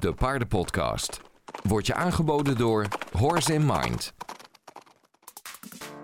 de 0.00 0.12
paardenpodcast. 0.12 1.20
Wordt 1.62 1.86
je 1.86 1.94
aangeboden 1.94 2.56
door 2.56 2.86
Horse 3.12 3.54
in 3.54 3.66
Mind. 3.66 4.12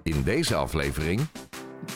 In 0.03 0.23
deze 0.23 0.55
aflevering 0.55 1.21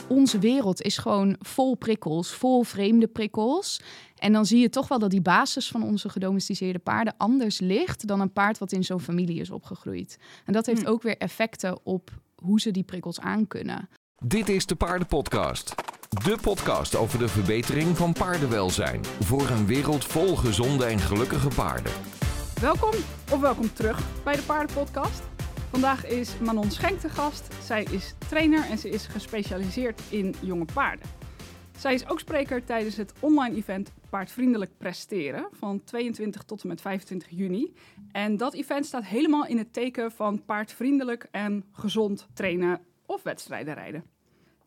onze 0.09 0.39
wereld 0.39 0.83
is 0.83 0.99
gewoon 0.99 1.37
vol 1.41 1.75
prikkels, 1.75 2.33
vol 2.33 2.63
vreemde 2.63 3.07
prikkels. 3.07 3.81
En 4.17 4.33
dan 4.33 4.47
zie 4.47 4.61
je 4.61 4.71
toch 4.71 4.89
wel 4.89 4.99
dat 4.99 5.11
die 5.11 5.21
basis 5.21 5.69
van 5.69 5.83
onze 5.83 6.09
gedomesticeerde 6.09 6.79
paarden 6.79 7.15
anders 7.17 7.61
ligt 7.61 8.07
dan 8.07 8.21
een 8.21 8.33
paard 8.33 8.59
wat 8.59 8.73
in 8.73 8.85
zo'n 8.85 9.01
familie 9.01 9.41
is 9.41 9.51
opgegroeid. 9.51 10.19
En 10.45 10.53
dat 10.53 10.67
heeft 10.67 10.83
Hm. 10.83 10.89
ook 10.89 11.03
weer 11.03 11.17
effecten 11.17 11.79
op 11.87 12.11
hoe 12.43 12.61
ze 12.61 12.71
die 12.71 12.83
prikkels 12.83 13.21
aankunnen. 13.21 13.89
Dit 14.25 14.49
is 14.49 14.67
de 14.67 14.75
Paardenpodcast. 14.75 15.75
De 16.09 16.39
podcast 16.43 16.97
over 16.97 17.19
de 17.19 17.29
verbetering 17.29 17.97
van 17.97 18.13
paardenwelzijn. 18.13 19.05
Voor 19.05 19.49
een 19.49 19.67
wereld 19.67 20.05
vol 20.05 20.37
gezonde 20.37 20.85
en 20.85 20.99
gelukkige 20.99 21.49
paarden. 21.49 21.93
Welkom 22.61 22.91
of 23.33 23.41
welkom 23.41 23.73
terug 23.73 24.23
bij 24.25 24.37
de 24.37 24.43
Paardenpodcast. 24.43 25.23
Vandaag 25.71 26.07
is 26.07 26.39
Manon 26.39 26.71
Schenk 26.71 27.01
te 27.01 27.09
gast. 27.09 27.55
Zij 27.63 27.83
is 27.83 28.15
trainer 28.29 28.65
en 28.71 28.79
ze 28.79 28.91
is 28.91 29.07
gespecialiseerd 29.07 30.03
in 30.09 30.35
jonge 30.41 30.65
paarden. 30.75 31.07
Zij 31.79 31.95
is 31.95 32.09
ook 32.09 32.21
spreker 32.21 32.65
tijdens 32.65 32.97
het 32.97 33.13
online 33.21 33.57
event 33.57 33.93
Paardvriendelijk 34.11 34.71
Presteren 34.79 35.49
van 35.53 35.85
22 35.85 36.43
tot 36.43 36.63
en 36.63 36.69
met 36.69 36.81
25 36.81 37.29
juni. 37.31 37.75
En 38.13 38.37
dat 38.37 38.55
event 38.55 38.87
staat 38.87 39.05
helemaal 39.05 39.47
in 39.47 39.59
het 39.59 39.73
teken 39.73 40.13
van 40.13 40.45
paardvriendelijk 40.45 41.29
en 41.31 41.65
gezond 41.73 42.27
trainen 42.35 42.81
of 43.07 43.23
wedstrijden 43.23 43.75
rijden. 43.75 44.05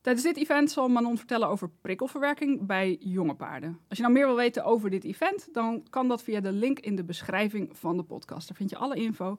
Tijdens 0.02 0.26
dit 0.26 0.38
event 0.38 0.72
zal 0.72 0.88
Manon 0.88 1.18
vertellen 1.18 1.48
over 1.48 1.70
prikkelverwerking 1.82 2.66
bij 2.66 2.98
jonge 3.00 3.36
paarden. 3.36 3.80
Als 3.88 3.98
je 3.98 4.04
nou 4.04 4.16
meer 4.16 4.26
wil 4.26 4.36
weten 4.36 4.64
over 4.64 4.90
dit 4.90 5.04
event, 5.04 5.50
dan 5.52 5.84
kan 5.90 6.08
dat 6.08 6.24
via 6.24 6.40
de 6.40 6.52
link 6.52 6.80
in 6.80 6.96
de 6.96 7.04
beschrijving 7.04 7.78
van 7.78 7.98
de 7.98 8.04
podcast. 8.04 8.48
Daar 8.48 8.58
vind 8.58 8.70
je 8.70 8.78
alle 8.78 8.96
info 8.96 9.38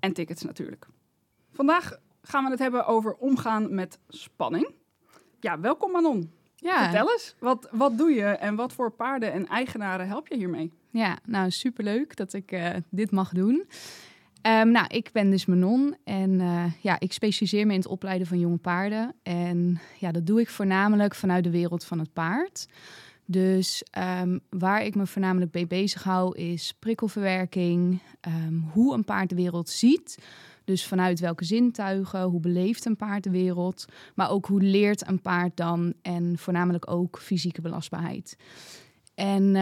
en 0.00 0.12
tickets 0.12 0.42
natuurlijk. 0.42 0.86
Vandaag 1.52 1.98
gaan 2.22 2.44
we 2.44 2.50
het 2.50 2.58
hebben 2.58 2.86
over 2.86 3.14
omgaan 3.14 3.74
met 3.74 3.98
spanning. 4.08 4.74
Ja, 5.40 5.60
welkom 5.60 5.90
Manon. 5.90 6.32
Ja, 6.54 6.82
Vertel 6.82 7.12
eens, 7.12 7.34
wat, 7.38 7.68
wat 7.70 7.98
doe 7.98 8.10
je 8.10 8.24
en 8.24 8.54
wat 8.54 8.72
voor 8.72 8.90
paarden 8.90 9.32
en 9.32 9.46
eigenaren 9.46 10.06
help 10.06 10.28
je 10.28 10.36
hiermee? 10.36 10.72
ja 10.90 11.18
nou 11.24 11.50
superleuk 11.50 12.16
dat 12.16 12.32
ik 12.32 12.52
eh, 12.52 12.76
dit 12.90 13.10
mag 13.10 13.32
doen. 13.32 13.66
Ehm, 14.42 14.70
nou, 14.70 14.86
ik 14.88 15.10
ben 15.12 15.30
dus 15.30 15.46
Manon 15.46 15.96
en 16.04 16.40
eh, 16.40 16.64
ja, 16.80 17.00
ik 17.00 17.12
specialiseer 17.12 17.66
me 17.66 17.72
in 17.72 17.78
het 17.78 17.88
opleiden 17.88 18.26
van 18.26 18.38
jonge 18.38 18.56
paarden. 18.56 19.14
En 19.22 19.80
ja, 19.98 20.12
dat 20.12 20.26
doe 20.26 20.40
ik 20.40 20.48
voornamelijk 20.48 21.14
vanuit 21.14 21.44
de 21.44 21.50
wereld 21.50 21.84
van 21.84 21.98
het 21.98 22.12
paard. 22.12 22.66
Dus 23.26 23.82
ehm, 23.90 24.38
waar 24.50 24.84
ik 24.84 24.94
me 24.94 25.06
voornamelijk 25.06 25.54
mee 25.54 25.66
bezig 25.66 26.02
hou 26.02 26.36
is 26.38 26.74
prikkelverwerking, 26.78 28.00
ehm, 28.20 28.54
hoe 28.72 28.94
een 28.94 29.04
paard 29.04 29.28
de 29.28 29.34
wereld 29.34 29.68
ziet. 29.68 30.18
Dus 30.64 30.86
vanuit 30.86 31.20
welke 31.20 31.44
zintuigen, 31.44 32.22
hoe 32.22 32.40
beleeft 32.40 32.84
een 32.84 32.96
paard 32.96 33.24
de 33.24 33.30
wereld, 33.30 33.84
maar 34.14 34.30
ook 34.30 34.46
hoe 34.46 34.62
leert 34.62 35.08
een 35.08 35.20
paard 35.20 35.56
dan 35.56 35.94
en 36.02 36.38
voornamelijk 36.38 36.90
ook 36.90 37.18
fysieke 37.18 37.60
belastbaarheid. 37.60 38.36
En 39.14 39.56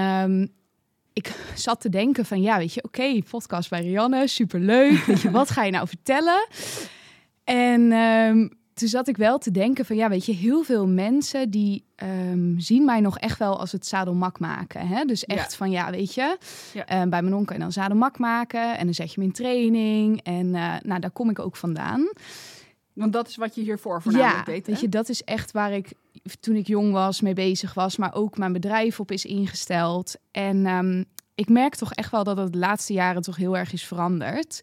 ik 1.27 1.35
zat 1.55 1.81
te 1.81 1.89
denken 1.89 2.25
van 2.27 2.43
ja, 2.43 2.59
weet 2.59 2.75
je, 2.75 2.85
oké, 2.85 3.19
podcast 3.31 3.71
bij 3.71 3.81
Rianne, 3.83 4.27
superleuk. 4.29 5.05
Weet 5.05 5.21
je, 5.21 5.31
wat 5.41 5.51
ga 5.51 5.65
je 5.65 5.71
nou 5.71 5.89
vertellen? 5.89 6.47
En 7.45 7.93
ehm, 7.93 8.49
toen 8.75 8.89
zat 8.89 9.09
ik 9.09 9.17
wel 9.17 9.39
te 9.39 9.51
denken 9.51 9.85
van 9.85 9.97
ja, 9.97 10.09
weet 10.09 10.27
je, 10.27 10.33
heel 10.33 10.63
veel 10.63 10.87
mensen 10.87 11.51
die 11.51 11.85
ehm, 11.97 12.59
zien 12.59 12.85
mij 12.85 13.01
nog 13.01 13.19
echt 13.19 13.39
wel 13.39 13.59
als 13.61 13.73
het 13.73 13.87
zadelmak 13.87 14.39
maken. 14.39 14.87
Hè? 14.89 15.05
Dus 15.05 15.25
echt 15.25 15.51
Ja. 15.51 15.57
van 15.57 15.71
ja, 15.71 15.91
weet 15.91 16.15
je, 16.15 16.37
Ja. 16.75 16.87
eh, 16.87 17.03
bij 17.09 17.23
Manon 17.23 17.45
kan 17.45 17.57
je 17.57 17.63
dan 17.63 17.73
zadelmak 17.73 18.19
maken 18.19 18.79
en 18.79 18.85
dan 18.85 18.95
zet 18.95 19.13
je 19.13 19.21
hem 19.21 19.29
in 19.29 19.35
training. 19.35 20.21
En 20.23 20.55
eh, 20.55 20.75
nou, 20.83 21.01
daar 21.01 21.11
kom 21.11 21.31
ik 21.31 21.39
ook 21.39 21.57
vandaan. 21.57 22.09
Want 22.93 23.13
dat 23.13 23.29
is 23.29 23.37
wat 23.37 23.55
je 23.55 23.61
hiervoor 23.61 24.03
voornamelijk 24.03 24.47
ja, 24.47 24.53
deed, 24.53 24.67
hè? 24.67 24.73
weet 24.73 24.81
je, 24.81 24.89
dat 24.89 25.09
is 25.09 25.25
echt 25.25 25.53
waar 25.53 25.73
ik 25.73 25.93
toen 26.41 26.57
ik 26.57 26.67
jong 26.67 26.93
was 26.93 27.21
mee 27.21 27.35
bezig 27.35 27.75
was, 27.75 27.97
maar 27.97 28.15
ook 28.15 28.39
mijn 28.39 28.53
bedrijf 28.53 29.01
op 29.01 29.11
is 29.11 29.25
ingesteld. 29.25 30.17
En 30.31 30.67
ehm, 30.67 31.05
ik 31.35 31.49
merk 31.49 31.75
toch 31.75 31.93
echt 31.93 32.11
wel 32.11 32.25
dat 32.25 32.37
het 32.37 32.53
de 32.53 32.59
laatste 32.59 32.93
jaren 32.93 33.23
toch 33.23 33.37
heel 33.37 33.57
erg 33.57 33.73
is 33.73 33.87
veranderd. 33.87 34.61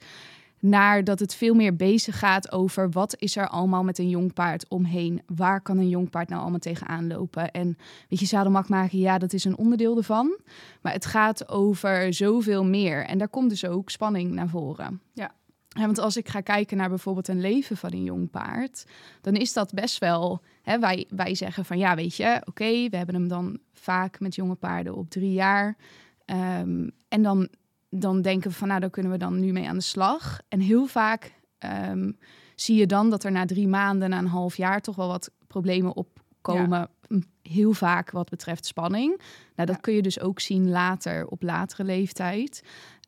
Naar 0.59 1.03
dat 1.03 1.19
het 1.19 1.35
veel 1.35 1.53
meer 1.53 1.75
bezig 1.75 2.19
gaat 2.19 2.51
over 2.51 2.89
wat 2.89 3.15
is 3.19 3.35
er 3.35 3.47
allemaal 3.47 3.83
met 3.83 3.97
een 3.97 4.09
jong 4.09 4.33
paard 4.33 4.67
omheen. 4.67 5.21
Waar 5.35 5.61
kan 5.61 5.77
een 5.77 5.89
jong 5.89 6.09
paard 6.09 6.29
nou 6.29 6.41
allemaal 6.41 6.59
tegenaan 6.59 7.07
lopen? 7.07 7.51
En 7.51 7.77
weet 8.09 8.19
je, 8.19 8.25
zadelmak 8.25 8.69
maken, 8.69 8.99
ja, 8.99 9.17
dat 9.17 9.33
is 9.33 9.43
een 9.43 9.57
onderdeel 9.57 9.97
ervan. 9.97 10.37
Maar 10.81 10.93
het 10.93 11.05
gaat 11.05 11.49
over 11.49 12.13
zoveel 12.13 12.65
meer. 12.65 13.05
En 13.05 13.17
daar 13.17 13.29
komt 13.29 13.49
dus 13.49 13.65
ook 13.65 13.89
spanning 13.89 14.31
naar 14.31 14.49
voren. 14.49 15.01
Ja. 15.13 15.31
Ja, 15.77 15.85
want 15.85 15.99
als 15.99 16.17
ik 16.17 16.29
ga 16.29 16.41
kijken 16.41 16.77
naar 16.77 16.89
bijvoorbeeld 16.89 17.27
een 17.27 17.41
leven 17.41 17.77
van 17.77 17.93
een 17.93 18.03
jong 18.03 18.29
paard, 18.29 18.85
dan 19.21 19.33
is 19.33 19.53
dat 19.53 19.73
best 19.73 19.97
wel. 19.97 20.41
Hè, 20.61 20.79
wij, 20.79 21.05
wij 21.09 21.35
zeggen 21.35 21.65
van 21.65 21.77
ja, 21.77 21.95
weet 21.95 22.15
je, 22.15 22.41
oké, 22.45 22.89
we 22.89 22.97
hebben 22.97 23.15
hem 23.15 23.27
dan 23.27 23.59
vaak 23.73 24.19
met 24.19 24.35
jonge 24.35 24.55
paarden 24.55 24.95
op 24.95 25.09
drie 25.09 25.33
jaar. 25.33 25.77
Ehm, 26.25 26.89
en 27.07 27.21
dan, 27.21 27.47
dan 27.89 28.21
denken 28.21 28.49
we 28.49 28.55
van 28.55 28.67
nou, 28.67 28.79
daar 28.79 28.89
kunnen 28.89 29.11
we 29.11 29.17
dan 29.17 29.39
nu 29.39 29.51
mee 29.51 29.67
aan 29.67 29.75
de 29.77 29.81
slag. 29.81 30.39
En 30.47 30.59
heel 30.59 30.85
vaak 30.85 31.33
ehm, 31.57 32.11
zie 32.55 32.75
je 32.75 32.85
dan 32.85 33.09
dat 33.09 33.23
er 33.23 33.31
na 33.31 33.45
drie 33.45 33.67
maanden, 33.67 34.09
na 34.09 34.17
een 34.17 34.27
half 34.27 34.57
jaar, 34.57 34.81
toch 34.81 34.95
wel 34.95 35.07
wat 35.07 35.31
problemen 35.47 35.95
opkomen. 35.95 36.89
M, 37.07 37.19
Heel 37.41 37.73
vaak 37.73 38.11
wat 38.11 38.29
betreft 38.29 38.65
spanning. 38.65 39.17
Nou, 39.55 39.67
dat 39.67 39.75
Ja. 39.75 39.81
kun 39.81 39.93
je 39.93 40.01
dus 40.01 40.19
ook 40.19 40.39
zien 40.39 40.69
later, 40.69 41.27
op 41.27 41.41
latere 41.43 41.83
leeftijd. 41.83 42.63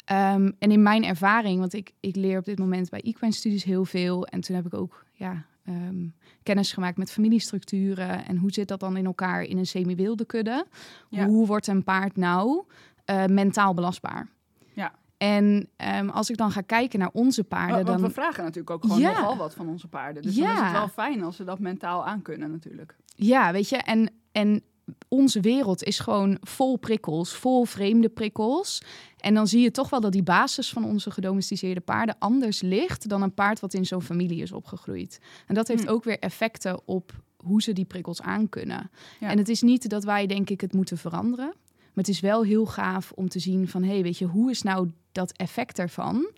Ehm, 0.09 0.51
en 0.59 0.71
in 0.71 0.83
mijn 0.83 1.03
ervaring, 1.03 1.59
want 1.59 1.73
ik, 1.73 1.91
ik 1.99 2.15
leer 2.15 2.37
op 2.37 2.45
dit 2.45 2.59
moment 2.59 2.89
bij 2.89 3.01
equine 3.01 3.33
studies 3.33 3.63
heel 3.63 3.85
veel. 3.85 4.25
En 4.25 4.41
toen 4.41 4.55
heb 4.55 4.65
ik 4.65 4.73
ook 4.73 5.05
ja, 5.13 5.45
ehm, 5.65 6.07
kennis 6.43 6.73
gemaakt 6.73 6.97
met 6.97 7.11
familiestructuren. 7.11 8.25
En 8.25 8.37
hoe 8.37 8.51
zit 8.51 8.67
dat 8.67 8.79
dan 8.79 8.97
in 8.97 9.05
elkaar 9.05 9.41
in 9.43 9.57
een 9.57 9.65
semi-wilde 9.67 10.25
kudde? 10.25 10.65
Ja. 11.09 11.25
Hoe 11.25 11.47
wordt 11.47 11.67
een 11.67 11.83
paard 11.83 12.15
nou 12.17 12.63
eh, 13.05 13.25
mentaal 13.25 13.73
belastbaar? 13.73 14.27
Ja. 14.73 14.91
En 15.17 15.69
ehm, 15.75 16.09
als 16.09 16.29
ik 16.29 16.37
dan 16.37 16.51
ga 16.51 16.61
kijken 16.61 16.99
naar 16.99 17.09
onze 17.13 17.43
paarden, 17.43 17.75
Want 17.75 17.87
want 17.87 17.99
dan... 17.99 18.07
we 18.07 18.13
vragen 18.13 18.43
natuurlijk 18.43 18.69
ook 18.69 18.81
gewoon 18.81 18.99
Ja. 18.99 19.11
nogal 19.11 19.37
wat 19.37 19.53
van 19.53 19.67
onze 19.67 19.87
paarden. 19.87 20.21
Dus 20.23 20.35
dan 20.35 20.43
is 20.43 20.57
Ja. 20.57 20.63
het 20.63 20.71
wel 20.71 20.87
fijn 20.87 21.23
als 21.23 21.35
ze 21.35 21.43
dat 21.43 21.59
mentaal 21.59 22.05
aankunnen 22.05 22.51
natuurlijk. 22.51 22.95
Ja, 23.15 23.51
weet 23.51 23.69
je, 23.69 23.77
en, 23.77 24.11
en 24.31 24.61
onze 25.07 25.39
wereld 25.39 25.83
is 25.83 25.99
gewoon 25.99 26.37
vol 26.41 26.77
prikkels, 26.77 27.33
vol 27.33 27.65
vreemde 27.65 28.09
prikkels. 28.09 28.81
En 29.17 29.33
dan 29.33 29.47
zie 29.47 29.61
je 29.61 29.71
toch 29.71 29.89
wel 29.89 29.99
dat 29.99 30.11
die 30.11 30.23
basis 30.23 30.69
van 30.69 30.85
onze 30.85 31.11
gedomesticeerde 31.11 31.79
paarden 31.81 32.15
anders 32.19 32.61
ligt 32.61 33.09
dan 33.09 33.21
een 33.21 33.33
paard 33.33 33.59
wat 33.59 33.73
in 33.73 33.85
zo'n 33.85 34.01
familie 34.01 34.41
is 34.41 34.51
opgegroeid. 34.51 35.19
En 35.47 35.55
dat 35.55 35.67
heeft 35.67 35.83
Hm. 35.83 35.89
ook 35.89 36.03
weer 36.03 36.19
effecten 36.19 36.79
op 36.85 37.13
hoe 37.37 37.61
ze 37.61 37.73
die 37.73 37.85
prikkels 37.85 38.21
aankunnen. 38.21 38.89
Ja. 39.19 39.29
En 39.29 39.37
het 39.37 39.49
is 39.49 39.61
niet 39.61 39.89
dat 39.89 40.03
wij, 40.03 40.27
denk 40.27 40.49
ik, 40.49 40.61
het 40.61 40.73
moeten 40.73 40.97
veranderen. 40.97 41.53
Maar 41.93 42.07
het 42.07 42.07
is 42.07 42.19
wel 42.19 42.43
heel 42.43 42.65
gaaf 42.65 43.11
om 43.15 43.29
te 43.29 43.39
zien 43.39 43.67
van, 43.67 43.83
hé, 43.83 43.89
hey, 43.93 44.01
weet 44.03 44.17
je, 44.17 44.25
hoe 44.25 44.49
is 44.49 44.61
nou 44.61 44.91
dat 45.11 45.31
effect 45.31 45.79
ervan? 45.79 46.29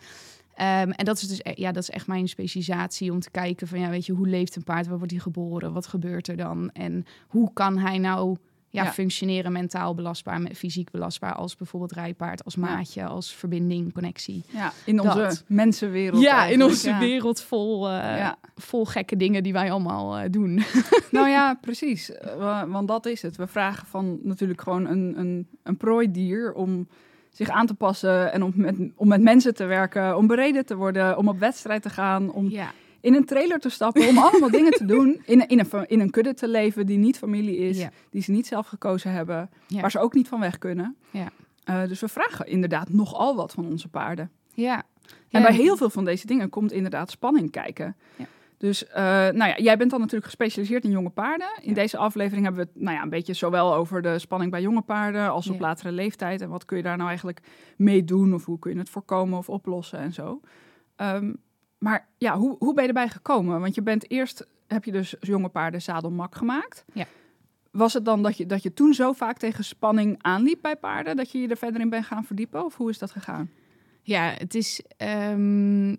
Ehm, 0.56 0.90
en 0.92 1.06
dat 1.06 1.18
is 1.22 1.28
dus 1.28 1.40
e- 1.44 1.52
ja, 1.56 1.72
dat 1.72 1.84
is 1.84 1.90
echt 1.90 2.08
mijn 2.08 2.28
specialisatie 2.28 3.12
om 3.12 3.20
te 3.20 3.32
kijken 3.32 3.68
van 3.68 3.80
ja, 3.80 3.90
weet 3.90 4.06
je, 4.06 4.14
hoe 4.14 4.28
leeft 4.28 4.56
een 4.56 4.64
paard? 4.64 4.88
Waar 4.88 4.98
wordt 4.98 5.12
hij 5.12 5.22
geboren? 5.22 5.74
Wat 5.74 5.88
gebeurt 5.88 6.28
er 6.28 6.38
dan? 6.38 6.70
En 6.74 7.06
hoe 7.28 7.54
kan 7.54 7.78
hij 7.78 7.98
nou 7.98 8.38
ja, 8.70 8.84
Ja. 8.84 8.92
functioneren 8.92 9.52
mentaal 9.52 9.96
belastbaar, 9.96 10.42
met 10.42 10.58
fysiek 10.58 10.92
belastbaar 10.92 11.34
als 11.34 11.56
bijvoorbeeld 11.56 11.92
rijpaard, 11.92 12.46
als 12.46 12.54
Ja. 12.54 12.62
maatje, 12.62 13.06
als 13.06 13.34
verbinding, 13.36 13.94
connectie. 13.94 14.44
Ja, 14.50 14.72
in 14.86 14.96
Dat. 14.96 15.06
onze 15.06 15.44
mensenwereld. 15.48 16.22
Ja, 16.22 16.46
in 16.46 16.64
onze 16.64 16.90
ja. 16.90 17.00
wereld 17.00 17.42
vol, 17.42 17.90
eh, 17.90 18.32
vol 18.56 18.86
gekke 18.86 19.16
dingen 19.16 19.44
die 19.44 19.54
wij 19.54 19.72
allemaal 19.72 20.18
eh, 20.18 20.30
doen. 20.30 20.62
Nou 21.12 21.30
ja, 21.30 21.58
precies. 21.62 22.12
Eh, 22.12 22.36
wa- 22.36 22.68
want 22.68 22.88
dat 22.88 23.06
is 23.06 23.22
het. 23.22 23.36
We 23.36 23.48
vragen 23.48 23.88
van 23.88 24.20
natuurlijk 24.24 24.62
gewoon 24.62 24.86
een, 24.88 25.20
een, 25.20 25.48
een 25.64 25.78
prooidier 25.78 26.54
om 26.54 26.88
zich 27.32 27.50
aan 27.50 27.66
te 27.66 27.74
passen 27.74 28.32
en 28.34 28.44
om 28.44 28.52
met, 28.56 28.76
om 28.96 29.08
met 29.08 29.22
mensen 29.22 29.54
te 29.56 29.66
werken, 29.66 30.18
om 30.18 30.28
bereden 30.28 30.66
te 30.66 30.76
worden, 30.76 31.18
om 31.18 31.28
op 31.28 31.40
wedstrijd 31.40 31.82
te 31.82 31.90
gaan, 31.90 32.32
om 32.32 32.50
Ja, 32.50 32.72
in 33.02 33.16
een 33.16 33.26
trailer 33.26 33.60
te 33.60 33.70
stappen, 33.70 34.08
om 34.08 34.18
allemaal 34.18 34.50
dingen 34.52 34.72
te 34.72 34.86
doen, 34.86 35.22
in, 35.26 35.42
een- 35.42 35.48
in, 35.48 35.60
een, 35.60 35.86
in 35.88 36.00
een 36.00 36.10
kudde 36.10 36.34
te 36.34 36.48
leven 36.48 36.86
die 36.86 36.98
niet 36.98 37.18
familie 37.18 37.58
is, 37.58 37.78
Ja. 37.78 37.90
die 38.10 38.22
ze 38.22 38.32
niet 38.32 38.48
zelf 38.48 38.68
gekozen 38.68 39.12
hebben, 39.12 39.50
Ja. 39.68 39.82
waar 39.82 39.92
ze 39.92 40.00
ook 40.00 40.14
niet 40.14 40.28
van 40.28 40.40
weg 40.40 40.58
kunnen. 40.58 40.96
Ja. 41.12 41.28
Eh, 41.64 41.88
dus 41.88 42.00
we 42.00 42.08
vragen 42.08 42.48
inderdaad 42.48 42.90
nogal 42.90 43.36
wat 43.36 43.52
van 43.52 43.66
onze 43.66 43.88
paarden. 43.88 44.32
ja. 44.54 44.84
En 45.30 45.42
bij 45.42 45.54
heel 45.54 45.78
veel 45.78 45.90
van 45.90 46.06
deze 46.06 46.28
dingen 46.28 46.50
komt 46.50 46.72
inderdaad 46.72 47.12
spanning 47.12 47.52
kijken. 47.52 47.96
Ja. 48.16 48.26
Dus 48.62 48.88
eh, 48.88 49.04
nou 49.04 49.38
ja, 49.46 49.58
jij 49.58 49.78
bent 49.78 49.90
dan 49.92 50.00
natuurlijk 50.00 50.26
gespecialiseerd 50.26 50.84
in 50.84 50.92
jonge 50.92 51.10
paarden. 51.10 51.48
In 51.62 51.70
Ja. 51.70 51.74
deze 51.76 51.98
aflevering 51.98 52.44
hebben 52.46 52.64
we 52.66 52.70
het 52.74 52.82
nou 52.84 52.96
ja, 52.96 53.04
een 53.04 53.10
beetje 53.10 53.34
zowel 53.34 53.74
over 53.74 54.02
de 54.02 54.20
spanning 54.20 54.52
bij 54.52 54.62
jonge 54.62 54.82
paarden 54.82 55.30
als 55.32 55.48
op 55.50 55.54
Ja. 55.56 55.62
latere 55.62 55.92
leeftijd. 55.92 56.42
En 56.42 56.50
wat 56.50 56.66
kun 56.66 56.78
je 56.78 56.84
daar 56.84 56.96
nou 56.96 57.08
eigenlijk 57.08 57.40
mee 57.78 58.04
doen 58.04 58.34
of 58.34 58.46
hoe 58.46 58.60
kun 58.60 58.74
je 58.74 58.78
het 58.80 58.90
voorkomen 58.90 59.38
of 59.38 59.50
oplossen 59.50 60.00
en 60.00 60.14
zo. 60.14 60.42
Ehm, 60.96 61.34
maar 61.78 62.08
ja, 62.18 62.38
hoe, 62.38 62.56
hoe 62.60 62.74
ben 62.74 62.82
je 62.84 62.88
erbij 62.90 63.10
gekomen? 63.10 63.60
Want 63.62 63.76
je 63.76 63.82
bent 63.82 64.12
eerst, 64.12 64.48
heb 64.68 64.84
je 64.84 64.92
dus 64.92 65.16
jonge 65.20 65.50
paarden 65.50 65.82
zadelmak 65.82 66.36
gemaakt. 66.36 66.86
Ja. 66.94 67.06
Was 67.72 67.94
het 67.94 68.06
dan 68.06 68.24
dat 68.24 68.38
je, 68.38 68.46
dat 68.46 68.64
je 68.64 68.74
toen 68.74 68.94
zo 68.94 69.12
vaak 69.14 69.38
tegen 69.38 69.64
spanning 69.64 70.16
aanliep 70.22 70.62
bij 70.62 70.76
paarden, 70.76 71.16
dat 71.16 71.32
je 71.32 71.40
je 71.40 71.48
er 71.48 71.58
verder 71.58 71.82
in 71.82 71.90
bent 71.90 72.06
gaan 72.06 72.24
verdiepen? 72.24 72.66
Of 72.66 72.76
hoe 72.78 72.90
is 72.90 72.98
dat 72.98 73.12
gegaan? 73.12 73.50
Ja, 74.02 74.34
het 74.38 74.56
is. 74.56 74.82
ehm, 74.98 75.96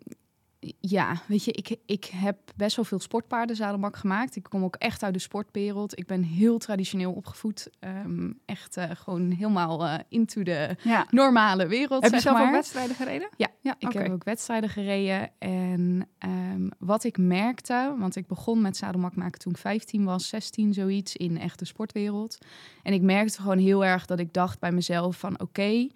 ja, 0.80 1.22
weet 1.26 1.44
je, 1.44 1.52
ik, 1.52 1.76
ik 1.86 2.04
heb 2.04 2.36
best 2.56 2.76
wel 2.76 2.84
veel 2.84 2.98
sportpaarden 3.00 3.56
zadelbak 3.56 3.96
gemaakt. 3.96 4.36
Ik 4.36 4.42
kom 4.42 4.64
ook 4.64 4.76
echt 4.76 5.02
uit 5.02 5.14
de 5.14 5.20
sportwereld. 5.20 5.98
Ik 5.98 6.06
ben 6.06 6.22
heel 6.22 6.58
traditioneel 6.58 7.12
opgevoed. 7.12 7.70
Ehm, 7.80 8.30
echt 8.44 8.76
eh, 8.76 8.90
gewoon 8.94 9.30
helemaal 9.30 9.84
eh, 9.86 9.98
into 10.08 10.42
de 10.42 10.76
Ja. 10.82 11.06
normale 11.10 11.66
wereld. 11.66 12.02
Heb 12.02 12.12
je 12.12 12.20
zelf 12.20 12.36
maar. 12.36 12.46
ook 12.46 12.52
wedstrijden 12.52 12.96
gereden? 12.96 13.28
Ja, 13.36 13.48
ja 13.60 13.74
Ik 13.78 13.92
heb 13.92 14.10
ook 14.10 14.24
wedstrijden 14.24 14.70
gereden. 14.70 15.30
En 15.38 16.08
ehm, 16.18 16.68
wat 16.78 17.04
ik 17.04 17.18
merkte, 17.18 17.94
want 17.98 18.16
ik 18.16 18.26
begon 18.26 18.60
met 18.60 18.76
zadelmak 18.76 19.16
maken 19.16 19.40
toen 19.40 19.52
ik 19.52 19.58
15 19.58 20.04
was, 20.04 20.28
16 20.28 20.72
zoiets, 20.74 21.16
in 21.16 21.38
echt 21.38 21.58
de 21.58 21.64
sportwereld. 21.64 22.38
En 22.82 22.92
ik 22.92 23.02
merkte 23.02 23.40
gewoon 23.40 23.58
heel 23.58 23.84
erg 23.84 24.06
dat 24.06 24.18
ik 24.18 24.32
dacht 24.32 24.58
bij 24.58 24.72
mezelf 24.72 25.18
van 25.18 25.40
oké, 25.40 25.88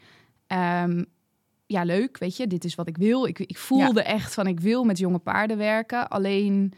ehm, 0.47 1.05
ja 1.67 1.85
leuk, 1.85 2.19
weet 2.19 2.37
je, 2.37 2.47
dit 2.47 2.65
is 2.65 2.75
wat 2.75 2.89
ik 2.89 2.97
wil. 2.97 3.27
Ik, 3.27 3.39
ik 3.39 3.59
voelde 3.59 4.03
echt 4.03 4.35
van 4.35 4.47
ik 4.47 4.61
wil 4.61 4.85
met 4.85 4.99
jonge 4.99 5.19
paarden 5.19 5.57
werken, 5.57 6.09
alleen 6.09 6.73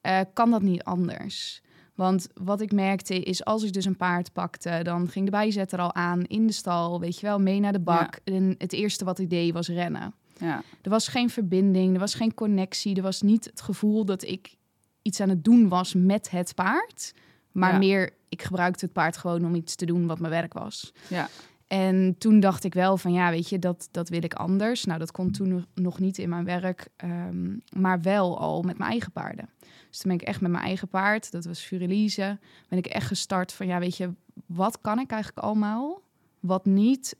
eh, 0.00 0.20
kan 0.32 0.50
dat 0.50 0.62
niet 0.62 0.82
anders. 0.82 1.62
Want 1.94 2.28
wat 2.34 2.60
ik 2.60 2.72
merkte 2.72 3.20
is, 3.20 3.44
als 3.44 3.62
ik 3.62 3.72
dus 3.72 3.84
een 3.84 3.96
paard 3.96 4.32
pakte, 4.32 4.80
dan 4.82 5.08
ging 5.08 5.24
de 5.24 5.30
bijzetter 5.30 5.78
al 5.78 5.94
aan 5.94 6.24
in 6.24 6.46
de 6.46 6.52
stal, 6.52 7.00
weet 7.00 7.20
je 7.20 7.26
wel, 7.26 7.38
mee 7.38 7.60
naar 7.60 7.72
de 7.72 7.80
bak. 7.80 8.20
En 8.24 8.54
het 8.58 8.72
eerste 8.72 9.04
wat 9.04 9.18
ik 9.18 9.30
deed 9.30 9.52
was 9.52 9.68
rennen. 9.68 10.14
Ja. 10.38 10.62
Er 10.82 10.90
was 10.90 11.08
geen 11.08 11.30
verbinding, 11.30 11.94
er 11.94 12.00
was 12.00 12.14
geen 12.14 12.34
connectie, 12.34 12.96
er 12.96 13.02
was 13.02 13.22
niet 13.22 13.44
het 13.44 13.60
gevoel 13.60 14.04
dat 14.04 14.22
ik 14.22 14.54
iets 15.02 15.20
aan 15.20 15.28
het 15.28 15.44
doen 15.44 15.68
was 15.68 15.94
met 15.94 16.30
het 16.30 16.54
paard. 16.54 17.12
Maar 17.52 17.78
meer, 17.78 18.14
ik 18.28 18.42
gebruikte 18.42 18.84
het 18.84 18.94
paard 18.94 19.16
gewoon 19.16 19.44
om 19.44 19.54
iets 19.54 19.74
te 19.74 19.86
doen 19.86 20.06
wat 20.06 20.18
mijn 20.18 20.32
werk 20.32 20.52
was. 20.52 20.92
Ja. 21.08 21.28
En 21.68 22.14
toen 22.18 22.40
dacht 22.40 22.64
ik 22.64 22.74
wel 22.74 22.96
van 22.96 23.12
ja, 23.12 23.30
weet 23.30 23.48
je, 23.48 23.58
dat, 23.58 23.88
dat 23.90 24.08
wil 24.08 24.24
ik 24.24 24.34
anders. 24.34 24.84
Nou, 24.84 24.98
dat 24.98 25.10
kon 25.12 25.30
toen 25.30 25.66
nog- 25.74 25.98
niet 25.98 26.18
in 26.18 26.28
mijn 26.28 26.44
werk, 26.44 26.88
ehm, 26.96 27.56
maar 27.76 28.00
wel 28.00 28.38
al 28.38 28.62
met 28.62 28.78
mijn 28.78 28.90
eigen 28.90 29.12
paarden. 29.12 29.48
Dus 29.88 29.98
toen 29.98 30.10
ben 30.10 30.20
ik 30.20 30.26
echt 30.26 30.40
met 30.40 30.50
mijn 30.50 30.64
eigen 30.64 30.88
paard, 30.88 31.30
dat 31.32 31.44
was 31.44 31.60
Furelise, 31.60 32.38
ben 32.68 32.78
ik 32.78 32.86
echt 32.86 33.06
gestart 33.06 33.52
van 33.52 33.66
ja, 33.66 33.78
weet 33.78 33.96
je, 33.96 34.10
wat 34.46 34.80
kan 34.80 34.98
ik 34.98 35.10
eigenlijk 35.10 35.44
allemaal, 35.46 36.00
wat 36.40 36.64
niet 36.64 37.16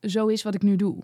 zo 0.00 0.26
is 0.26 0.42
wat 0.42 0.54
ik 0.54 0.62
nu 0.62 0.76
doe. 0.76 0.96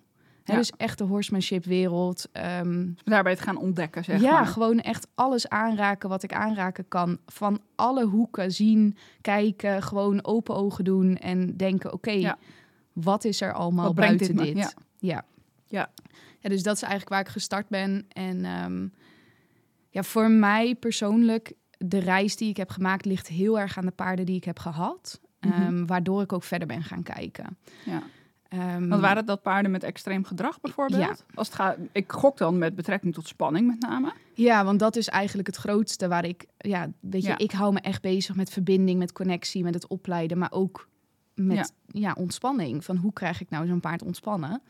Ja. 0.44 0.54
Dus 0.54 0.72
echt 0.76 0.98
de 0.98 1.04
horsemanship 1.04 1.64
wereld. 1.64 2.28
ehm, 2.32 2.88
Daarbij 3.04 3.32
het 3.32 3.40
gaan 3.40 3.56
ontdekken, 3.56 4.04
zeg 4.04 4.20
ja, 4.20 4.32
maar. 4.32 4.46
gewoon 4.46 4.80
echt 4.80 5.06
alles 5.14 5.48
aanraken 5.48 6.08
wat 6.08 6.22
ik 6.22 6.32
aanraken 6.32 6.88
kan. 6.88 7.18
Van 7.26 7.60
alle 7.74 8.04
hoeken 8.04 8.52
zien, 8.52 8.96
kijken, 9.20 9.82
gewoon 9.82 10.24
open 10.24 10.54
ogen 10.54 10.84
doen 10.84 11.16
en 11.16 11.56
denken: 11.56 11.92
oké, 11.92 12.10
Ja. 12.10 12.38
Wat 12.92 13.24
is 13.24 13.40
er 13.40 13.52
allemaal 13.52 13.86
Wat 13.86 13.94
buiten 13.94 14.36
dit? 14.36 14.56
Ja. 14.56 14.70
Ja. 14.98 15.24
Ja. 15.66 15.90
Ja, 16.40 16.48
Dus 16.48 16.62
dat 16.62 16.74
is 16.76 16.82
eigenlijk 16.82 17.10
waar 17.12 17.20
ik 17.20 17.28
gestart 17.28 17.68
ben. 17.68 18.06
En 18.08 18.44
ehm, 18.44 18.86
ja, 19.90 20.02
voor 20.02 20.30
mij 20.30 20.74
persoonlijk, 20.74 21.52
de 21.78 21.98
reis 21.98 22.36
die 22.36 22.48
ik 22.48 22.56
heb 22.56 22.70
gemaakt 22.70 23.04
ligt 23.04 23.28
heel 23.28 23.58
erg 23.58 23.78
aan 23.78 23.86
de 23.86 23.90
paarden 23.90 24.26
die 24.26 24.36
ik 24.36 24.44
heb 24.44 24.58
gehad. 24.58 25.20
Mhm. 25.40 25.52
Ehm, 25.52 25.86
waardoor 25.86 26.22
ik 26.22 26.32
ook 26.32 26.44
verder 26.44 26.68
ben 26.68 26.82
gaan 26.82 27.02
kijken. 27.02 27.58
Ja. 27.84 28.02
Ehm, 28.48 28.88
Want 28.88 29.00
waren 29.00 29.26
dat 29.26 29.42
paarden 29.42 29.70
met 29.70 29.82
extreem 29.82 30.24
gedrag 30.24 30.60
bijvoorbeeld? 30.60 31.00
Ja. 31.02 31.14
Als 31.34 31.46
het 31.46 31.56
gaat, 31.56 31.76
ik 31.92 32.12
gok 32.12 32.38
dan 32.38 32.58
met 32.58 32.74
betrekking 32.74 33.14
tot 33.14 33.26
spanning 33.26 33.66
met 33.66 33.80
name. 33.80 34.12
Ja, 34.34 34.64
want 34.64 34.78
dat 34.78 34.96
is 34.96 35.08
eigenlijk 35.08 35.46
het 35.48 35.56
grootste 35.56 36.08
waar 36.08 36.24
ik, 36.24 36.46
ja, 36.58 36.90
weet 37.00 37.22
je, 37.22 37.28
Ja. 37.28 37.38
ik 37.38 37.52
hou 37.52 37.72
me 37.72 37.80
echt 37.80 38.02
bezig 38.02 38.34
met 38.36 38.50
verbinding, 38.50 38.98
met 38.98 39.12
connectie, 39.12 39.62
met 39.62 39.74
het 39.74 39.86
opleiden, 39.86 40.38
maar 40.38 40.52
ook 40.52 40.88
met 41.34 41.72
ja. 41.86 42.12
ontspanning. 42.18 42.84
Van 42.84 42.96
hoe 42.96 43.12
krijg 43.12 43.40
ik 43.40 43.50
nou 43.50 43.66
zo'n 43.66 43.80
paard 43.80 44.02
ontspannen? 44.02 44.62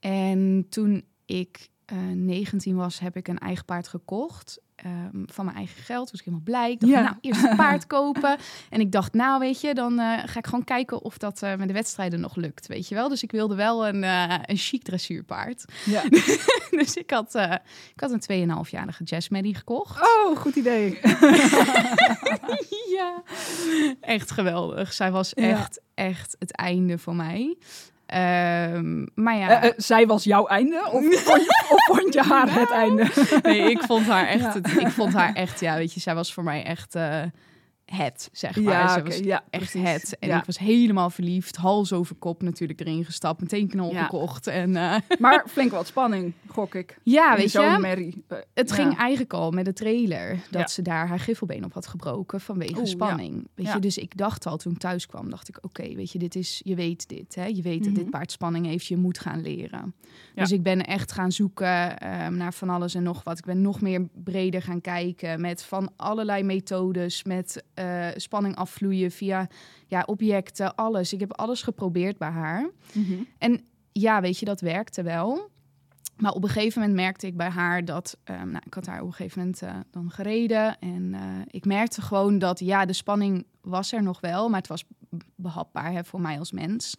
En 0.00 0.66
toen 0.68 1.04
ik 1.24 1.68
eh 1.88 1.96
19 2.14 2.76
was, 2.76 2.98
heb 2.98 3.16
ik 3.16 3.28
een 3.28 3.38
eigen 3.38 3.64
paard 3.64 3.88
gekocht. 3.88 4.60
ehm, 4.78 5.22
van 5.26 5.44
mijn 5.44 5.56
eigen 5.56 5.82
geld. 5.82 6.10
Was 6.10 6.20
ik 6.20 6.24
helemaal 6.26 6.44
blij. 6.44 6.70
Ik 6.70 6.80
dacht, 6.80 6.92
Ja. 6.92 7.00
nou, 7.02 7.14
eerst 7.20 7.44
een 7.44 7.56
paard 7.56 7.86
kopen. 7.96 8.36
En 8.70 8.80
ik 8.80 8.92
dacht, 8.92 9.12
nou, 9.14 9.38
weet 9.40 9.60
je, 9.60 9.74
dan 9.74 9.98
eh, 9.98 10.18
ga 10.26 10.38
ik 10.38 10.44
gewoon 10.46 10.64
kijken 10.64 11.02
of 11.02 11.18
dat 11.18 11.42
eh, 11.42 11.54
met 11.54 11.68
de 11.68 11.74
wedstrijden 11.74 12.20
nog 12.20 12.36
lukt. 12.36 12.66
Weet 12.66 12.88
je 12.88 12.94
wel? 12.94 13.08
Dus 13.08 13.22
ik 13.22 13.30
wilde 13.30 13.54
wel 13.54 13.86
een, 13.88 14.04
eh, 14.04 14.34
een 14.42 14.56
chic 14.56 14.82
dressuurpaard. 14.82 15.64
Ja. 15.84 16.02
dus 16.80 16.94
ik 16.96 17.10
had, 17.10 17.34
ik 17.94 18.00
had 18.00 18.10
een 18.28 18.48
2,5-jarige 18.64 19.04
Jazzmeddy 19.04 19.54
gekocht. 19.54 20.00
Oh, 20.02 20.36
goed 20.36 20.56
idee. 20.56 20.98
Ja, 22.96 23.22
echt 24.00 24.30
geweldig. 24.30 24.92
Zij 24.92 25.10
was 25.10 25.32
Ja. 25.34 25.42
echt, 25.42 25.80
echt 25.94 26.36
het 26.38 26.52
einde 26.52 26.98
voor 26.98 27.14
mij. 27.14 27.56
Ehm, 28.08 29.06
maar 29.14 29.36
ja, 29.36 29.48
Eh, 29.62 29.68
eh, 29.68 29.72
zij 29.76 30.06
was 30.06 30.24
jouw 30.24 30.46
einde? 30.46 30.80
Of 30.90 30.90
vond 31.20 31.42
je, 31.44 31.66
of 31.70 31.84
vond 31.96 32.14
je 32.14 32.22
haar 32.22 32.54
het 32.54 32.70
einde? 32.70 33.06
nee, 33.42 33.70
ik 33.70 33.82
vond 33.82 34.06
haar 34.06 34.26
echt, 34.26 34.42
Ja. 34.42 34.52
het, 34.52 34.76
ik 34.80 34.88
vond 34.88 35.12
haar 35.12 35.34
echt, 35.34 35.60
ja, 35.60 35.74
weet 35.76 35.92
je, 35.94 36.00
zij 36.00 36.14
was 36.14 36.32
voor 36.32 36.44
mij 36.44 36.64
echt 36.64 36.94
eh, 36.94 37.22
het, 37.90 38.28
zeg 38.32 38.56
maar. 38.60 38.72
Ja, 38.72 39.02
was 39.02 39.18
ja, 39.18 39.42
echt 39.50 39.70
precies. 39.70 39.90
het. 39.92 40.18
En 40.18 40.28
Ja. 40.28 40.38
ik 40.38 40.44
was 40.44 40.58
helemaal 40.58 41.10
verliefd, 41.10 41.56
hals 41.56 41.92
over 41.92 42.14
kop 42.16 42.42
natuurlijk 42.42 42.80
erin 42.80 43.04
gestapt, 43.04 43.40
meteen 43.40 43.68
knal 43.68 43.92
Ja. 43.92 44.02
gekocht. 44.02 44.46
En 44.46 44.76
eh, 44.76 44.94
Maar 45.18 45.44
flink 45.48 45.70
wat 45.70 45.86
spanning, 45.86 46.32
gok 46.46 46.74
ik. 46.74 46.98
ja, 47.02 47.36
weet 47.36 47.50
zo'n 47.50 47.70
je, 47.72 47.78
merrie. 47.78 48.24
Eh, 48.28 48.38
Het 48.54 48.72
ging 48.72 48.96
eigenlijk 48.98 49.32
al 49.32 49.50
met 49.50 49.64
de 49.64 49.72
trailer 49.72 50.38
dat 50.50 50.70
ze 50.70 50.82
daar 50.82 51.08
haar 51.08 51.18
griffelbeen 51.20 51.64
op 51.64 51.72
had 51.72 51.86
gebroken 51.86 52.40
vanwege 52.40 52.78
Oeh, 52.78 52.86
spanning. 52.86 53.48
Weet 53.54 53.72
je, 53.72 53.78
dus 53.78 53.98
ik 53.98 54.16
dacht 54.16 54.46
al 54.46 54.56
toen 54.56 54.72
ik 54.72 54.78
thuis 54.78 55.06
kwam, 55.06 55.30
dacht 55.30 55.48
ik, 55.48 55.58
oké, 55.62 55.94
weet 55.94 56.12
je, 56.12 56.18
dit 56.18 56.34
is, 56.34 56.60
je 56.64 56.74
weet 56.74 57.08
dit, 57.08 57.34
hè? 57.34 57.44
Je 57.44 57.62
weet 57.62 57.84
dat 57.84 57.94
dit 57.94 58.02
Mhm. 58.02 58.10
paard 58.12 58.32
spanning 58.32 58.66
heeft, 58.66 58.86
je 58.86 58.96
moet 58.96 59.18
gaan 59.18 59.40
leren. 59.42 59.94
Dus 60.34 60.52
ik 60.52 60.62
ben 60.62 60.84
echt 60.84 61.12
gaan 61.12 61.32
zoeken 61.32 61.98
ehm, 61.98 62.36
naar 62.36 62.52
van 62.54 62.68
alles 62.70 62.94
en 62.94 63.02
nog 63.02 63.24
wat. 63.24 63.38
Ik 63.38 63.44
ben 63.44 63.60
nog 63.60 63.80
meer 63.80 64.08
breder 64.24 64.62
gaan 64.62 64.80
kijken 64.80 65.40
met 65.40 65.62
van 65.62 65.90
allerlei 65.96 66.42
methodes, 66.42 67.24
met 67.24 67.64
eh, 67.78 68.06
spanning 68.16 68.56
afvloeien 68.56 69.10
via 69.10 69.48
ja, 69.86 70.02
objecten, 70.06 70.74
alles. 70.74 71.12
Ik 71.12 71.20
heb 71.20 71.32
alles 71.32 71.62
geprobeerd 71.62 72.18
bij 72.18 72.30
haar. 72.30 72.70
Mhm. 72.92 73.22
En 73.38 73.60
ja, 73.92 74.20
weet 74.20 74.38
je, 74.38 74.44
dat 74.44 74.60
werkte 74.60 75.02
wel. 75.02 75.50
Maar 76.16 76.32
op 76.32 76.42
een 76.42 76.48
gegeven 76.48 76.80
moment 76.80 76.98
merkte 76.98 77.26
ik 77.26 77.36
bij 77.36 77.48
haar 77.48 77.84
dat... 77.84 78.18
ehm, 78.24 78.50
nou, 78.50 78.62
ik 78.66 78.74
had 78.74 78.86
haar 78.86 79.00
op 79.00 79.06
een 79.06 79.12
gegeven 79.12 79.38
moment 79.38 79.62
eh, 79.62 79.76
dan 79.90 80.10
gereden. 80.10 80.78
En 80.78 81.14
eh, 81.14 81.20
ik 81.46 81.64
merkte 81.64 82.02
gewoon 82.02 82.38
dat, 82.38 82.58
ja, 82.58 82.84
de 82.84 82.92
spanning 82.92 83.46
was 83.60 83.92
er 83.92 84.02
nog 84.02 84.20
wel. 84.20 84.48
Maar 84.48 84.58
het 84.58 84.68
was 84.68 84.84
behapbaar 85.34 85.92
hè, 85.92 86.04
voor 86.04 86.20
mij 86.20 86.38
als 86.38 86.52
mens. 86.52 86.94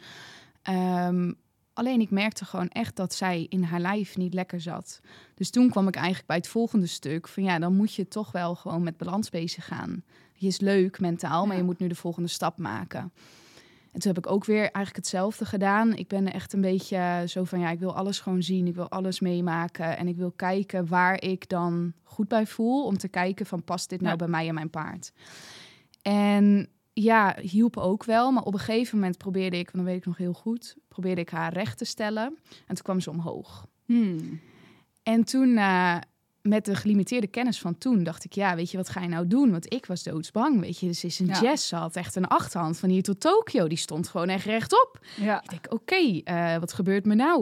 Ehm, 0.61 1.31
alleen 1.73 2.01
ik 2.01 2.09
merkte 2.09 2.45
gewoon 2.45 2.69
echt 2.69 2.95
dat 2.95 3.13
zij 3.13 3.45
in 3.49 3.63
haar 3.63 3.79
lijf 3.79 4.17
niet 4.17 4.33
lekker 4.33 4.61
zat. 4.61 4.99
Dus 5.35 5.49
toen 5.49 5.69
kwam 5.69 5.87
ik 5.87 5.95
eigenlijk 5.95 6.27
bij 6.27 6.37
het 6.37 6.47
volgende 6.47 6.87
stuk. 6.87 7.27
Van 7.27 7.43
ja, 7.43 7.59
dan 7.59 7.75
moet 7.75 7.93
je 7.93 8.07
toch 8.07 8.31
wel 8.31 8.55
gewoon 8.55 8.83
met 8.83 8.97
balans 8.97 9.29
bezig 9.29 9.65
gaan. 9.65 10.03
Je 10.39 10.47
is 10.47 10.59
leuk 10.59 10.99
mentaal, 10.99 11.43
maar 11.45 11.55
Ja. 11.55 11.61
je 11.61 11.65
moet 11.67 11.79
nu 11.79 11.87
de 11.87 11.95
volgende 11.95 12.29
stap 12.29 12.57
maken. 12.57 13.11
En 13.91 13.99
toen 13.99 14.13
heb 14.13 14.25
ik 14.25 14.31
ook 14.31 14.45
weer 14.45 14.59
eigenlijk 14.61 14.95
hetzelfde 14.95 15.45
gedaan. 15.45 15.93
Ik 15.95 16.07
ben 16.07 16.33
echt 16.33 16.53
een 16.53 16.61
beetje 16.61 17.23
zo 17.27 17.43
van, 17.43 17.59
ja, 17.59 17.69
ik 17.69 17.79
wil 17.79 17.95
alles 17.95 18.19
gewoon 18.19 18.43
zien. 18.43 18.67
Ik 18.67 18.75
wil 18.75 18.89
alles 18.89 19.19
meemaken. 19.19 19.97
En 19.97 20.07
ik 20.07 20.15
wil 20.15 20.31
kijken 20.31 20.87
waar 20.87 21.21
ik 21.23 21.49
dan 21.49 21.93
goed 22.03 22.27
bij 22.27 22.45
voel. 22.45 22.85
Om 22.85 22.97
te 22.97 23.07
kijken 23.07 23.45
van, 23.45 23.63
past 23.63 23.89
dit 23.89 23.99
nou 24.01 24.11
Ja. 24.11 24.17
bij 24.17 24.27
mij 24.27 24.47
en 24.47 24.53
mijn 24.53 24.69
paard? 24.69 25.11
En 26.01 26.69
ja, 26.93 27.35
hielp 27.41 27.77
ook 27.77 28.03
wel. 28.03 28.31
Maar 28.31 28.43
op 28.43 28.53
een 28.53 28.59
gegeven 28.59 28.97
moment 28.97 29.17
probeerde 29.17 29.57
ik, 29.57 29.63
want 29.71 29.75
dan 29.75 29.85
weet 29.85 29.97
ik 29.97 30.05
nog 30.05 30.17
heel 30.17 30.33
goed... 30.33 30.75
probeerde 30.87 31.21
ik 31.21 31.29
haar 31.29 31.53
recht 31.53 31.77
te 31.77 31.85
stellen. 31.85 32.37
En 32.67 32.75
toen 32.75 32.83
kwam 32.83 32.99
ze 32.99 33.09
omhoog. 33.09 33.67
Hmm. 33.85 34.39
En 35.03 35.23
toen, 35.23 35.57
eh, 35.57 35.97
met 36.41 36.65
de 36.65 36.75
gelimiteerde 36.75 37.27
kennis 37.27 37.59
van 37.59 37.77
toen, 37.77 38.03
dacht 38.03 38.23
ik, 38.23 38.33
ja, 38.33 38.55
weet 38.55 38.71
je, 38.71 38.77
wat 38.77 38.89
ga 38.89 39.01
je 39.01 39.07
nou 39.07 39.27
doen? 39.27 39.51
Want 39.51 39.73
ik 39.73 39.85
was 39.85 40.03
doodsbang, 40.03 40.59
weet 40.59 40.79
je. 40.79 40.85
Dus 40.87 41.03
is 41.03 41.19
een 41.19 41.25
Ja. 41.25 41.41
jazz, 41.41 41.67
ze 41.67 41.75
had 41.75 41.95
echt 41.95 42.15
een 42.15 42.27
achterhand 42.27 42.77
van 42.77 42.89
hier 42.89 43.03
tot 43.03 43.19
Tokio. 43.19 43.67
Die 43.67 43.77
stond 43.77 44.07
gewoon 44.07 44.29
echt 44.29 44.45
rechtop. 44.45 44.99
Ja. 45.17 45.41
Ik 45.43 45.49
denk, 45.49 45.73
oké, 45.73 46.19
eh, 46.23 46.57
wat 46.57 46.73
gebeurt 46.73 47.05
me 47.05 47.15
nou? 47.15 47.41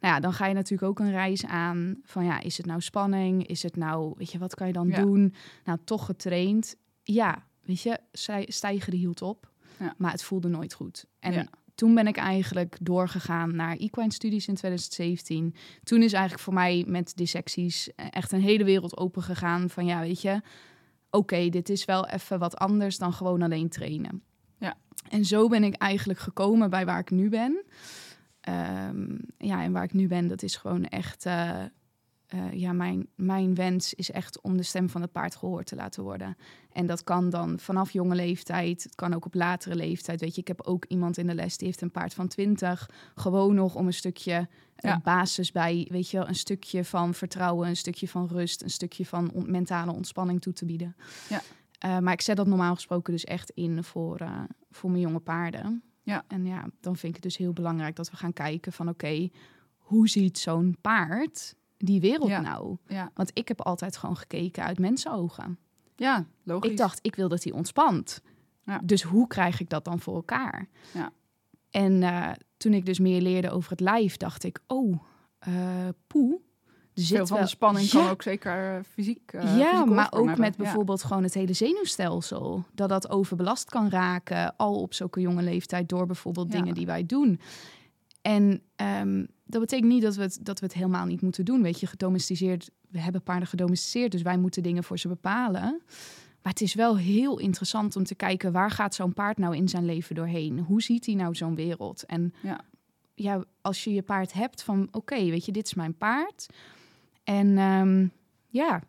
Nou 0.00 0.14
ja, 0.14 0.20
dan 0.20 0.32
ga 0.32 0.46
je 0.46 0.54
natuurlijk 0.54 0.90
ook 0.90 0.98
een 0.98 1.10
reis 1.10 1.44
aan 1.46 2.00
van, 2.04 2.24
ja, 2.24 2.40
is 2.40 2.56
het 2.56 2.66
nou 2.66 2.80
spanning? 2.80 3.46
Is 3.46 3.62
het 3.62 3.76
nou, 3.76 4.14
weet 4.16 4.32
je, 4.32 4.38
wat 4.38 4.54
kan 4.54 4.66
je 4.66 4.72
dan 4.72 4.88
Ja. 4.88 5.00
doen? 5.02 5.34
Nou, 5.64 5.78
toch 5.84 6.04
getraind. 6.04 6.76
Ja, 7.02 7.44
weet 7.62 7.80
je, 7.80 7.98
zij 8.12 8.44
stijgeren 8.48 8.98
hield 8.98 9.22
op, 9.22 9.50
Ja. 9.78 9.94
maar 9.98 10.10
het 10.12 10.22
voelde 10.22 10.48
nooit 10.48 10.72
goed. 10.72 11.04
En 11.20 11.32
Ja. 11.32 11.46
Toen 11.76 11.94
ben 11.94 12.06
ik 12.06 12.16
eigenlijk 12.16 12.76
doorgegaan 12.80 13.56
naar 13.56 13.76
equine 13.76 14.12
studies 14.12 14.48
in 14.48 14.54
2017. 14.54 15.54
Toen 15.82 16.02
is 16.02 16.12
eigenlijk 16.12 16.42
voor 16.42 16.54
mij 16.54 16.84
met 16.86 17.16
dissecties 17.16 17.94
eh, 17.94 18.06
echt 18.10 18.32
een 18.32 18.40
hele 18.40 18.64
wereld 18.64 18.96
open 18.96 19.22
gegaan 19.22 19.70
van, 19.70 19.86
ja, 19.86 20.00
weet 20.00 20.20
je, 20.20 20.40
oké, 21.10 21.48
dit 21.48 21.68
is 21.68 21.84
wel 21.84 22.06
even 22.06 22.38
wat 22.38 22.56
anders 22.56 22.98
dan 22.98 23.12
gewoon 23.12 23.42
alleen 23.42 23.68
trainen. 23.68 24.22
Ja. 24.58 24.76
En 25.08 25.24
zo 25.24 25.48
ben 25.48 25.64
ik 25.64 25.74
eigenlijk 25.74 26.18
gekomen 26.20 26.70
bij 26.70 26.86
waar 26.86 26.98
ik 26.98 27.10
nu 27.10 27.28
ben. 27.28 27.64
Ehm, 28.40 29.16
ja, 29.38 29.62
en 29.62 29.72
waar 29.72 29.84
ik 29.84 29.92
nu 29.92 30.06
ben, 30.06 30.26
dat 30.26 30.42
is 30.42 30.56
gewoon 30.56 30.84
echt, 30.84 31.26
eh, 31.26 31.62
eh, 32.26 32.52
ja, 32.52 32.72
mijn, 32.72 33.08
mijn 33.14 33.54
wens 33.54 33.94
is 33.94 34.10
echt 34.10 34.40
om 34.40 34.56
de 34.56 34.62
stem 34.62 34.88
van 34.88 35.00
het 35.00 35.12
paard 35.12 35.36
gehoord 35.36 35.66
te 35.66 35.74
laten 35.74 36.02
worden. 36.02 36.36
En 36.72 36.86
dat 36.86 37.04
kan 37.04 37.30
dan 37.30 37.58
vanaf 37.58 37.90
jonge 37.92 38.14
leeftijd. 38.14 38.82
Het 38.82 38.94
kan 38.94 39.14
ook 39.14 39.24
op 39.24 39.34
latere 39.34 39.74
leeftijd. 39.74 40.20
Weet 40.20 40.34
je, 40.34 40.40
ik 40.40 40.48
heb 40.48 40.60
ook 40.62 40.84
iemand 40.84 41.18
in 41.18 41.26
de 41.26 41.34
les 41.34 41.56
die 41.56 41.66
heeft 41.66 41.80
een 41.80 41.90
paard 41.90 42.14
van 42.14 42.28
20. 42.28 42.90
Gewoon 43.14 43.54
nog 43.54 43.74
om 43.74 43.86
een 43.86 43.92
stukje 43.92 44.48
basis 45.02 45.52
bij, 45.52 45.86
weet 45.90 46.10
je 46.10 46.16
wel, 46.18 46.28
een 46.28 46.34
stukje 46.34 46.84
van 46.84 47.14
vertrouwen, 47.14 47.68
een 47.68 47.76
stukje 47.76 48.08
van 48.08 48.26
rust, 48.26 48.62
een 48.62 48.70
stukje 48.70 49.06
van 49.06 49.30
on- 49.32 49.50
mentale 49.50 49.92
ontspanning 49.92 50.40
toe 50.40 50.52
te 50.52 50.64
bieden. 50.64 50.96
Ja. 51.28 51.40
Eh, 51.78 51.98
maar 51.98 52.12
ik 52.12 52.20
zet 52.20 52.36
dat 52.36 52.46
normaal 52.46 52.74
gesproken 52.74 53.12
dus 53.12 53.24
echt 53.24 53.50
in 53.50 53.84
voor, 53.84 54.16
eh, 54.18 54.42
voor 54.70 54.90
mijn 54.90 55.02
jonge 55.02 55.18
paarden. 55.20 55.82
Ja. 56.02 56.24
En 56.28 56.44
ja, 56.46 56.68
dan 56.80 56.96
vind 56.96 57.08
ik 57.08 57.14
het 57.14 57.22
dus 57.22 57.36
heel 57.36 57.52
belangrijk 57.52 57.96
dat 57.96 58.10
we 58.10 58.16
gaan 58.16 58.32
kijken 58.32 58.72
van 58.72 58.88
oké, 58.88 59.28
hoe 59.76 60.08
ziet 60.08 60.38
zo'n 60.38 60.76
paard 60.80 61.54
die 61.78 62.00
wereld 62.00 62.28
Ja. 62.28 62.40
nou? 62.40 62.76
Ja, 62.86 63.10
Want 63.14 63.30
ik 63.34 63.48
heb 63.48 63.60
altijd 63.62 63.96
gewoon 63.96 64.16
gekeken 64.16 64.64
uit 64.64 64.78
mensenogen. 64.78 65.58
ja 65.96 66.24
logisch. 66.42 66.70
Ik 66.70 66.76
dacht, 66.76 66.98
ik 67.02 67.14
wil 67.16 67.28
dat 67.28 67.44
hij 67.44 67.52
ontspant. 67.52 68.22
Ja. 68.64 68.80
Dus 68.84 69.02
hoe 69.02 69.26
krijg 69.26 69.60
ik 69.60 69.68
dat 69.70 69.84
dan 69.84 70.00
voor 70.00 70.14
elkaar? 70.14 70.68
Ja. 70.94 71.10
En 71.70 72.02
eh, 72.02 72.30
toen 72.56 72.72
ik 72.74 72.86
dus 72.86 72.98
meer 72.98 73.20
leerde 73.20 73.50
over 73.50 73.70
het 73.70 73.80
lijf, 73.80 74.16
dacht 74.16 74.44
ik, 74.44 74.58
oh, 74.66 74.98
eh 75.38 75.54
poe. 76.06 76.40
Er 76.94 77.02
zit 77.02 77.16
Veel 77.16 77.26
van 77.26 77.36
wel- 77.36 77.44
de 77.46 77.50
spanning 77.52 77.90
Ja. 77.90 78.00
kan 78.00 78.10
ook 78.10 78.22
zeker 78.22 78.76
eh, 78.76 78.82
fysiek. 78.92 79.32
ja, 79.32 79.84
maar 79.84 80.06
ook 80.12 80.26
hebben. 80.26 80.40
met 80.44 80.56
bijvoorbeeld 80.56 81.04
gewoon 81.04 81.22
het 81.22 81.34
hele 81.34 81.52
zenuwstelsel. 81.52 82.64
Dat 82.74 82.88
dat 82.88 83.10
overbelast 83.10 83.70
kan 83.70 83.88
raken, 83.90 84.56
al 84.56 84.80
op 84.80 84.94
zulke 84.94 85.20
jonge 85.20 85.42
leeftijd, 85.42 85.88
door 85.88 86.06
bijvoorbeeld 86.06 86.50
dingen 86.52 86.74
die 86.74 86.86
wij 86.86 87.06
doen. 87.06 87.40
En 88.22 88.62
ehm, 88.76 89.24
dat 89.46 89.60
betekent 89.60 89.88
niet 89.88 90.02
dat 90.02 90.14
we, 90.16 90.22
het, 90.22 90.38
dat 90.42 90.60
we 90.60 90.66
het 90.66 90.74
helemaal 90.74 91.06
niet 91.06 91.20
moeten 91.20 91.44
doen. 91.44 91.62
Weet 91.62 91.80
je, 91.80 91.86
gedomesticeerd, 91.86 92.70
we 92.88 93.00
hebben 93.00 93.22
paarden 93.22 93.48
gedomesticeerd, 93.48 94.12
dus 94.12 94.22
wij 94.22 94.38
moeten 94.38 94.62
dingen 94.62 94.84
voor 94.84 94.98
ze 94.98 95.08
bepalen. 95.08 95.82
Maar 96.42 96.52
het 96.54 96.60
is 96.60 96.74
wel 96.74 96.96
heel 96.96 97.38
interessant 97.38 97.96
om 97.96 98.04
te 98.04 98.14
kijken, 98.14 98.52
waar 98.52 98.70
gaat 98.70 98.94
zo'n 98.94 99.12
paard 99.12 99.38
nou 99.38 99.56
in 99.56 99.68
zijn 99.68 99.84
leven 99.84 100.14
doorheen? 100.14 100.58
Hoe 100.58 100.82
ziet 100.82 101.06
hij 101.06 101.14
nou 101.14 101.34
zo'n 101.34 101.54
wereld? 101.54 102.04
En 102.04 102.34
Ja. 102.42 102.60
ja, 103.14 103.44
als 103.60 103.84
je 103.84 103.92
je 103.92 104.02
paard 104.02 104.32
hebt 104.32 104.62
van, 104.62 104.88
oké, 104.90 105.24
weet 105.24 105.44
je, 105.44 105.52
dit 105.52 105.66
is 105.66 105.74
mijn 105.74 105.96
paard. 105.96 106.46
En 107.24 107.58
ehm, 107.58 108.06
ja, 108.48 108.82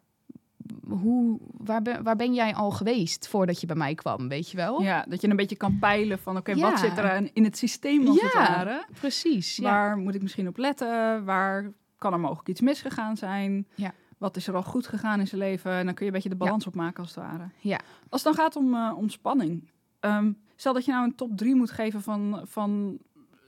hoe, 0.90 1.40
waar, 1.58 1.82
ben, 1.82 2.04
waar 2.04 2.16
ben 2.16 2.34
jij 2.34 2.54
al 2.56 2.72
geweest 2.72 3.28
voordat 3.28 3.62
je 3.62 3.68
bij 3.68 3.76
mij 3.76 3.96
kwam, 3.96 4.28
weet 4.28 4.50
je 4.52 4.58
wel? 4.58 4.82
Ja, 4.82 5.06
dat 5.10 5.22
je 5.22 5.30
een 5.30 5.36
beetje 5.36 5.56
kan 5.56 5.80
peilen 5.80 6.20
van 6.20 6.38
oké, 6.38 6.52
Ja. 6.52 6.70
wat 6.70 6.80
zit 6.80 6.98
er 6.98 7.12
aan- 7.12 7.30
in 7.34 7.44
het 7.44 7.58
systeem 7.58 8.08
als 8.08 8.22
het 8.22 8.32
Ja, 8.34 8.40
ware? 8.40 8.86
Precies, 9.00 9.56
ja. 9.56 9.64
Waar 9.72 9.98
moet 9.98 10.16
ik 10.16 10.22
misschien 10.22 10.48
op 10.48 10.58
letten? 10.58 11.26
Waar 11.26 11.72
kan 11.98 12.14
er 12.14 12.20
mogelijk 12.20 12.48
iets 12.50 12.62
misgegaan 12.62 13.18
zijn? 13.18 13.68
Ja. 13.76 13.94
Wat 14.18 14.36
is 14.36 14.48
er 14.48 14.56
al 14.56 14.64
goed 14.64 14.88
gegaan 14.88 15.20
in 15.20 15.28
zijn 15.28 15.42
leven? 15.42 15.72
En 15.72 15.86
dan 15.86 15.94
kun 15.94 16.06
je 16.06 16.12
een 16.12 16.18
beetje 16.18 16.30
de 16.38 16.44
balans 16.44 16.68
opmaken 16.68 17.04
als 17.04 17.16
het 17.16 17.24
ware. 17.24 17.50
Ja. 17.60 17.80
Als 18.10 18.24
het 18.24 18.36
dan 18.36 18.44
gaat 18.44 18.56
om, 18.56 18.74
eh, 18.74 18.92
spanning. 19.08 19.70
Ehm, 20.00 20.32
stel 20.56 20.74
dat 20.74 20.86
je 20.86 20.92
nou 20.92 21.04
een 21.06 21.16
top 21.16 21.38
3 21.38 21.56
moet 21.56 21.72
geven 21.72 22.02
van, 22.02 22.42
van 22.44 22.98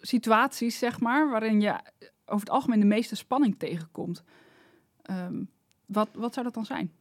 situaties, 0.01 0.77
zeg 0.79 0.99
maar, 0.99 1.29
waarin 1.29 1.61
je 1.61 1.75
over 2.25 2.39
het 2.39 2.49
algemeen 2.49 2.79
de 2.79 2.85
meeste 2.85 3.15
spanning 3.15 3.55
tegenkomt. 3.59 4.23
Ehm, 5.01 5.43
wat, 5.85 6.09
wat 6.13 6.33
zou 6.33 6.45
dat 6.45 6.53
dan 6.55 6.65
zijn? 6.65 6.91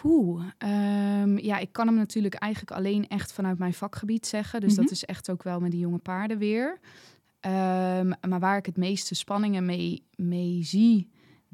Poeh, 0.00 0.44
ehm, 0.58 1.38
ja, 1.38 1.58
ik 1.58 1.72
kan 1.72 1.86
hem 1.86 1.96
natuurlijk 1.96 2.34
eigenlijk 2.34 2.72
alleen 2.72 3.08
echt 3.08 3.32
vanuit 3.32 3.58
mijn 3.58 3.74
vakgebied 3.74 4.26
zeggen. 4.26 4.60
Dus 4.60 4.72
Mhm. 4.72 4.82
dat 4.82 4.90
is 4.90 5.04
echt 5.04 5.30
ook 5.30 5.42
wel 5.42 5.60
met 5.60 5.70
die 5.70 5.80
jonge 5.80 5.98
paarden 5.98 6.38
weer. 6.38 6.78
Ehm, 7.40 8.12
maar 8.28 8.40
waar 8.40 8.56
ik 8.56 8.66
het 8.66 8.76
meeste 8.76 9.14
spanningen 9.14 9.64
mee, 9.64 10.06
mee 10.16 10.62
zie, 10.64 11.10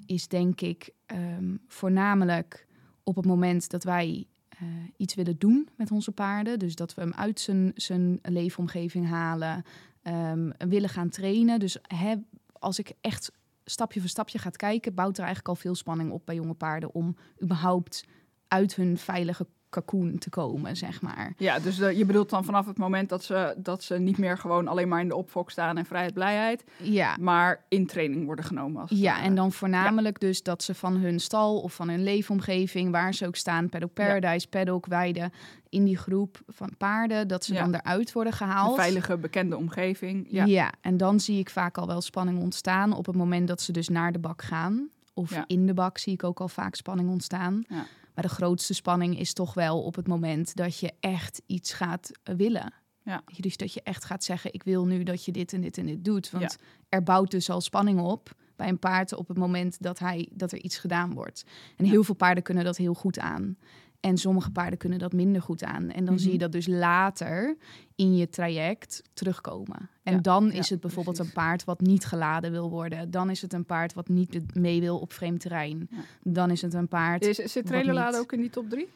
is 0.07 0.29
denk 0.29 0.61
ik 0.61 0.91
ehm, 1.07 1.57
voornamelijk 1.69 2.67
op 3.05 3.17
het 3.17 3.25
moment 3.27 3.71
dat 3.71 3.85
wij 3.85 4.27
eh, 4.49 4.69
iets 4.97 5.15
willen 5.15 5.39
doen 5.39 5.69
met 5.77 5.91
onze 5.91 6.13
paarden. 6.13 6.59
Dus 6.59 6.75
dat 6.75 6.95
we 6.95 7.01
hem 7.01 7.13
uit 7.13 7.41
zijn, 7.41 7.73
zijn 7.75 8.19
leefomgeving 8.23 9.09
halen, 9.09 9.63
ehm, 10.03 10.51
willen 10.69 10.89
gaan 10.89 11.09
trainen. 11.09 11.61
Dus 11.61 11.79
hè, 11.83 12.15
als 12.53 12.79
ik 12.79 12.93
echt 13.01 13.33
stapje 13.65 14.01
voor 14.01 14.09
stapje 14.09 14.39
ga 14.39 14.51
kijken, 14.51 14.95
bouwt 14.95 15.17
er 15.17 15.25
eigenlijk 15.25 15.49
al 15.49 15.61
veel 15.61 15.75
spanning 15.75 16.11
op 16.11 16.27
bij 16.27 16.35
jonge 16.35 16.55
paarden 16.55 16.95
om 16.95 17.17
überhaupt 17.43 18.05
uit 18.53 18.75
hun 18.75 18.99
veilige 18.99 19.47
cocoon 19.71 20.19
te 20.19 20.31
komen, 20.31 20.77
zeg 20.77 21.03
maar. 21.03 21.33
Ja, 21.37 21.59
dus 21.59 21.81
eh, 21.81 21.97
je 21.99 22.05
bedoelt 22.05 22.31
dan 22.31 22.45
vanaf 22.45 22.67
het 22.67 22.79
moment 22.79 23.09
dat 23.09 23.25
ze, 23.25 23.55
dat 23.59 23.83
ze 23.83 23.99
niet 23.99 24.19
meer 24.19 24.39
gewoon 24.39 24.69
alleen 24.69 24.89
maar 24.89 25.01
in 25.01 25.09
de 25.09 25.17
opfok 25.17 25.51
staan 25.51 25.77
en 25.79 25.85
vrijheid, 25.85 26.15
blijheid, 26.15 26.65
Ja, 26.83 27.17
maar 27.21 27.65
in 27.69 27.87
training 27.87 28.25
worden 28.25 28.45
genomen. 28.45 28.81
Als 28.83 28.91
ja 28.91 29.23
en 29.23 29.35
dan 29.35 29.53
voornamelijk 29.53 30.21
dus 30.21 30.43
dat 30.43 30.63
ze 30.63 30.75
van 30.75 30.97
hun 30.97 31.21
stal 31.21 31.61
of 31.61 31.75
van 31.75 31.89
hun 31.89 32.03
leefomgeving, 32.03 32.91
waar 32.91 33.15
ze 33.15 33.27
ook 33.27 33.37
staan, 33.37 33.69
Paddock 33.69 33.93
Paradise, 33.93 34.49
Paddock, 34.49 34.87
Weide, 34.87 35.31
in 35.69 35.85
die 35.85 35.97
groep 35.97 36.41
van 36.49 36.71
paarden, 36.79 37.29
dat 37.29 37.45
ze 37.45 37.53
Ja. 37.55 37.61
dan 37.61 37.75
eruit 37.75 38.13
worden 38.13 38.33
Een 38.33 38.39
gehaald. 38.39 38.75
veilige, 38.77 39.17
bekende 39.17 39.57
omgeving. 39.57 40.27
Ja. 40.31 40.45
Ja. 40.45 40.73
en 40.81 40.97
dan 40.97 41.21
zie 41.21 41.39
ik 41.39 41.51
vaak 41.51 41.79
al 41.79 41.87
wel 41.87 42.01
spanning 42.01 42.41
ontstaan 42.41 42.93
op 42.93 43.07
het 43.07 43.17
moment 43.17 43.49
dat 43.49 43.61
ze 43.61 43.73
dus 43.73 43.89
naar 43.89 44.13
de 44.13 44.19
bak 44.19 44.43
gaan. 44.43 44.89
Of 45.15 45.31
Ja. 45.31 45.45
in 45.47 45.67
de 45.67 45.75
bak 45.75 45.99
zie 45.99 46.13
ik 46.13 46.25
ook 46.25 46.41
al 46.41 46.49
vaak 46.49 46.75
spanning 46.75 47.11
ontstaan. 47.11 47.65
Ja. 47.69 47.85
Maar 48.15 48.25
de 48.25 48.31
grootste 48.31 48.75
spanning 48.75 49.19
is 49.19 49.33
toch 49.33 49.55
wel 49.55 49.83
op 49.83 49.95
het 49.95 50.07
moment 50.07 50.57
dat 50.57 50.79
je 50.79 50.93
echt 51.01 51.43
iets 51.47 51.73
gaat 51.73 52.11
eh, 52.23 52.35
willen. 52.35 52.73
Ja. 53.05 53.23
Dus 53.37 53.57
dat 53.57 53.73
je 53.73 53.83
echt 53.83 54.05
gaat 54.05 54.25
zeggen, 54.25 54.53
ik 54.55 54.63
wil 54.63 54.87
nu 54.87 55.03
dat 55.03 55.25
je 55.25 55.33
dit 55.33 55.53
en 55.53 55.61
dit 55.61 55.79
en 55.79 55.87
dit 55.87 56.05
doet. 56.05 56.31
Want 56.31 56.59
er 56.89 57.03
bouwt 57.03 57.31
dus 57.31 57.51
al 57.51 57.61
spanning 57.61 58.01
op 58.01 58.35
bij 58.57 58.69
een 58.69 58.79
paard 58.79 59.15
op 59.15 59.29
het 59.29 59.37
moment 59.37 59.83
dat, 59.83 59.99
hij, 59.99 60.29
dat 60.33 60.53
er 60.53 60.59
iets 60.63 60.79
gedaan 60.79 61.15
wordt. 61.15 61.45
En 61.77 61.85
Ja. 61.85 61.91
heel 61.91 62.05
veel 62.05 62.15
paarden 62.15 62.43
kunnen 62.43 62.65
dat 62.65 62.77
heel 62.77 62.95
goed 62.95 63.19
aan. 63.19 63.57
En 64.03 64.17
sommige 64.19 64.51
paarden 64.51 64.79
kunnen 64.79 64.99
dat 64.99 65.13
minder 65.13 65.43
goed 65.43 65.65
aan. 65.65 65.91
En 65.91 66.05
dan 66.05 66.15
Mhm. 66.15 66.23
zie 66.23 66.33
je 66.33 66.39
dat 66.39 66.53
dus 66.53 66.67
later 66.67 67.57
in 67.97 68.17
je 68.17 68.29
traject 68.29 69.03
terugkomen. 69.15 69.89
En 70.03 70.15
Ja, 70.15 70.21
dan 70.21 70.47
ja, 70.47 70.53
is 70.53 70.71
het 70.71 70.81
bijvoorbeeld 70.81 71.17
precies. 71.17 71.35
een 71.35 71.43
paard 71.43 71.65
wat 71.65 71.81
niet 71.81 72.05
geladen 72.05 72.51
wil 72.51 72.71
worden. 72.71 73.11
Dan 73.11 73.31
is 73.31 73.43
het 73.43 73.53
een 73.53 73.65
paard 73.67 73.95
wat 73.95 74.09
niet 74.09 74.55
mee 74.57 74.81
wil 74.81 74.99
op 74.99 75.13
vreemd 75.13 75.41
terrein. 75.41 75.89
Ja. 75.91 75.97
Dan 76.23 76.51
is 76.51 76.63
het 76.63 76.75
een 76.75 76.89
paard. 76.89 77.25
Is, 77.27 77.55
Wat 77.55 77.67
trailerladen 77.67 78.21
ook 78.21 78.33
in 78.33 78.41
die 78.41 78.51
top 78.51 78.69
3? 78.71 78.89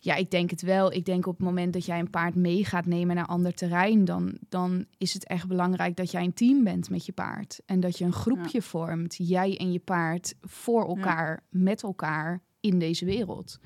Ja, 0.00 0.14
ik 0.14 0.30
denk 0.30 0.50
het 0.50 0.62
wel. 0.62 0.92
Ik 0.92 1.04
denk 1.04 1.26
op 1.26 1.36
het 1.36 1.46
moment 1.46 1.72
dat 1.72 1.84
jij 1.84 1.98
een 1.98 2.10
paard 2.10 2.34
mee 2.34 2.64
gaat 2.64 2.86
nemen 2.86 3.16
naar 3.16 3.26
ander 3.26 3.54
terrein, 3.54 4.04
dan, 4.04 4.38
dan 4.48 4.84
is 4.98 5.14
het 5.14 5.26
echt 5.26 5.48
belangrijk 5.48 5.96
dat 5.96 6.10
jij 6.10 6.24
een 6.24 6.32
team 6.34 6.64
bent 6.64 6.90
met 6.90 7.06
je 7.06 7.12
paard. 7.12 7.60
En 7.66 7.80
dat 7.80 7.98
je 7.98 8.04
een 8.04 8.12
groepje 8.12 8.62
vormt, 8.62 9.14
jij 9.18 9.56
en 9.58 9.72
je 9.72 9.78
paard, 9.78 10.34
voor 10.40 10.88
elkaar, 10.88 11.44
met 11.50 11.82
elkaar 11.82 12.42
in 12.60 12.78
deze 12.78 13.04
wereld. 13.04 13.58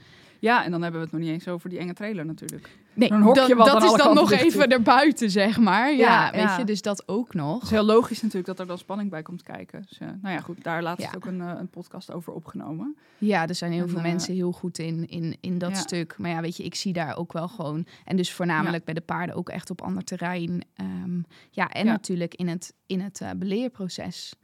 Ja, 0.42 0.64
en 0.64 0.70
dan 0.70 0.82
hebben 0.82 1.00
we 1.00 1.06
het 1.06 1.14
nog 1.16 1.24
niet 1.24 1.32
eens 1.32 1.48
over 1.48 1.68
die 1.68 1.78
enge 1.78 1.92
trailer 1.94 2.26
natuurlijk. 2.26 2.78
Nee, 2.94 3.10
Een 3.10 3.22
hokje 3.22 3.48
dan- 3.48 3.56
wat 3.56 3.66
dat 3.66 3.82
is 3.82 3.92
dan 3.92 4.14
nog 4.14 4.32
even 4.32 4.68
erbuiten, 4.68 5.30
zeg 5.30 5.58
maar. 5.58 5.92
Ja, 5.92 5.96
Ja, 6.24 6.30
weet 6.30 6.40
ja. 6.40 6.58
je, 6.58 6.64
dus 6.64 6.82
dat 6.82 7.08
ook 7.08 7.26
Het 7.26 7.36
nog. 7.36 7.62
is 7.62 7.70
heel 7.70 7.82
logisch 7.84 8.20
natuurlijk 8.20 8.46
dat 8.46 8.60
er 8.60 8.66
dan 8.66 8.78
spanning 8.78 9.10
bij 9.10 9.22
komt 9.22 9.42
kijken. 9.42 9.84
Dus, 9.88 9.98
eh, 9.98 10.08
nou 10.22 10.34
ja, 10.34 10.40
goed, 10.40 10.64
daar 10.64 10.82
laatst 10.82 11.06
Ja. 11.06 11.12
ook 11.16 11.24
een, 11.24 11.40
eh, 11.40 11.52
een 11.58 11.68
podcast 11.68 12.12
over 12.12 12.32
opgenomen. 12.32 12.96
Ja, 13.18 13.48
er 13.48 13.54
zijn 13.54 13.72
heel 13.72 13.82
En, 13.82 13.88
veel 13.88 13.98
eh, 13.98 14.04
mensen 14.04 14.34
heel 14.34 14.52
goed 14.52 14.78
in, 14.78 15.08
in, 15.08 15.36
in 15.40 15.58
dat 15.58 15.76
stuk. 15.76 16.18
Maar 16.18 16.30
ja, 16.30 16.40
weet 16.40 16.56
je, 16.56 16.62
ik 16.64 16.74
zie 16.74 16.92
daar 16.92 17.16
ook 17.16 17.32
wel 17.32 17.48
gewoon... 17.48 17.86
En 18.04 18.16
dus 18.16 18.32
voornamelijk 18.32 18.84
bij 18.84 18.94
de 18.94 19.00
paarden 19.00 19.34
ook 19.36 19.48
echt 19.48 19.70
op 19.70 19.82
ander 19.82 20.04
terrein. 20.04 20.64
Ehm, 20.74 21.20
ja, 21.50 21.68
en 21.68 21.86
natuurlijk 21.86 22.34
in 22.34 22.48
het, 22.48 22.74
in 22.86 23.00
het 23.00 23.22
beleerproces. 23.36 24.34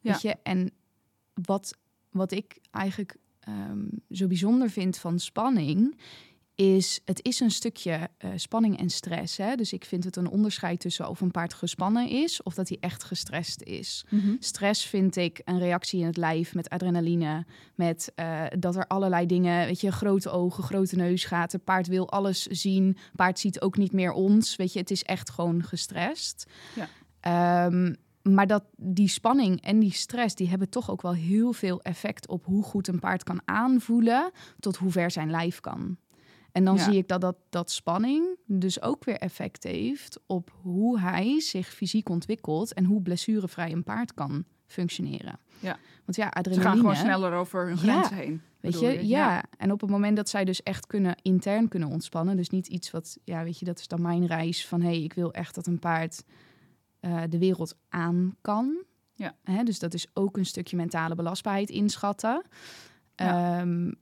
Weet 0.00 0.22
je, 0.22 0.36
en 0.42 0.70
wat, 1.34 1.76
wat 2.10 2.32
ik 2.32 2.58
eigenlijk 2.70 3.16
ehm, 3.40 3.86
zo 4.10 4.26
bijzonder 4.26 4.70
vind 4.70 4.98
van 4.98 5.18
spanning... 5.18 6.00
is 6.54 7.00
het 7.04 7.24
is 7.24 7.40
een 7.40 7.50
stukje 7.50 8.08
eh, 8.18 8.30
spanning 8.34 8.78
en 8.78 8.90
stress. 8.90 9.36
Hè? 9.36 9.54
Dus 9.54 9.72
ik 9.72 9.84
vind 9.84 10.04
het 10.04 10.16
een 10.16 10.28
onderscheid 10.28 10.80
tussen 10.80 11.08
of 11.08 11.20
een 11.20 11.30
paard 11.30 11.54
gespannen 11.54 12.08
is... 12.08 12.42
of 12.42 12.54
dat 12.54 12.68
hij 12.68 12.78
echt 12.80 13.04
gestrest 13.04 13.62
is. 13.62 14.04
Stress 14.38 14.86
vind 14.86 15.16
ik 15.16 15.40
een 15.44 15.58
reactie 15.58 16.00
in 16.00 16.06
het 16.06 16.16
lijf 16.16 16.54
met 16.54 16.68
adrenaline. 16.68 17.46
Met 17.74 18.12
eh, 18.14 18.44
dat 18.58 18.76
er 18.76 18.86
allerlei 18.86 19.26
dingen, 19.26 19.66
weet 19.66 19.80
je, 19.80 19.92
grote 19.92 20.30
ogen, 20.30 20.64
grote 20.64 20.96
neusgaten. 20.96 21.64
Paard 21.64 21.86
wil 21.86 22.10
alles 22.10 22.42
zien. 22.42 22.96
Paard 23.14 23.38
ziet 23.38 23.60
ook 23.60 23.76
niet 23.76 23.92
meer 23.92 24.12
ons. 24.12 24.56
Weet 24.56 24.72
je, 24.72 24.78
het 24.78 24.90
is 24.90 25.02
echt 25.02 25.30
gewoon 25.30 25.62
gestrest. 25.62 26.46
Ja. 26.74 26.88
Ehm, 27.20 27.94
maar 28.22 28.46
dat 28.46 28.64
die 28.76 29.08
spanning 29.08 29.60
en 29.62 29.78
die 29.78 29.92
stress, 29.92 30.34
die 30.34 30.48
hebben 30.48 30.68
toch 30.68 30.90
ook 30.90 31.02
wel 31.02 31.14
heel 31.14 31.52
veel 31.52 31.80
effect 31.82 32.28
op 32.28 32.44
hoe 32.44 32.62
goed 32.62 32.88
een 32.88 32.98
paard 32.98 33.22
kan 33.22 33.40
aanvoelen 33.44 34.30
tot 34.60 34.76
hoe 34.76 34.90
ver 34.90 35.10
zijn 35.10 35.30
lijf 35.30 35.60
kan. 35.60 35.96
En 36.52 36.64
dan 36.64 36.76
Ja. 36.76 36.82
zie 36.82 36.96
ik 36.96 37.08
dat, 37.08 37.20
dat 37.20 37.36
dat 37.50 37.70
spanning 37.70 38.26
dus 38.46 38.82
ook 38.82 39.04
weer 39.04 39.16
effect 39.18 39.64
heeft 39.64 40.20
op 40.26 40.52
hoe 40.62 41.00
hij 41.00 41.40
zich 41.40 41.68
fysiek 41.68 42.08
ontwikkelt 42.08 42.72
en 42.74 42.84
hoe 42.84 43.02
blessurevrij 43.02 43.72
een 43.72 43.84
paard 43.84 44.14
kan 44.14 44.44
functioneren. 44.66 45.38
Ja. 45.58 45.78
Want 46.04 46.16
ja, 46.16 46.24
Ze 46.26 46.32
adrenaline. 46.32 46.68
gaan 46.70 46.78
gewoon 46.78 46.96
sneller 46.96 47.32
over 47.32 47.66
hun 47.66 47.76
Ja. 47.76 48.02
grenzen 48.02 48.16
heen. 48.16 48.42
Weet 48.60 48.80
je, 48.80 49.06
ja. 49.06 49.44
En 49.56 49.72
op 49.72 49.80
het 49.80 49.90
moment 49.90 50.16
dat 50.16 50.28
zij 50.28 50.44
dus 50.44 50.62
echt 50.62 50.86
kunnen 50.86 51.14
intern 51.22 51.68
kunnen 51.68 51.88
ontspannen, 51.88 52.36
dus 52.36 52.50
niet 52.50 52.66
iets 52.66 52.90
wat, 52.90 53.18
ja, 53.24 53.42
weet 53.44 53.58
je, 53.58 53.64
dat 53.64 53.78
is 53.78 53.88
dan 53.88 54.02
mijn 54.02 54.26
reis 54.26 54.66
van, 54.66 54.80
hé, 54.80 54.88
hey, 54.88 55.02
ik 55.02 55.12
wil 55.12 55.32
echt 55.32 55.54
dat 55.54 55.66
een 55.66 55.78
paard 55.78 56.24
eh, 57.00 57.22
de 57.28 57.38
wereld 57.38 57.76
aan 57.88 58.36
kan. 58.40 58.84
Ja. 59.14 59.34
Hè, 59.44 59.62
dus 59.62 59.78
dat 59.78 59.94
is 59.94 60.06
ook 60.14 60.36
een 60.36 60.46
stukje 60.46 60.76
mentale 60.76 61.14
belastbaarheid 61.14 61.70
inschatten. 61.70 62.42
Ja. 63.16 63.58
Ehm, 63.60 63.92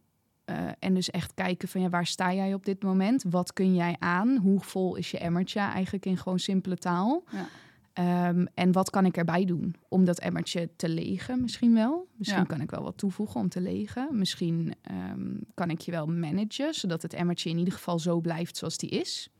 eh, 0.44 0.56
en 0.78 0.94
dus 0.94 1.10
echt 1.10 1.34
kijken 1.34 1.68
van 1.68 1.80
ja, 1.80 1.88
waar 1.88 2.06
sta 2.06 2.34
jij 2.34 2.54
op 2.54 2.64
dit 2.64 2.82
moment? 2.82 3.24
Wat 3.30 3.52
kun 3.52 3.74
jij 3.74 3.96
aan? 3.98 4.36
Hoe 4.36 4.60
vol 4.60 4.96
is 4.96 5.10
je 5.10 5.18
emmertje 5.18 5.60
eigenlijk 5.60 6.06
in 6.06 6.16
gewoon 6.16 6.38
simpele 6.38 6.76
taal? 6.76 7.24
Ja. 7.30 7.46
Ehm, 7.92 8.46
en 8.54 8.72
wat 8.72 8.90
kan 8.90 9.04
ik 9.04 9.16
erbij 9.16 9.44
doen 9.44 9.74
om 9.88 10.04
dat 10.04 10.18
emmertje 10.18 10.70
te 10.76 10.88
legen? 10.88 11.40
Misschien 11.40 11.74
wel. 11.74 12.08
Misschien 12.16 12.40
Ja. 12.40 12.46
kan 12.46 12.60
ik 12.60 12.70
wel 12.70 12.82
wat 12.82 12.98
toevoegen 12.98 13.40
om 13.40 13.48
te 13.48 13.60
legen. 13.60 14.08
Misschien 14.18 14.74
ehm, 14.82 15.34
kan 15.54 15.70
ik 15.70 15.80
je 15.80 15.90
wel 15.90 16.06
managen, 16.06 16.74
zodat 16.74 17.02
het 17.02 17.12
emmertje 17.12 17.50
in 17.50 17.58
ieder 17.58 17.72
geval 17.72 17.98
zo 17.98 18.20
blijft 18.20 18.56
zoals 18.56 18.76
die 18.76 18.90
is. 18.90 19.30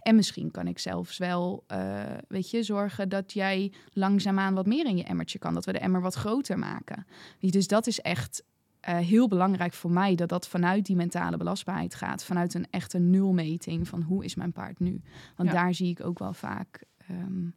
En 0.00 0.14
misschien 0.14 0.50
kan 0.50 0.66
ik 0.66 0.78
zelfs 0.78 1.18
wel, 1.18 1.64
eh, 1.66 2.02
weet 2.28 2.50
je, 2.50 2.62
zorgen 2.62 3.08
dat 3.08 3.32
jij 3.32 3.72
langzaamaan 3.92 4.54
wat 4.54 4.66
meer 4.66 4.86
in 4.86 4.96
je 4.96 5.04
emmertje 5.04 5.38
kan. 5.38 5.54
Dat 5.54 5.64
we 5.64 5.72
de 5.72 5.78
emmer 5.78 6.00
wat 6.00 6.14
groter 6.14 6.58
maken. 6.58 7.06
Dus 7.40 7.66
dat 7.66 7.86
is 7.86 8.00
echt 8.00 8.42
eh, 8.80 8.96
heel 8.96 9.28
belangrijk 9.28 9.72
voor 9.72 9.90
mij, 9.90 10.14
dat 10.14 10.28
dat 10.28 10.48
vanuit 10.48 10.86
die 10.86 10.96
mentale 10.96 11.36
belastbaarheid 11.36 11.94
gaat. 11.94 12.24
Vanuit 12.24 12.54
een 12.54 12.66
echte 12.70 12.98
nulmeting 12.98 13.88
van 13.88 14.02
hoe 14.02 14.24
is 14.24 14.34
mijn 14.34 14.52
paard 14.52 14.78
nu. 14.78 15.00
Want 15.36 15.48
Ja. 15.48 15.54
daar 15.54 15.74
zie 15.74 15.90
ik 15.90 16.04
ook 16.04 16.18
wel 16.18 16.32
vaak 16.32 16.82
ehm, 17.06 17.48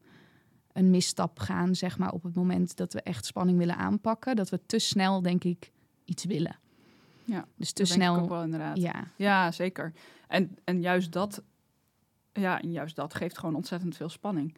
een 0.73 0.89
misstap 0.89 1.39
gaan, 1.39 1.75
zeg 1.75 1.97
maar, 1.97 2.11
op 2.11 2.23
het 2.23 2.35
moment 2.35 2.75
dat 2.77 2.93
we 2.93 3.01
echt 3.01 3.25
spanning 3.25 3.57
willen 3.57 3.75
aanpakken. 3.77 4.35
Dat 4.35 4.49
we 4.49 4.59
te 4.65 4.79
snel, 4.79 5.21
denk 5.21 5.43
ik, 5.43 5.71
iets 6.05 6.25
willen. 6.25 6.59
Ja, 7.25 7.45
Dus 7.55 7.71
te 7.71 7.85
snel. 7.85 8.15
ook 8.15 8.29
wel 8.29 8.43
inderdaad. 8.43 8.77
Ja, 8.77 9.07
Ja, 9.15 9.51
zeker. 9.51 9.93
En, 10.27 10.57
en 10.63 10.81
juist 10.81 11.11
dat, 11.11 11.43
ja, 12.33 12.61
en 12.61 12.71
juist 12.71 12.95
dat 12.95 13.13
geeft 13.13 13.37
gewoon 13.37 13.55
ontzettend 13.55 13.95
veel 13.97 14.09
spanning. 14.09 14.53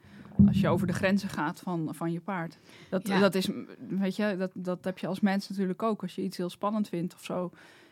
Als 0.48 0.60
je 0.60 0.68
over 0.68 0.88
de 0.88 0.94
grenzen 0.94 1.30
gaat 1.30 1.60
van, 1.60 1.90
van 1.92 2.12
je 2.12 2.20
paard. 2.20 2.58
Dat, 2.90 3.08
Ja. 3.08 3.20
dat 3.20 3.36
is, 3.36 3.50
weet 3.88 4.16
je, 4.16 4.36
dat, 4.38 4.52
dat 4.54 4.84
heb 4.86 4.98
je 4.98 5.08
als 5.08 5.20
mens 5.20 5.50
natuurlijk 5.50 5.84
ook. 5.84 6.02
Als 6.02 6.16
je 6.16 6.22
iets 6.22 6.38
heel 6.38 6.50
spannend 6.50 6.88
vindt 6.90 7.14
of 7.14 7.24
zo. 7.24 7.52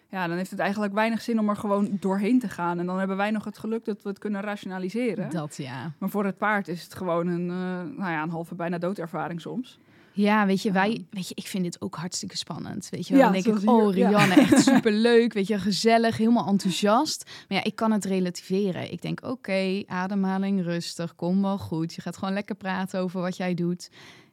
Ja, 0.10 0.28
dan 0.28 0.38
heeft 0.38 0.52
het 0.52 0.60
eigenlijk 0.60 0.94
weinig 0.94 1.22
zin 1.22 1.40
om 1.40 1.50
er 1.50 1.56
gewoon 1.56 1.98
doorheen 2.00 2.40
te 2.40 2.50
gaan. 2.50 2.80
En 2.80 2.86
dan 2.86 2.98
hebben 2.98 3.18
wij 3.18 3.32
nog 3.32 3.44
het 3.46 3.58
geluk 3.58 3.86
dat 3.86 4.02
we 4.02 4.10
het 4.10 4.20
kunnen 4.20 4.42
rationaliseren. 4.42 5.30
dat 5.30 5.56
ja. 5.58 5.92
Maar 5.98 6.10
voor 6.10 6.26
het 6.26 6.38
paard 6.38 6.68
is 6.68 6.84
het 6.84 6.96
gewoon 6.96 7.28
een, 7.28 7.50
eh, 7.50 7.98
nou 7.98 8.12
ja, 8.12 8.22
een 8.24 8.30
halve 8.30 8.56
bijna 8.56 8.78
doodervaring 8.78 9.42
soms. 9.42 9.80
Ja, 10.14 10.46
weet 10.46 10.62
je, 10.62 10.72
wij, 10.72 11.06
weet 11.10 11.28
je, 11.28 11.36
ik 11.36 11.48
vind 11.48 11.64
dit 11.64 11.82
ook 11.82 11.96
hartstikke 11.96 12.38
spannend. 12.38 12.88
Weet 12.90 13.08
je, 13.08 13.14
wel. 13.14 13.22
Ja, 13.24 13.32
dan 13.32 13.42
denk 13.42 13.62
ik, 13.62 13.70
oh 13.70 13.96
ja. 13.96 14.08
Rianne, 14.08 14.34
echt 14.34 14.64
superleuk, 14.74 15.34
weet 15.34 15.48
je, 15.48 15.60
gezellig, 15.60 16.18
helemaal 16.18 16.48
enthousiast. 16.48 17.24
Maar 17.48 17.58
ja, 17.58 17.64
ik 17.64 17.76
kan 17.76 17.92
het 17.92 18.06
relativeren. 18.06 18.92
Ik 18.92 19.02
denk, 19.02 19.24
oké, 19.26 19.84
ademhaling, 19.88 20.64
rustig, 20.64 21.16
kom 21.16 21.42
wel 21.42 21.58
goed. 21.58 21.94
Je 21.94 22.02
gaat 22.02 22.18
gewoon 22.18 22.34
lekker 22.34 22.56
praten 22.56 23.00
over 23.00 23.22
wat 23.22 23.38
jij 23.38 23.54
doet. 23.54 23.90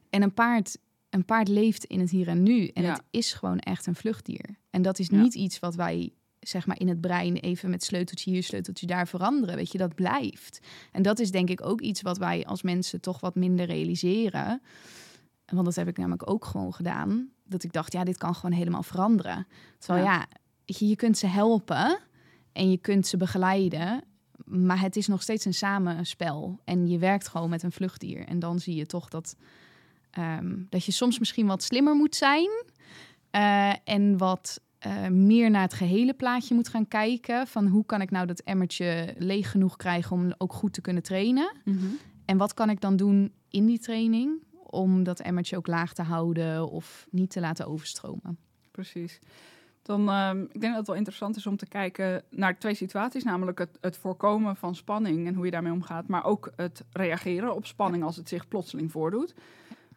En 0.09 0.21
een 0.21 0.33
paard, 0.33 0.77
een 1.09 1.25
paard 1.25 1.47
leeft 1.47 1.83
in 1.83 1.99
het 1.99 2.09
hier 2.09 2.27
en 2.27 2.43
nu. 2.43 2.67
En 2.67 2.83
Ja. 2.83 2.91
het 2.91 3.03
is 3.09 3.33
gewoon 3.33 3.59
echt 3.59 3.87
een 3.87 3.95
vluchtdier. 3.95 4.45
En 4.69 4.81
dat 4.81 4.99
is 4.99 5.09
niet 5.09 5.33
iets 5.33 5.59
wat 5.59 5.75
wij 5.75 6.13
zeg 6.39 6.65
maar 6.65 6.79
in 6.79 6.87
het 6.87 7.01
brein 7.01 7.35
even 7.35 7.69
met 7.69 7.83
sleuteltje 7.83 8.31
hier, 8.31 8.43
sleuteltje 8.43 8.85
daar 8.87 9.07
veranderen. 9.07 9.55
Weet 9.55 9.71
je, 9.71 9.77
dat 9.77 9.95
blijft. 9.95 10.59
En 10.91 11.01
dat 11.01 11.19
is 11.19 11.31
denk 11.31 11.49
ik 11.49 11.65
ook 11.65 11.81
iets 11.81 12.01
wat 12.01 12.17
wij 12.17 12.45
als 12.45 12.61
mensen 12.61 13.01
toch 13.01 13.19
wat 13.19 13.35
minder 13.35 13.65
realiseren. 13.65 14.61
Want 15.51 15.65
dat 15.65 15.75
heb 15.75 15.87
ik 15.87 15.97
namelijk 15.97 16.29
ook 16.29 16.45
gewoon 16.45 16.73
gedaan. 16.73 17.29
Dat 17.45 17.63
ik 17.63 17.71
dacht, 17.73 17.93
ja, 17.93 18.03
dit 18.03 18.17
kan 18.17 18.35
gewoon 18.35 18.51
helemaal 18.57 18.83
veranderen. 18.83 19.47
Terwijl 19.77 20.05
Ja. 20.05 20.25
je, 20.65 20.87
je 20.87 20.95
kunt 20.95 21.17
ze 21.17 21.27
helpen 21.27 21.99
en 22.51 22.71
je 22.71 22.77
kunt 22.77 23.07
ze 23.07 23.17
begeleiden. 23.17 24.03
Maar 24.45 24.79
het 24.81 24.95
is 24.95 25.07
nog 25.07 25.21
steeds 25.21 25.45
een 25.45 25.53
samenspel. 25.53 26.59
En 26.63 26.87
je 26.87 26.97
werkt 26.97 27.27
gewoon 27.27 27.49
met 27.49 27.63
een 27.63 27.71
vluchtdier. 27.71 28.27
En 28.27 28.39
dan 28.39 28.59
zie 28.59 28.75
je 28.75 28.85
toch 28.85 29.09
dat, 29.09 29.35
ehm, 30.11 30.55
dat 30.69 30.85
je 30.85 30.91
soms 30.91 31.19
misschien 31.19 31.47
wat 31.47 31.63
slimmer 31.63 31.95
moet 31.95 32.15
zijn. 32.15 32.49
eh, 33.31 33.73
en 33.83 34.17
wat 34.17 34.61
eh, 34.79 35.07
meer 35.07 35.49
naar 35.49 35.61
het 35.61 35.73
gehele 35.73 36.13
plaatje 36.13 36.55
moet 36.55 36.67
gaan 36.67 36.87
kijken. 36.87 37.47
Van 37.47 37.67
hoe 37.67 37.85
kan 37.85 38.01
ik 38.01 38.11
nou 38.11 38.25
dat 38.27 38.39
emmertje 38.39 39.15
leeg 39.17 39.51
genoeg 39.51 39.75
krijgen 39.75 40.11
om 40.11 40.33
ook 40.37 40.53
goed 40.53 40.73
te 40.73 40.81
kunnen 40.81 41.03
trainen. 41.03 41.51
En 42.25 42.37
wat 42.37 42.53
kan 42.53 42.69
ik 42.69 42.81
dan 42.81 42.95
doen 42.95 43.31
in 43.49 43.65
die 43.65 43.79
training 43.79 44.43
om 44.71 45.03
dat 45.03 45.19
emmertje 45.19 45.57
ook 45.57 45.67
laag 45.67 45.93
te 45.93 46.01
houden 46.01 46.69
of 46.69 47.07
niet 47.09 47.29
te 47.29 47.39
laten 47.39 47.67
overstromen? 47.67 48.37
Precies. 48.71 49.19
Dan, 49.81 50.09
ehm, 50.09 50.41
ik 50.41 50.61
denk 50.61 50.73
dat 50.73 50.75
het 50.75 50.87
wel 50.87 50.95
interessant 50.95 51.35
is 51.35 51.47
om 51.47 51.57
te 51.57 51.67
kijken 51.67 52.23
naar 52.29 52.59
twee 52.59 52.73
situaties. 52.73 53.23
Namelijk 53.23 53.59
het, 53.59 53.77
het 53.81 53.97
voorkomen 53.97 54.55
van 54.55 54.75
spanning 54.75 55.27
en 55.27 55.33
hoe 55.35 55.45
je 55.45 55.51
daarmee 55.51 55.71
omgaat. 55.71 56.07
Maar 56.07 56.25
ook 56.25 56.51
het 56.55 56.83
reageren 56.91 57.55
op 57.55 57.65
spanning 57.65 58.03
als 58.03 58.15
het 58.15 58.29
zich 58.29 58.47
plotseling 58.47 58.91
voordoet. 58.91 59.33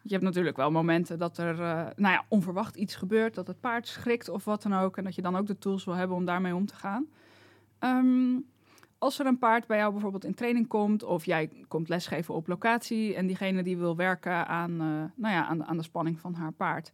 Je 0.01 0.11
hebt 0.11 0.23
natuurlijk 0.23 0.57
wel 0.57 0.71
momenten 0.71 1.19
dat 1.19 1.37
er 1.37 1.61
eh, 1.61 1.85
nou 1.95 2.13
ja, 2.13 2.25
onverwacht 2.27 2.75
iets 2.75 2.95
gebeurt. 2.95 3.35
Dat 3.35 3.47
het 3.47 3.59
paard 3.59 3.87
schrikt 3.87 4.29
of 4.29 4.45
wat 4.45 4.61
dan 4.61 4.73
ook. 4.73 4.97
En 4.97 5.03
dat 5.03 5.15
je 5.15 5.21
dan 5.21 5.35
ook 5.35 5.47
de 5.47 5.57
tools 5.57 5.85
wil 5.85 5.93
hebben 5.93 6.17
om 6.17 6.25
daarmee 6.25 6.55
om 6.55 6.65
te 6.65 6.75
gaan. 6.75 7.07
Ehm, 7.79 8.35
als 8.97 9.19
er 9.19 9.25
een 9.25 9.39
paard 9.39 9.67
bij 9.67 9.77
jou 9.77 9.91
bijvoorbeeld 9.91 10.25
in 10.25 10.33
training 10.33 10.67
komt... 10.67 11.03
of 11.03 11.25
jij 11.25 11.65
komt 11.67 11.89
lesgeven 11.89 12.33
op 12.33 12.47
locatie... 12.47 13.15
en 13.15 13.27
diegene 13.27 13.63
die 13.63 13.77
wil 13.77 13.95
werken 13.95 14.47
aan, 14.47 14.71
eh, 14.71 15.03
nou 15.15 15.33
ja, 15.33 15.45
aan, 15.45 15.57
de, 15.57 15.65
aan 15.65 15.77
de 15.77 15.83
spanning 15.83 16.19
van 16.19 16.33
haar 16.33 16.51
paard... 16.51 16.91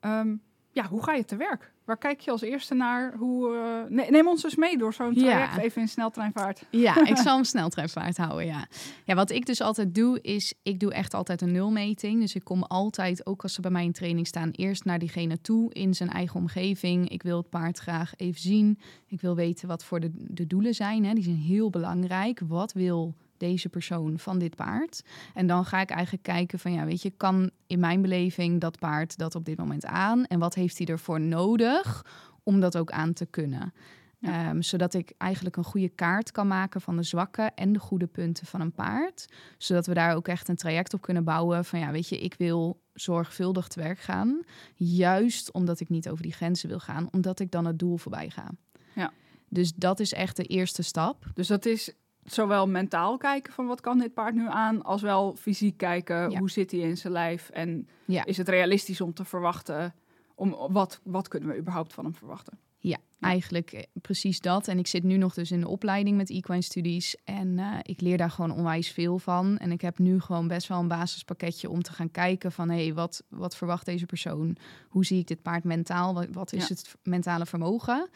Ehm, 0.00 0.36
ja, 0.70 0.86
hoe 0.88 1.02
ga 1.02 1.12
je 1.14 1.24
te 1.24 1.36
werk? 1.36 1.72
Waar 1.84 1.98
kijk 1.98 2.20
je 2.20 2.30
als 2.30 2.40
eerste 2.40 2.74
naar? 2.74 3.14
Hoe, 3.16 3.54
eh, 3.56 3.90
ne- 3.90 4.06
neem 4.10 4.28
ons 4.28 4.44
eens 4.44 4.56
mee 4.56 4.78
door 4.78 4.94
zo'n 4.94 5.14
Ja. 5.14 5.20
traject 5.20 5.56
even 5.56 5.80
in 5.82 5.88
sneltreinvaart. 5.88 6.62
Ja, 6.70 7.04
ik 7.12 7.16
zal 7.16 7.34
hem 7.34 7.44
sneltreinvaart 7.44 8.16
houden, 8.16 8.46
ja. 8.46 8.66
Ja, 9.04 9.14
wat 9.14 9.30
ik 9.30 9.46
dus 9.46 9.60
altijd 9.60 9.94
doe, 9.94 10.20
is 10.20 10.54
ik 10.62 10.80
doe 10.80 10.92
echt 10.92 11.14
altijd 11.14 11.40
een 11.42 11.52
nulmeting. 11.52 12.20
Dus 12.20 12.34
ik 12.34 12.44
kom 12.44 12.62
altijd, 12.62 13.26
ook 13.26 13.42
als 13.42 13.54
ze 13.54 13.60
bij 13.60 13.70
mij 13.70 13.84
in 13.84 13.92
training 13.92 14.26
staan, 14.26 14.50
eerst 14.50 14.84
naar 14.84 14.98
diegene 14.98 15.40
toe 15.40 15.72
in 15.72 15.94
zijn 15.94 16.08
eigen 16.10 16.40
omgeving. 16.40 17.08
Ik 17.08 17.22
wil 17.22 17.36
het 17.36 17.48
paard 17.50 17.78
graag 17.78 18.12
even 18.16 18.40
zien. 18.40 18.78
Ik 19.06 19.20
wil 19.20 19.34
weten 19.34 19.68
wat 19.68 19.84
voor 19.84 20.00
de, 20.00 20.10
de 20.14 20.46
doelen 20.46 20.74
zijn. 20.74 21.04
Hè. 21.04 21.12
Die 21.14 21.24
zijn 21.24 21.36
heel 21.36 21.70
belangrijk. 21.70 22.40
Wat 22.48 22.72
wil 22.72 23.14
deze 23.38 23.68
persoon 23.68 24.18
van 24.18 24.38
dit 24.38 24.56
paard? 24.56 25.02
En 25.34 25.46
dan 25.46 25.64
ga 25.64 25.80
ik 25.80 25.90
eigenlijk 25.90 26.22
kijken 26.22 26.58
van, 26.58 26.72
ja, 26.72 26.84
weet 26.84 27.02
je, 27.02 27.10
kan 27.10 27.50
in 27.66 27.80
mijn 27.80 28.02
beleving 28.02 28.60
dat 28.60 28.78
paard 28.78 29.18
dat 29.18 29.34
op 29.34 29.44
dit 29.44 29.58
moment 29.58 29.86
aan? 29.86 30.24
En 30.24 30.38
wat 30.38 30.54
heeft 30.54 30.78
hij 30.78 30.86
ervoor 30.86 31.20
nodig 31.20 32.06
om 32.42 32.60
dat 32.60 32.76
ook 32.76 32.90
aan 32.90 33.12
te 33.12 33.26
kunnen? 33.26 33.72
Ja. 34.18 34.48
Ehm, 34.48 34.60
zodat 34.60 34.94
ik 34.94 35.12
eigenlijk 35.18 35.56
een 35.56 35.64
goede 35.64 35.88
kaart 35.88 36.30
kan 36.30 36.46
maken 36.46 36.80
van 36.80 36.96
de 36.96 37.02
zwakke 37.02 37.50
en 37.54 37.72
de 37.72 37.78
goede 37.78 38.06
punten 38.06 38.46
van 38.46 38.60
een 38.60 38.72
paard. 38.72 39.26
Zodat 39.58 39.86
we 39.86 39.94
daar 39.94 40.14
ook 40.14 40.28
echt 40.28 40.48
een 40.48 40.56
traject 40.56 40.94
op 40.94 41.00
kunnen 41.00 41.24
bouwen 41.24 41.64
van 41.64 41.78
ja, 41.78 41.90
weet 41.90 42.08
je, 42.08 42.20
ik 42.20 42.34
wil 42.38 42.80
zorgvuldig 42.94 43.68
te 43.68 43.80
werk 43.80 43.98
gaan. 43.98 44.40
Juist 44.74 45.52
omdat 45.52 45.80
ik 45.80 45.88
niet 45.88 46.08
over 46.08 46.22
die 46.22 46.32
grenzen 46.32 46.68
wil 46.68 46.78
gaan, 46.78 47.08
omdat 47.10 47.40
ik 47.40 47.50
dan 47.50 47.64
het 47.64 47.78
doel 47.78 47.96
voorbij 47.96 48.30
ga. 48.30 48.50
Ja. 48.94 49.12
Dus 49.48 49.74
dat 49.74 50.00
is 50.00 50.12
echt 50.12 50.36
de 50.36 50.44
eerste 50.44 50.82
stap. 50.82 51.30
Dus 51.34 51.46
dat 51.46 51.66
is 51.66 51.92
zowel 52.32 52.68
mentaal 52.68 53.16
kijken 53.16 53.52
van 53.52 53.66
wat 53.66 53.80
kan 53.80 53.98
dit 53.98 54.14
paard 54.14 54.34
nu 54.34 54.46
aan... 54.48 54.82
als 54.82 55.02
wel 55.02 55.34
fysiek 55.36 55.76
kijken, 55.76 56.30
Ja. 56.30 56.38
hoe 56.38 56.50
zit 56.50 56.70
hij 56.70 56.80
in 56.80 56.96
zijn 56.96 57.12
lijf... 57.12 57.48
en 57.50 57.88
Ja. 58.04 58.24
is 58.24 58.36
het 58.36 58.48
realistisch 58.48 59.00
om 59.00 59.14
te 59.14 59.24
verwachten... 59.24 59.94
Om, 60.34 60.56
wat, 60.70 61.00
wat 61.04 61.28
kunnen 61.28 61.48
we 61.48 61.58
überhaupt 61.58 61.92
van 61.92 62.04
hem 62.04 62.14
verwachten? 62.14 62.58
Ja, 62.78 62.96
eigenlijk 63.20 63.72
eh, 63.72 63.82
precies 64.02 64.40
dat. 64.40 64.68
En 64.68 64.78
ik 64.78 64.86
zit 64.86 65.02
nu 65.02 65.16
nog 65.16 65.34
dus 65.34 65.50
in 65.50 65.60
de 65.60 65.68
opleiding 65.68 66.16
met 66.16 66.30
equine 66.30 66.62
studies. 66.62 67.16
En 67.24 67.58
eh, 67.58 67.74
ik 67.82 68.00
leer 68.00 68.16
daar 68.16 68.30
gewoon 68.30 68.50
onwijs 68.50 68.90
veel 68.90 69.18
van. 69.18 69.58
En 69.58 69.72
ik 69.72 69.80
heb 69.80 69.98
nu 69.98 70.20
gewoon 70.20 70.48
best 70.48 70.68
wel 70.68 70.78
een 70.78 70.88
basispakketje 70.88 71.70
om 71.70 71.82
te 71.82 71.92
gaan 71.92 72.10
kijken 72.10 72.52
van... 72.52 72.70
hé, 72.70 72.82
hey, 72.84 72.94
wat, 72.94 73.22
wat 73.28 73.56
verwacht 73.56 73.86
deze 73.86 74.06
persoon? 74.06 74.56
Hoe 74.88 75.04
zie 75.04 75.18
ik 75.18 75.26
dit 75.26 75.42
paard 75.42 75.64
mentaal? 75.64 76.14
Wat, 76.14 76.26
wat 76.32 76.52
is 76.52 76.68
Ja. 76.68 76.74
het 76.74 76.94
mentale 77.02 77.46
vermogen? 77.46 78.08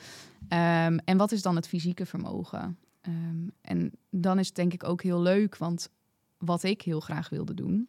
Ehm, 0.48 0.98
en 1.04 1.16
wat 1.16 1.32
is 1.32 1.42
dan 1.42 1.56
het 1.56 1.68
fysieke 1.68 2.06
vermogen? 2.06 2.78
Ehm, 3.02 3.48
en 3.60 3.92
dan 4.10 4.38
is 4.38 4.46
het 4.46 4.56
denk 4.56 4.72
ik 4.72 4.84
ook 4.84 5.02
heel 5.02 5.20
leuk, 5.20 5.56
want 5.56 5.90
wat 6.38 6.62
ik 6.62 6.82
heel 6.82 7.00
graag 7.00 7.28
wilde 7.28 7.54
doen... 7.54 7.88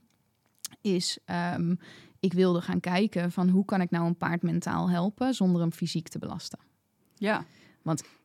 is 0.81 1.17
ehm, 1.25 1.75
ik 2.19 2.33
wilde 2.33 2.61
gaan 2.61 2.79
kijken 2.79 3.31
van 3.31 3.49
hoe 3.49 3.65
kan 3.65 3.81
ik 3.81 3.89
nou 3.89 4.05
een 4.05 4.17
paard 4.17 4.41
mentaal 4.41 4.89
helpen... 4.89 5.33
zonder 5.33 5.61
hem 5.61 5.71
fysiek 5.71 6.07
te 6.07 6.19
belasten. 6.19 6.59
Ja, 7.15 7.45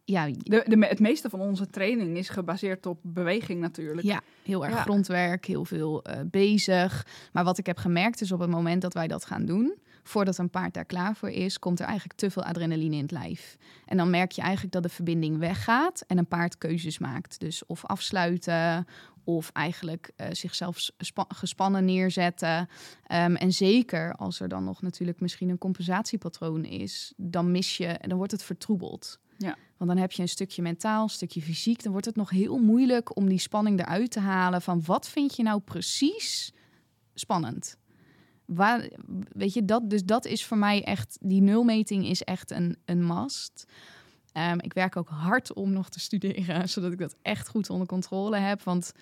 Ja, 0.05 0.27
de, 0.27 0.64
de, 0.66 0.87
het 0.87 1.01
meeste 1.01 1.31
van 1.31 1.40
onze 1.40 1.66
training 1.66 2.16
is 2.16 2.29
gebaseerd 2.29 2.87
op 2.87 2.98
beweging 3.03 3.61
natuurlijk. 3.61 4.07
Ja, 4.07 4.20
heel 4.42 4.64
erg 4.64 4.74
Ja. 4.74 4.83
grondwerk, 4.83 5.44
heel 5.44 5.64
veel 5.64 6.03
eh, 6.03 6.20
bezig. 6.31 7.07
Maar 7.33 7.44
wat 7.44 7.59
ik 7.59 7.66
heb 7.66 7.79
gemerkt 7.79 8.20
is 8.20 8.33
op 8.33 8.40
het 8.40 8.51
moment 8.51 8.83
dat 8.83 8.94
wij 8.94 9.07
dat 9.09 9.24
gaan 9.24 9.44
doen, 9.44 9.74
voordat 10.09 10.38
een 10.38 10.51
paard 10.51 10.75
daar 10.75 10.85
klaar 10.85 11.16
voor 11.16 11.31
is, 11.31 11.59
komt 11.59 11.81
er 11.81 11.87
eigenlijk 11.87 12.18
te 12.18 12.31
veel 12.31 12.44
adrenaline 12.44 12.97
in 12.97 13.03
het 13.03 13.11
lijf. 13.11 13.57
En 13.87 13.97
dan 13.97 14.11
merk 14.11 14.33
je 14.33 14.42
eigenlijk 14.42 14.73
dat 14.73 14.83
de 14.83 14.88
verbinding 14.88 15.38
weggaat 15.38 16.05
en 16.07 16.18
een 16.18 16.27
paard 16.27 16.59
keuzes 16.59 16.99
maakt. 16.99 17.40
Dus 17.40 17.66
of 17.66 17.85
afsluiten 17.85 18.87
of 19.25 19.51
eigenlijk 19.53 20.11
eh, 20.16 20.29
zichzelf 20.33 20.90
spa- 20.99 21.27
gespannen 21.29 21.85
neerzetten. 21.85 22.68
Ehm, 23.07 23.35
en 23.35 23.53
zeker 23.53 24.14
als 24.14 24.40
er 24.40 24.49
dan 24.49 24.64
nog 24.64 24.83
natuurlijk 24.83 25.21
misschien 25.21 25.49
een 25.49 25.59
compensatiepatroon 25.59 26.64
is, 26.64 27.12
dan 27.16 27.51
mis 27.51 27.77
je 27.77 27.87
en 27.87 28.09
dan 28.09 28.18
wordt 28.18 28.33
het 28.33 28.42
vertroebeld. 28.42 29.18
Ja. 29.37 29.57
Want 29.77 29.90
dan 29.90 30.01
heb 30.01 30.12
je 30.12 30.23
een 30.23 30.29
stukje 30.29 30.62
mentaal, 30.62 31.03
een 31.03 31.09
stukje 31.09 31.42
fysiek. 31.42 31.83
Dan 31.83 31.92
wordt 31.92 32.07
het 32.07 32.16
nog 32.16 32.31
heel 32.31 32.59
moeilijk 32.59 33.16
om 33.16 33.29
die 33.29 33.38
spanning 33.38 33.81
eruit 33.81 34.11
te 34.11 34.21
halen 34.21 34.62
van 34.62 34.83
wat 34.85 35.09
vind 35.09 35.37
je 35.37 35.42
nou 35.42 35.61
precies 35.61 36.53
spannend. 37.14 37.77
Waar, 38.48 38.88
weet 39.32 39.52
je, 39.52 39.64
dat, 39.64 39.90
dus 39.90 40.04
dat 40.04 40.24
is 40.24 40.44
voor 40.44 40.56
mij 40.56 40.84
echt, 40.84 41.18
die 41.20 41.40
nulmeting 41.40 42.06
is 42.06 42.22
echt 42.22 42.50
een, 42.50 42.76
een 42.84 43.06
must. 43.06 43.66
Ehm, 44.32 44.58
ik 44.61 44.72
werk 44.72 44.96
ook 44.96 45.08
hard 45.08 45.52
om 45.52 45.72
nog 45.72 45.88
te 45.88 46.00
studeren, 46.00 46.68
zodat 46.68 46.92
ik 46.92 46.98
dat 46.98 47.16
echt 47.22 47.48
goed 47.48 47.70
onder 47.70 47.87
controle 47.87 48.37
heb. 48.37 48.62
Want 48.62 48.92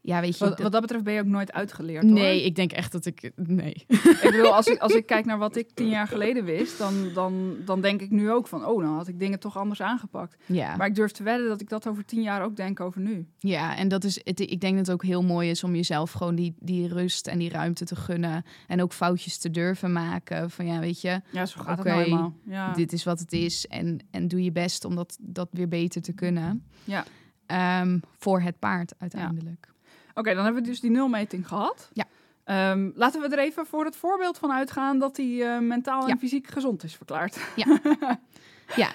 ja, 0.00 0.20
weet 0.20 0.38
je... 0.38 0.44
Wat, 0.44 0.48
dat- 0.52 0.62
wat 0.62 0.72
dat 0.72 0.80
betreft 0.80 1.04
ben 1.04 1.12
je 1.14 1.20
ook 1.20 1.26
nooit 1.26 1.52
uitgeleerd, 1.52 2.02
hoor. 2.02 2.12
nee, 2.12 2.44
ik 2.44 2.54
denk 2.54 2.72
echt 2.72 2.92
dat 2.92 3.06
ik... 3.06 3.30
Nee. 3.36 3.72
Ik 4.22 4.30
bedoel, 4.30 4.54
als 4.54 4.66
ik, 4.66 4.78
als 4.78 4.92
ik 4.94 5.06
kijk 5.06 5.24
naar 5.24 5.38
wat 5.38 5.56
ik 5.56 5.70
tien 5.74 5.88
jaar 5.88 6.06
geleden 6.06 6.44
wist, 6.44 6.78
dan, 6.78 6.94
dan, 7.14 7.56
dan 7.64 7.80
denk 7.80 8.00
ik 8.00 8.10
nu 8.10 8.30
ook 8.30 8.46
van, 8.48 8.64
oh, 8.66 8.82
dan 8.82 8.94
had 8.94 9.08
ik 9.08 9.18
dingen 9.18 9.40
toch 9.40 9.56
anders 9.56 9.82
aangepakt. 9.82 10.36
Ja. 10.46 10.76
Maar 10.76 10.86
ik 10.86 10.94
durf 10.94 11.10
te 11.10 11.22
wedden 11.22 11.48
dat 11.48 11.60
ik 11.60 11.68
dat 11.68 11.86
over 11.88 12.04
tien 12.04 12.22
jaar 12.22 12.42
ook 12.42 12.56
denk 12.56 12.80
over 12.80 13.00
nu. 13.00 13.26
Ja, 13.38 13.76
en 13.76 13.88
dat 13.88 14.04
is, 14.04 14.20
het, 14.24 14.40
ik 14.40 14.60
denk 14.60 14.76
dat 14.76 14.86
het 14.86 14.94
ook 14.94 15.04
heel 15.04 15.22
mooi 15.22 15.50
is 15.50 15.64
om 15.64 15.74
jezelf 15.74 16.12
gewoon 16.12 16.34
die, 16.34 16.54
die 16.60 16.88
rust 16.88 17.26
en 17.26 17.38
die 17.38 17.50
ruimte 17.50 17.84
te 17.84 17.96
gunnen. 17.96 18.44
En 18.66 18.82
ook 18.82 18.92
foutjes 18.92 19.38
te 19.38 19.50
durven 19.50 19.92
maken. 19.92 20.50
Van 20.50 20.66
ja, 20.66 20.78
weet 20.80 21.00
je, 21.00 21.20
Ja, 21.30 21.46
zo 21.46 21.60
gaat 21.60 21.78
Oké, 21.78 21.90
het 21.90 22.08
nou. 22.08 22.32
Ja. 22.46 22.72
dit 22.72 22.92
is 22.92 23.04
wat 23.04 23.18
het 23.18 23.32
is. 23.32 23.66
En, 23.66 23.98
en 24.10 24.28
doe 24.28 24.42
je 24.42 24.52
best 24.52 24.84
om 24.84 24.94
dat, 24.94 25.16
dat 25.20 25.48
weer 25.52 25.68
beter 25.68 26.02
te 26.02 26.12
kunnen. 26.12 26.64
Ja. 26.84 27.04
Ehm, 27.46 27.98
voor 28.18 28.40
het 28.40 28.58
paard 28.58 28.94
uiteindelijk. 28.98 29.72
Oké, 30.18 30.34
dan 30.34 30.44
hebben 30.44 30.62
we 30.62 30.68
dus 30.68 30.80
die 30.80 30.90
nulmeting 30.90 31.48
gehad. 31.48 31.90
Ja. 31.92 32.04
Ehm, 32.44 32.90
laten 32.94 33.20
we 33.20 33.28
er 33.28 33.38
even 33.38 33.66
voor 33.66 33.84
het 33.84 33.96
voorbeeld 33.96 34.38
van 34.38 34.52
uitgaan 34.52 34.98
dat 34.98 35.16
hij 35.16 35.54
eh, 35.54 35.58
mentaal 35.60 36.02
en 36.02 36.08
Ja. 36.08 36.16
fysiek 36.16 36.46
gezond 36.46 36.82
is 36.84 36.94
verklaard. 36.96 37.38
Ja, 37.56 37.80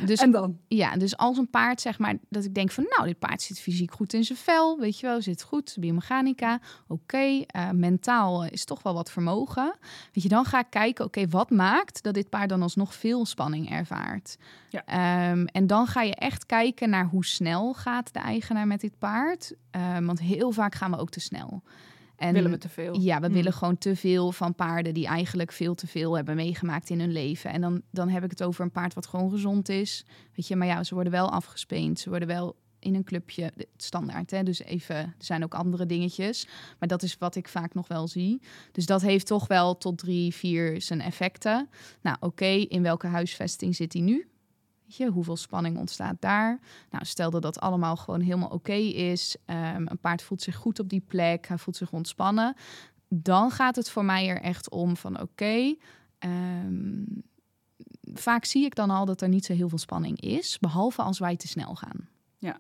dus, 0.05 0.19
en 0.19 0.31
dan? 0.31 0.57
ja, 0.67 0.97
dus 0.97 1.17
als 1.17 1.37
een 1.37 1.49
paard, 1.49 1.81
zeg 1.81 1.99
maar, 1.99 2.15
dat 2.29 2.43
ik 2.43 2.53
denk 2.53 2.71
van, 2.71 2.85
nou, 2.89 3.07
dit 3.07 3.19
paard 3.19 3.41
zit 3.41 3.59
fysiek 3.59 3.91
goed 3.91 4.13
in 4.13 4.23
zijn 4.23 4.37
vel, 4.37 4.79
weet 4.79 4.99
je 4.99 5.07
wel, 5.07 5.21
zit 5.21 5.41
goed, 5.41 5.75
biomechanica, 5.79 6.59
oké, 6.87 7.41
eh, 7.47 7.69
mentaal 7.69 8.45
is 8.45 8.65
toch 8.65 8.83
wel 8.83 8.93
wat 8.93 9.11
vermogen. 9.11 9.75
Weet 10.13 10.23
je, 10.23 10.29
dan 10.29 10.45
ga 10.45 10.59
ik 10.59 10.69
kijken, 10.69 11.05
oké, 11.05 11.27
wat 11.27 11.49
maakt 11.49 12.03
dat 12.03 12.13
dit 12.13 12.29
paard 12.29 12.49
dan 12.49 12.61
alsnog 12.61 12.93
veel 12.93 13.25
spanning 13.25 13.71
ervaart? 13.71 14.37
Ja. 14.69 14.85
Ehm, 14.85 15.45
en 15.45 15.67
dan 15.67 15.87
ga 15.87 16.01
je 16.01 16.15
echt 16.15 16.45
kijken 16.45 16.89
naar 16.89 17.05
hoe 17.05 17.25
snel 17.25 17.73
gaat 17.73 18.13
de 18.13 18.19
eigenaar 18.19 18.67
met 18.67 18.81
dit 18.81 18.97
paard, 18.97 19.53
Ehm, 19.73 20.05
want 20.05 20.19
heel 20.19 20.51
vaak 20.51 20.75
gaan 20.75 20.91
we 20.91 20.97
ook 20.97 21.09
te 21.09 21.19
snel. 21.19 21.63
En 22.23 22.33
Willen 22.33 22.51
we 22.51 22.57
te 22.57 22.69
veel? 22.69 22.99
ja, 22.99 23.19
we 23.19 23.25
Hmm. 23.25 23.35
willen 23.35 23.53
gewoon 23.53 23.77
te 23.77 23.95
veel 23.95 24.31
van 24.31 24.55
paarden 24.55 24.93
die 24.93 25.07
eigenlijk 25.07 25.51
veel 25.51 25.75
te 25.75 25.87
veel 25.87 26.15
hebben 26.15 26.35
meegemaakt 26.35 26.89
in 26.89 26.99
hun 26.99 27.11
leven. 27.11 27.51
En 27.51 27.61
dan, 27.61 27.81
dan 27.91 28.09
heb 28.09 28.23
ik 28.23 28.29
het 28.29 28.43
over 28.43 28.63
een 28.63 28.71
paard 28.71 28.93
wat 28.93 29.07
gewoon 29.07 29.29
gezond 29.29 29.69
is. 29.69 30.05
Weet 30.35 30.47
je, 30.47 30.55
maar 30.55 30.67
ja, 30.67 30.83
ze 30.83 30.93
worden 30.93 31.13
wel 31.13 31.29
afgespeend. 31.31 31.99
Ze 31.99 32.09
worden 32.09 32.27
wel 32.27 32.55
in 32.79 32.95
een 32.95 33.03
clubje, 33.03 33.51
standaard. 33.77 34.31
Hè? 34.31 34.43
Dus 34.43 34.63
even, 34.63 34.95
er 34.95 35.13
zijn 35.17 35.43
ook 35.43 35.53
andere 35.53 35.85
dingetjes. 35.85 36.47
Maar 36.79 36.87
dat 36.87 37.03
is 37.03 37.17
wat 37.17 37.35
ik 37.35 37.47
vaak 37.47 37.73
nog 37.73 37.87
wel 37.87 38.07
zie. 38.07 38.41
Dus 38.71 38.85
dat 38.85 39.01
heeft 39.01 39.27
toch 39.27 39.47
wel 39.47 39.77
tot 39.77 39.97
drie, 39.97 40.33
vier 40.33 40.81
zijn 40.81 41.01
effecten. 41.01 41.69
Nou, 42.01 42.17
oké, 42.19 42.45
in 42.45 42.81
welke 42.81 43.07
huisvesting 43.07 43.75
zit 43.75 43.93
hij 43.93 44.01
nu? 44.01 44.27
Weet 44.97 45.07
je, 45.07 45.13
hoeveel 45.13 45.35
spanning 45.37 45.77
ontstaat 45.77 46.15
daar? 46.19 46.59
Nou, 46.89 47.05
stel 47.05 47.29
dat 47.29 47.41
dat 47.41 47.59
allemaal 47.59 47.95
gewoon 47.95 48.21
helemaal 48.21 48.49
oké 48.49 48.73
is. 48.73 49.35
Ehm, 49.45 49.85
een 49.87 49.97
paard 50.01 50.21
voelt 50.21 50.41
zich 50.41 50.55
goed 50.55 50.79
op 50.79 50.89
die 50.89 51.03
plek. 51.07 51.47
Hij 51.47 51.57
voelt 51.57 51.75
zich 51.77 51.91
ontspannen. 51.91 52.55
Dan 53.07 53.51
gaat 53.51 53.75
het 53.75 53.89
voor 53.89 54.05
mij 54.05 54.27
er 54.27 54.41
echt 54.41 54.69
om 54.69 54.97
van 54.97 55.21
oké. 55.21 55.75
ehm, 56.19 57.03
vaak 58.13 58.45
zie 58.45 58.65
ik 58.65 58.75
dan 58.75 58.89
al 58.89 59.05
dat 59.05 59.21
er 59.21 59.29
niet 59.29 59.45
zo 59.45 59.53
heel 59.53 59.69
veel 59.69 59.77
spanning 59.77 60.19
is. 60.21 60.59
Behalve 60.59 61.01
als 61.01 61.19
wij 61.19 61.35
te 61.35 61.47
snel 61.47 61.75
gaan. 61.75 62.07
Ja. 62.37 62.59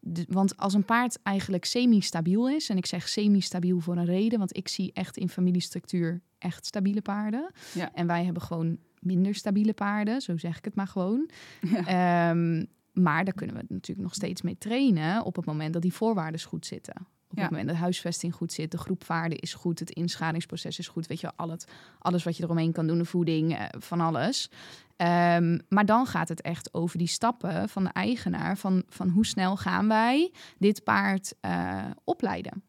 De- 0.00 0.26
want 0.28 0.56
als 0.56 0.74
een 0.74 0.84
paard 0.84 1.22
eigenlijk 1.22 1.64
semi-stabiel 1.64 2.48
is, 2.48 2.68
en 2.68 2.76
ik 2.76 2.86
zeg 2.86 3.08
semi-stabiel 3.08 3.80
voor 3.80 3.96
een 3.96 4.04
reden, 4.04 4.38
want 4.38 4.56
ik 4.56 4.68
zie 4.68 4.92
echt 4.92 5.16
in 5.16 5.28
familiestructuur 5.28 6.20
echt 6.38 6.66
stabiele 6.66 7.02
paarden. 7.02 7.50
Ja. 7.74 7.92
En 7.94 8.06
wij 8.06 8.24
hebben 8.24 8.42
gewoon 8.42 8.78
minder 9.00 9.34
stabiele 9.34 9.72
paarden, 9.74 10.20
zo 10.20 10.36
zeg 10.36 10.58
ik 10.58 10.64
het 10.64 10.74
maar 10.74 10.86
gewoon. 10.88 11.28
Ja. 11.86 12.30
Ehm, 12.30 12.64
maar 12.92 13.24
daar 13.24 13.34
kunnen 13.34 13.56
we 13.56 13.64
natuurlijk 13.68 14.06
nog 14.06 14.14
steeds 14.14 14.42
mee 14.42 14.58
trainen 14.58 15.24
op 15.24 15.36
het 15.36 15.44
moment 15.44 15.72
dat 15.72 15.82
die 15.82 15.92
voorwaarden 15.92 16.40
goed 16.42 16.66
zitten. 16.66 16.94
Op 17.30 17.36
Ja. 17.36 17.42
het 17.42 17.50
moment 17.50 17.68
dat 17.68 17.76
de 17.76 17.82
huisvesting 17.82 18.34
goed 18.34 18.52
zit, 18.52 18.70
de 18.70 18.78
groepvaarde 18.78 19.36
is 19.36 19.54
goed, 19.54 19.78
het 19.78 19.90
inschalingsproces 19.90 20.78
is 20.78 20.88
goed. 20.88 21.06
Weet 21.06 21.20
je, 21.20 21.32
al 21.36 21.50
het, 21.50 21.66
alles 21.98 22.24
wat 22.24 22.36
je 22.36 22.42
eromheen 22.42 22.72
kan 22.72 22.86
doen, 22.86 22.98
de 22.98 23.04
voeding, 23.04 23.56
eh, 23.56 23.64
van 23.78 24.00
alles. 24.00 24.50
Ehm, 24.96 25.58
maar 25.68 25.86
dan 25.86 26.06
gaat 26.06 26.28
het 26.28 26.40
echt 26.40 26.74
over 26.74 26.98
die 26.98 27.06
stappen 27.06 27.68
van 27.68 27.84
de 27.84 27.90
eigenaar. 27.90 28.56
Van, 28.58 28.82
van 28.88 29.08
hoe 29.08 29.26
snel 29.26 29.56
gaan 29.56 29.88
wij 29.88 30.32
dit 30.58 30.84
paard 30.84 31.34
eh, 31.40 31.84
opleiden? 32.04 32.62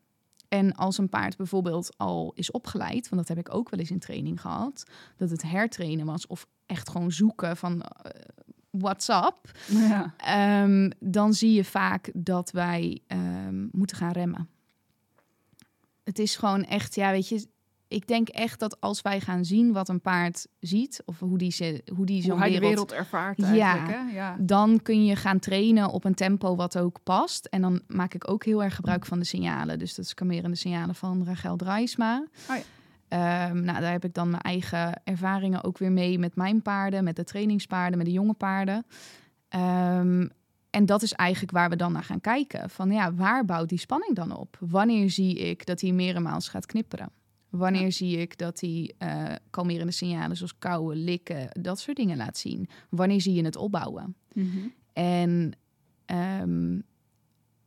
En 0.49 0.73
als 0.75 0.97
een 0.97 1.09
paard 1.09 1.37
bijvoorbeeld 1.37 1.97
al 1.97 2.31
is 2.35 2.51
opgeleid, 2.51 3.09
want 3.09 3.27
dat 3.27 3.37
heb 3.37 3.47
ik 3.47 3.55
ook 3.55 3.69
wel 3.69 3.79
eens 3.79 3.91
in 3.91 3.99
training 3.99 4.41
gehad, 4.41 4.83
dat 5.17 5.29
het 5.29 5.41
hertrainen 5.41 6.05
was 6.05 6.27
of 6.27 6.47
echt 6.65 6.89
gewoon 6.89 7.11
zoeken 7.11 7.57
van 7.57 7.81
eh, 7.81 8.21
what's 8.69 9.07
up, 9.07 9.51
Ja. 9.67 10.13
Ehm, 10.17 10.89
dan 10.99 11.33
zie 11.33 11.53
je 11.53 11.63
vaak 11.63 12.11
dat 12.13 12.51
wij 12.51 13.01
ehm, 13.07 13.67
moeten 13.71 13.97
gaan 13.97 14.11
remmen. 14.11 14.49
Het 16.03 16.19
is 16.19 16.35
gewoon 16.35 16.63
echt, 16.63 16.95
ja, 16.95 17.11
weet 17.11 17.27
je, 17.27 17.47
ik 17.87 18.07
denk 18.07 18.27
echt 18.29 18.59
dat 18.59 18.81
als 18.81 19.01
wij 19.01 19.19
gaan 19.19 19.45
zien 19.45 19.71
wat 19.73 19.89
een 19.89 20.01
paard 20.01 20.47
ziet, 20.59 21.01
of 21.05 21.19
hoe 21.19 21.37
die, 21.37 21.51
ze, 21.51 21.81
hoe 21.95 22.05
die 22.05 22.21
zo'n 22.21 22.31
Hoe 22.31 22.39
hij 22.39 22.51
de 22.51 22.59
wereld, 22.59 22.89
wereld 22.89 22.91
ervaart 22.91 23.37
Ja. 23.37 23.45
eigenlijk. 23.45 23.89
Hè? 23.89 24.15
Ja. 24.15 24.35
dan 24.39 24.81
kun 24.81 25.05
je 25.05 25.15
gaan 25.15 25.39
trainen 25.39 25.89
op 25.89 26.03
een 26.03 26.15
tempo 26.15 26.55
wat 26.55 26.77
ook 26.77 26.99
past. 27.03 27.45
En 27.45 27.61
dan 27.61 27.81
maak 27.87 28.13
ik 28.13 28.29
ook 28.29 28.45
heel 28.45 28.63
erg 28.63 28.75
gebruik 28.75 29.05
van 29.05 29.19
de 29.19 29.25
signalen. 29.25 29.79
Dus 29.79 29.95
dat 29.95 30.05
is 30.05 30.13
kalmerende 30.13 30.57
signalen 30.57 30.95
van 30.95 31.25
Rachel 31.25 31.55
Draisma. 31.55 32.25
Oh 32.49 32.55
ja. 32.55 32.61
Ehm, 33.07 33.63
nou, 33.63 33.79
daar 33.79 33.91
heb 33.91 34.05
ik 34.05 34.13
dan 34.13 34.29
mijn 34.29 34.41
eigen 34.41 35.01
ervaringen 35.03 35.63
ook 35.63 35.77
weer 35.77 35.91
mee 35.91 36.19
met 36.19 36.35
mijn 36.35 36.61
paarden, 36.61 37.03
met 37.03 37.15
de 37.15 37.23
trainingspaarden, 37.23 37.97
met 37.97 38.07
de 38.07 38.13
jonge 38.13 38.33
paarden. 38.33 38.85
Ehm, 39.49 40.27
en 40.69 40.85
dat 40.85 41.01
is 41.01 41.13
eigenlijk 41.13 41.51
waar 41.51 41.69
we 41.69 41.75
dan 41.75 41.91
naar 41.91 42.03
gaan 42.03 42.21
kijken. 42.21 42.69
Van 42.69 42.91
ja, 42.91 43.13
waar 43.13 43.45
bouwt 43.45 43.69
die 43.69 43.79
spanning 43.79 44.15
dan 44.15 44.35
op? 44.37 44.57
Wanneer 44.59 45.09
zie 45.09 45.35
ik 45.39 45.65
dat 45.65 45.81
hij 45.81 45.91
meermaals 45.91 46.49
gaat 46.49 46.65
knipperen? 46.65 47.09
Wanneer 47.49 47.81
Ja. 47.81 47.89
zie 47.89 48.17
ik 48.17 48.37
dat 48.37 48.59
hij 48.59 48.93
eh 48.97 49.33
kalmerende 49.49 49.91
signalen 49.91 50.37
zoals 50.37 50.57
kauwen, 50.59 50.97
likken, 50.97 51.49
dat 51.61 51.79
soort 51.79 51.97
dingen 51.97 52.17
laat 52.17 52.37
zien? 52.37 52.69
Wanneer 52.89 53.21
zie 53.21 53.33
je 53.33 53.43
het 53.43 53.55
opbouwen? 53.55 54.15
Mhm. 54.33 54.57
En 54.93 55.51
ehm, 56.05 56.79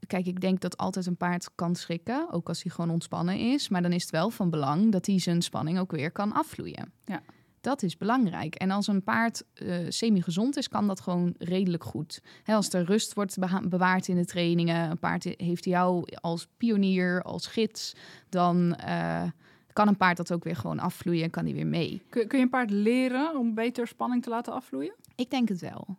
kijk, 0.07 0.27
ik 0.27 0.40
denk 0.40 0.61
dat 0.61 0.77
altijd 0.77 1.07
een 1.07 1.16
paard 1.16 1.51
kan 1.55 1.75
schrikken, 1.75 2.33
ook 2.33 2.49
als 2.49 2.62
hij 2.62 2.73
gewoon 2.73 2.90
ontspannen 2.90 3.38
is. 3.38 3.69
Maar 3.69 3.83
dan 3.83 3.93
is 3.93 4.03
het 4.03 4.11
wel 4.11 4.31
van 4.31 4.51
belang 4.51 4.93
dat 4.93 5.07
hij 5.07 5.19
zijn 5.19 5.43
spanning 5.43 5.79
ook 5.79 5.90
weer 5.90 6.11
kan 6.11 6.33
afvloeien. 6.33 6.93
Ja. 7.05 7.23
Dat 7.61 7.83
is 7.83 7.97
belangrijk. 7.97 8.55
En 8.55 8.71
als 8.71 8.87
een 8.87 9.03
paard 9.03 9.45
eh, 9.55 9.77
semi-gezond 9.88 10.57
is, 10.57 10.69
kan 10.69 10.87
dat 10.87 11.01
gewoon 11.01 11.35
redelijk 11.38 11.85
goed. 11.85 12.23
Als 12.45 12.73
er 12.73 12.85
rust 12.85 13.14
wordt 13.14 13.37
bewaard 13.69 14.09
in 14.09 14.16
de 14.16 14.25
trainingen, 14.25 14.90
een 14.90 14.99
paard 14.99 15.25
heeft 15.37 15.64
jou 15.64 16.05
als 16.14 16.47
pionier, 16.57 17.23
als 17.23 17.47
gids, 17.47 17.93
dan 18.29 18.75
eh, 18.75 19.23
kan 19.72 19.88
een 19.88 19.96
paard 19.96 20.16
dat 20.16 20.33
ook 20.33 20.44
weer 20.44 20.56
gewoon 20.56 20.78
afvloeien 20.78 21.24
en 21.24 21.30
kan 21.30 21.44
hij 21.44 21.54
weer 21.54 21.66
mee. 21.66 22.02
Kun, 22.09 22.26
kun 22.28 22.38
je 22.38 22.44
een 22.44 22.50
paard 22.50 22.70
leren 22.70 23.38
om 23.38 23.54
beter 23.54 23.87
spanning 23.87 24.22
te 24.22 24.30
laten 24.30 24.52
afvloeien? 24.52 24.94
Ik 25.14 25.30
denk 25.30 25.48
het 25.48 25.61
wel. 25.61 25.96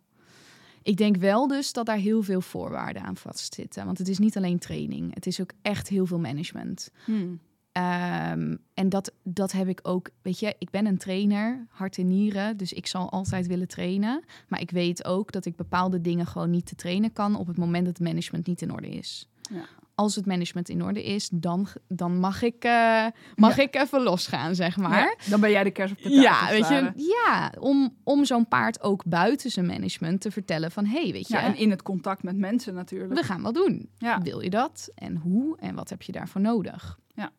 Ik 0.82 0.96
denk 0.96 1.16
wel 1.16 1.46
dus 1.46 1.72
dat 1.72 1.86
daar 1.86 1.96
heel 1.96 2.22
veel 2.22 2.40
voorwaarden 2.40 3.02
aan 3.02 3.16
vastzitten. 3.16 3.84
Want 3.84 3.98
het 3.98 4.08
is 4.08 4.18
niet 4.18 4.36
alleen 4.36 4.58
training. 4.58 5.14
Het 5.14 5.26
is 5.26 5.40
ook 5.40 5.50
echt 5.62 5.88
heel 5.88 6.06
veel 6.06 6.18
management. 6.18 6.90
Hmm. 7.04 7.40
Ehm, 7.72 8.56
en 8.74 8.88
dat, 8.88 9.12
dat 9.22 9.52
heb 9.52 9.68
ik 9.68 9.80
ook. 9.82 10.10
Weet 10.22 10.38
je, 10.38 10.54
ik 10.58 10.70
ben 10.70 10.86
een 10.86 10.98
trainer, 10.98 11.66
hart 11.68 11.98
en 11.98 12.08
nieren. 12.08 12.56
Dus 12.56 12.72
ik 12.72 12.86
zal 12.86 13.10
altijd 13.10 13.46
willen 13.46 13.68
trainen. 13.68 14.24
Maar 14.48 14.60
ik 14.60 14.70
weet 14.70 15.04
ook 15.04 15.32
dat 15.32 15.44
ik 15.44 15.56
bepaalde 15.56 16.00
dingen 16.00 16.26
gewoon 16.26 16.50
niet 16.50 16.66
te 16.66 16.74
trainen 16.74 17.12
kan 17.12 17.36
op 17.36 17.46
het 17.46 17.56
moment 17.56 17.84
dat 17.84 17.98
het 17.98 18.06
management 18.06 18.46
niet 18.46 18.62
in 18.62 18.72
orde 18.72 18.88
is. 18.88 19.28
Ja. 19.50 19.64
Als 19.94 20.14
het 20.14 20.26
management 20.26 20.68
in 20.68 20.82
orde 20.82 21.04
is, 21.04 21.28
dan, 21.32 21.66
dan 21.88 22.18
mag, 22.18 22.42
ik, 22.42 22.64
eh, 22.64 23.06
mag 23.34 23.58
ik 23.58 23.74
even 23.74 24.02
losgaan, 24.02 24.54
zeg 24.54 24.76
maar. 24.76 24.98
Ja, 24.98 25.16
dan 25.30 25.40
ben 25.40 25.50
jij 25.50 25.64
de 25.64 25.70
kers 25.70 25.90
op 25.90 25.96
de 25.96 26.02
taart. 26.02 26.22
Ja, 26.22 26.48
weet 26.50 26.68
je, 26.68 26.92
ja, 27.24 27.52
om, 27.58 27.96
om 28.04 28.24
zo'n 28.24 28.48
paard 28.48 28.82
ook 28.82 29.04
buiten 29.04 29.50
zijn 29.50 29.66
management 29.66 30.20
te 30.20 30.30
vertellen 30.30 30.70
van, 30.70 30.86
hey, 30.86 31.12
weet 31.12 31.28
je, 31.28 31.34
Ja, 31.34 31.42
en 31.42 31.56
in 31.56 31.70
het 31.70 31.82
contact 31.82 32.22
met 32.22 32.36
mensen 32.36 32.74
natuurlijk. 32.74 33.14
we 33.14 33.22
gaan 33.22 33.42
wat 33.42 33.54
doen. 33.54 33.90
Wil 34.22 34.40
je 34.40 34.50
dat? 34.50 34.90
En 34.94 35.16
hoe? 35.16 35.56
En 35.58 35.74
wat 35.74 35.90
heb 35.90 36.02
je 36.02 36.12
daarvoor 36.12 36.40
nodig? 36.40 36.98
Ja. 37.14 37.30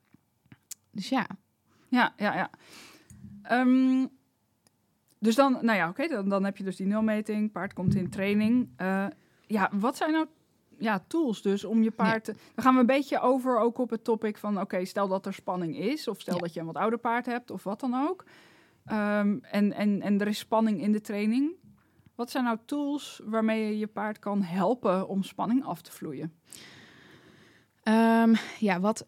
Dus 0.91 1.09
ja, 1.09 1.27
Ja, 1.89 2.13
ja, 2.17 2.35
ja. 2.35 2.49
Ehm, 3.43 4.05
dus 5.19 5.35
dan, 5.35 5.57
nou 5.61 5.77
ja, 5.77 5.89
oké, 5.89 6.07
dan, 6.07 6.29
dan 6.29 6.43
heb 6.43 6.57
je 6.57 6.63
dus 6.63 6.75
die 6.75 6.87
nulmeting. 6.87 7.51
Paard 7.51 7.73
komt 7.73 7.95
in 7.95 8.09
training. 8.09 8.69
Eh, 8.75 9.05
ja, 9.47 9.69
wat 9.73 9.97
zijn 9.97 10.11
nou 10.11 10.27
ja, 10.83 11.03
tools 11.07 11.41
dus 11.41 11.63
om 11.63 11.83
je 11.83 11.91
paard... 11.91 12.23
te- 12.23 12.35
Dan 12.55 12.63
gaan 12.63 12.73
we 12.73 12.79
een 12.79 12.85
beetje 12.85 13.19
over 13.19 13.59
ook 13.59 13.77
op 13.77 13.89
het 13.89 14.03
topic 14.03 14.37
van... 14.37 14.59
Oké, 14.61 14.85
stel 14.85 15.07
dat 15.07 15.25
er 15.25 15.33
spanning 15.33 15.77
is. 15.77 16.07
Of 16.07 16.21
stel 16.21 16.35
Ja. 16.35 16.41
dat 16.41 16.53
je 16.53 16.59
een 16.59 16.65
wat 16.65 16.75
ouder 16.75 16.99
paard 16.99 17.25
hebt. 17.25 17.51
Of 17.51 17.63
wat 17.63 17.79
dan 17.79 17.93
ook. 18.07 18.25
Ehm, 18.85 19.37
en, 19.41 19.73
en, 19.73 20.01
en 20.01 20.21
er 20.21 20.27
is 20.27 20.37
spanning 20.37 20.81
in 20.81 20.91
de 20.91 21.01
training. 21.01 21.51
Wat 22.15 22.31
zijn 22.31 22.43
nou 22.43 22.57
tools 22.65 23.21
waarmee 23.23 23.67
je 23.67 23.77
je 23.77 23.87
paard 23.87 24.19
kan 24.19 24.41
helpen 24.41 25.07
om 25.07 25.23
spanning 25.23 25.65
af 25.65 25.81
te 25.81 25.91
vloeien? 25.91 26.33
Ehm, 27.83 28.33
ja 28.59 28.79
wat, 28.79 29.05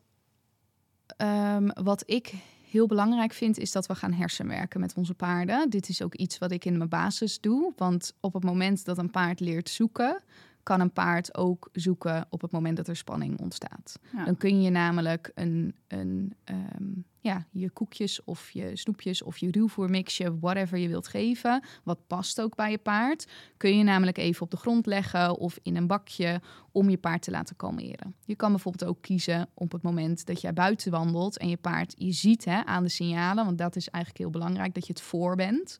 ehm, 1.17 1.67
wat 1.83 2.03
ik 2.05 2.33
heel 2.69 2.87
belangrijk 2.87 3.33
vind, 3.33 3.57
is 3.57 3.71
dat 3.71 3.85
we 3.87 3.95
gaan 3.95 4.13
hersenwerken 4.13 4.79
met 4.79 4.93
onze 4.95 5.13
paarden. 5.13 5.69
Dit 5.69 5.89
is 5.89 6.01
ook 6.01 6.15
iets 6.15 6.37
wat 6.37 6.51
ik 6.51 6.65
in 6.65 6.77
mijn 6.77 6.89
basis 6.89 7.39
doe. 7.39 7.73
Want 7.75 8.13
op 8.19 8.33
het 8.33 8.43
moment 8.43 8.85
dat 8.85 8.97
een 8.97 9.11
paard 9.11 9.39
leert 9.39 9.69
zoeken, 9.69 10.23
kan 10.65 10.79
een 10.79 10.93
paard 10.93 11.37
ook 11.37 11.69
zoeken 11.71 12.25
op 12.29 12.41
het 12.41 12.51
moment 12.51 12.77
dat 12.77 12.87
er 12.87 12.95
spanning 12.95 13.39
ontstaat. 13.39 13.99
Ja. 14.13 14.25
Dan 14.25 14.37
kun 14.37 14.61
je 14.61 14.69
namelijk 14.69 15.31
een, 15.35 15.75
een 15.87 16.33
ehm, 16.43 16.83
ja, 17.19 17.45
je 17.51 17.69
koekjes 17.69 18.23
of 18.23 18.51
je 18.51 18.71
snoepjes 18.73 19.21
of 19.21 19.37
je 19.37 19.51
ruwvoermixje, 19.51 20.39
whatever 20.39 20.77
je 20.77 20.87
wilt 20.87 21.07
geven, 21.07 21.63
wat 21.83 22.07
past 22.07 22.41
ook 22.41 22.55
bij 22.55 22.71
je 22.71 22.77
paard, 22.77 23.27
kun 23.57 23.77
je 23.77 23.83
namelijk 23.83 24.17
even 24.17 24.41
op 24.41 24.51
de 24.51 24.57
grond 24.57 24.85
leggen 24.85 25.37
of 25.37 25.59
in 25.61 25.75
een 25.75 25.87
bakje 25.87 26.41
om 26.71 26.89
je 26.89 26.97
paard 26.97 27.21
te 27.21 27.31
laten 27.31 27.55
kalmeren. 27.55 28.15
Je 28.25 28.35
kan 28.35 28.51
bijvoorbeeld 28.51 28.89
ook 28.89 29.01
kiezen 29.01 29.49
op 29.53 29.71
het 29.71 29.81
moment 29.81 30.25
dat 30.25 30.41
jij 30.41 30.53
buiten 30.53 30.91
wandelt 30.91 31.37
en 31.37 31.49
je 31.49 31.57
paard, 31.57 31.93
je 31.97 32.11
ziet 32.11 32.45
hè, 32.45 32.65
aan 32.65 32.83
de 32.83 32.89
signalen, 32.89 33.45
want 33.45 33.57
dat 33.57 33.75
is 33.75 33.89
eigenlijk 33.89 34.23
heel 34.23 34.39
belangrijk, 34.39 34.73
dat 34.73 34.87
je 34.87 34.93
het 34.93 35.01
voor 35.01 35.35
bent. 35.35 35.79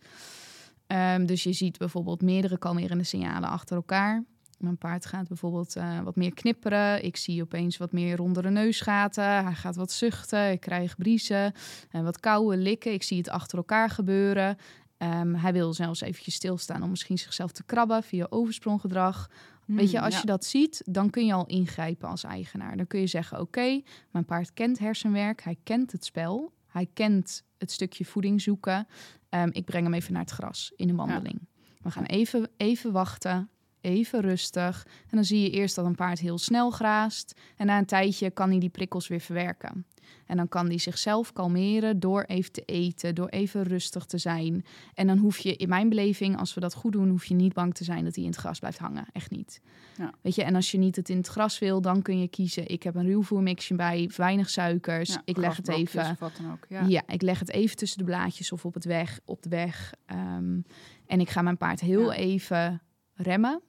Ehm, 0.88 1.26
dus 1.26 1.43
je 1.43 1.54
ziet 1.54 1.78
bijvoorbeeld 1.78 2.21
meerdere 2.21 2.58
kalmerende 2.58 3.04
signalen 3.04 3.50
achter 3.50 3.76
elkaar. 3.76 4.24
Mijn 4.58 4.78
paard 4.78 5.06
gaat 5.06 5.28
bijvoorbeeld 5.28 5.76
eh, 5.76 6.02
wat 6.02 6.15
meer 6.15 6.34
knipperen. 6.34 7.04
Ik 7.04 7.18
zie 7.18 7.41
opeens 7.41 7.78
wat 7.78 7.91
meer 7.91 8.15
rondere 8.15 8.50
neusgaten. 8.50 9.44
Hij 9.44 9.54
gaat 9.54 9.76
wat 9.76 9.91
zuchten. 9.91 10.52
Ik 10.52 10.60
krijg 10.60 10.96
briezen. 10.96 11.54
En 11.89 12.04
wat 12.04 12.20
kauwen, 12.20 12.62
likken. 12.62 12.94
Ik 12.94 13.04
zie 13.04 13.18
het 13.18 13.30
achter 13.30 13.58
elkaar 13.58 13.89
gebeuren. 13.89 14.58
Ehm, 14.98 15.34
hij 15.34 15.54
wil 15.54 15.74
zelfs 15.74 16.02
eventjes 16.02 16.36
stilstaan 16.36 16.84
om 16.84 16.89
misschien 16.89 17.18
zichzelf 17.18 17.52
te 17.52 17.63
krabben 17.63 18.04
via 18.04 18.28
overspronggedrag. 18.30 19.30
Weet 19.65 19.91
je, 19.91 19.98
Hmm, 19.98 20.06
als 20.06 20.13
ja. 20.13 20.20
je 20.20 20.26
dat 20.26 20.46
ziet, 20.46 20.82
dan 20.86 21.10
kun 21.10 21.26
je 21.26 21.34
al 21.34 21.46
ingrijpen 21.46 22.10
als 22.10 22.24
eigenaar. 22.24 22.78
Dan 22.78 22.88
kun 22.88 23.00
je 23.00 23.08
zeggen, 23.08 23.39
oké, 23.39 23.82
mijn 24.12 24.26
paard 24.26 24.54
kent 24.54 24.80
hersenwerk. 24.80 25.44
Hij 25.44 25.58
kent 25.63 25.91
het 25.91 26.06
spel. 26.06 26.54
Hij 26.68 26.88
kent 26.94 27.44
het 27.58 27.72
stukje 27.72 28.06
voeding 28.06 28.41
zoeken. 28.41 28.88
Ehm, 29.30 29.50
ik 29.52 29.65
breng 29.65 29.84
hem 29.84 29.94
even 29.94 30.13
naar 30.13 30.22
het 30.22 30.32
gras 30.32 30.74
in 30.76 30.89
een 30.89 30.96
wandeling. 30.96 31.48
We 31.82 31.91
gaan 31.91 32.04
even, 32.04 32.50
even 32.58 32.91
wachten, 32.91 33.50
even 33.86 34.21
rustig. 34.21 34.86
En 35.02 35.15
dan 35.17 35.24
zie 35.24 35.41
je 35.41 35.50
eerst 35.50 35.76
dat 35.76 35.86
een 35.86 35.95
paard 35.95 36.19
heel 36.19 36.38
snel 36.38 36.69
graast. 36.69 37.39
En 37.56 37.65
na 37.65 37.78
een 37.78 37.86
tijdje 37.86 38.32
kan 38.32 38.50
hij 38.50 38.60
die 38.60 38.69
prikkels 38.69 39.08
weer 39.08 39.19
verwerken. 39.19 39.86
En 40.26 40.38
dan 40.38 40.48
kan 40.48 40.65
hij 40.67 40.78
zichzelf 40.78 41.34
kalmeren 41.34 42.00
door 42.00 42.24
even 42.24 42.52
te 42.52 42.63
eten, 42.65 43.15
door 43.15 43.28
even 43.28 43.63
rustig 43.63 44.06
te 44.06 44.17
zijn. 44.17 44.65
En 44.93 45.08
dan 45.08 45.17
hoef 45.17 45.38
je, 45.38 45.56
in 45.56 45.69
mijn 45.69 45.89
beleving, 45.89 46.38
als 46.38 46.54
we 46.54 46.60
dat 46.60 46.74
goed 46.74 46.91
doen, 46.91 47.10
hoef 47.10 47.26
je 47.26 47.34
niet 47.34 47.54
bang 47.54 47.74
te 47.74 47.84
zijn 47.84 48.04
dat 48.04 48.15
hij 48.15 48.24
in 48.24 48.30
het 48.30 48.39
gras 48.39 48.60
blijft 48.60 48.78
hangen. 48.78 49.06
Echt 49.12 49.32
niet. 49.32 49.62
Ja. 49.98 50.13
Weet 50.21 50.36
je, 50.36 50.43
en 50.43 50.56
als 50.56 50.71
je 50.71 50.78
niet 50.78 50.95
het 50.95 51.10
in 51.10 51.17
het 51.17 51.28
gras 51.28 51.60
wil, 51.60 51.82
dan 51.82 52.02
kun 52.02 52.19
je 52.19 52.28
kiezen. 52.28 52.67
Ik 52.67 52.84
heb 52.84 52.95
een 52.95 53.06
ruwvoermixje 53.06 53.76
bij, 53.76 54.12
weinig 54.15 54.50
suikers. 54.50 55.10
Ja, 55.10 55.21
ik 55.26 55.38
leg 55.38 55.58
het 55.58 55.67
even. 55.67 56.12
Of 56.12 56.19
wat 56.19 56.38
dan 56.41 56.52
ook. 56.52 56.65
Ja. 56.69 56.86
Ja. 56.88 57.02
ik 57.08 57.21
leg 57.21 57.39
het 57.39 57.52
even 57.52 57.76
tussen 57.76 57.98
de 57.98 58.04
blaadjes 58.04 58.52
of 58.52 58.65
op, 58.65 58.74
het 58.74 58.86
weg, 58.86 59.19
op 59.26 59.43
de 59.43 59.50
weg. 59.50 59.93
Ehm, 60.06 60.60
en 61.08 61.19
ik 61.19 61.30
ga 61.30 61.41
mijn 61.41 61.58
paard 61.58 61.80
heel 61.80 62.13
even 62.13 62.82
remmen. 63.13 63.62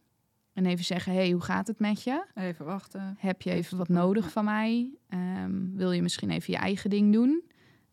En 0.57 0.67
even 0.67 0.85
zeggen, 0.85 1.13
hey, 1.13 1.31
hoe 1.31 1.43
gaat 1.43 1.67
het 1.67 1.79
met 1.79 2.03
je? 2.03 2.25
Even 2.35 2.65
wachten. 2.65 3.17
Heb 3.19 3.43
je 3.43 3.51
Even 3.51 3.77
wat 3.79 3.89
nodig 3.89 4.31
van 4.33 4.45
mij? 4.45 4.91
Ehm, 5.09 5.75
wil 5.75 5.93
je 5.93 6.03
misschien 6.03 6.31
even 6.31 6.53
je 6.53 6.59
eigen 6.59 6.91
ding 6.91 7.13
doen? 7.13 7.43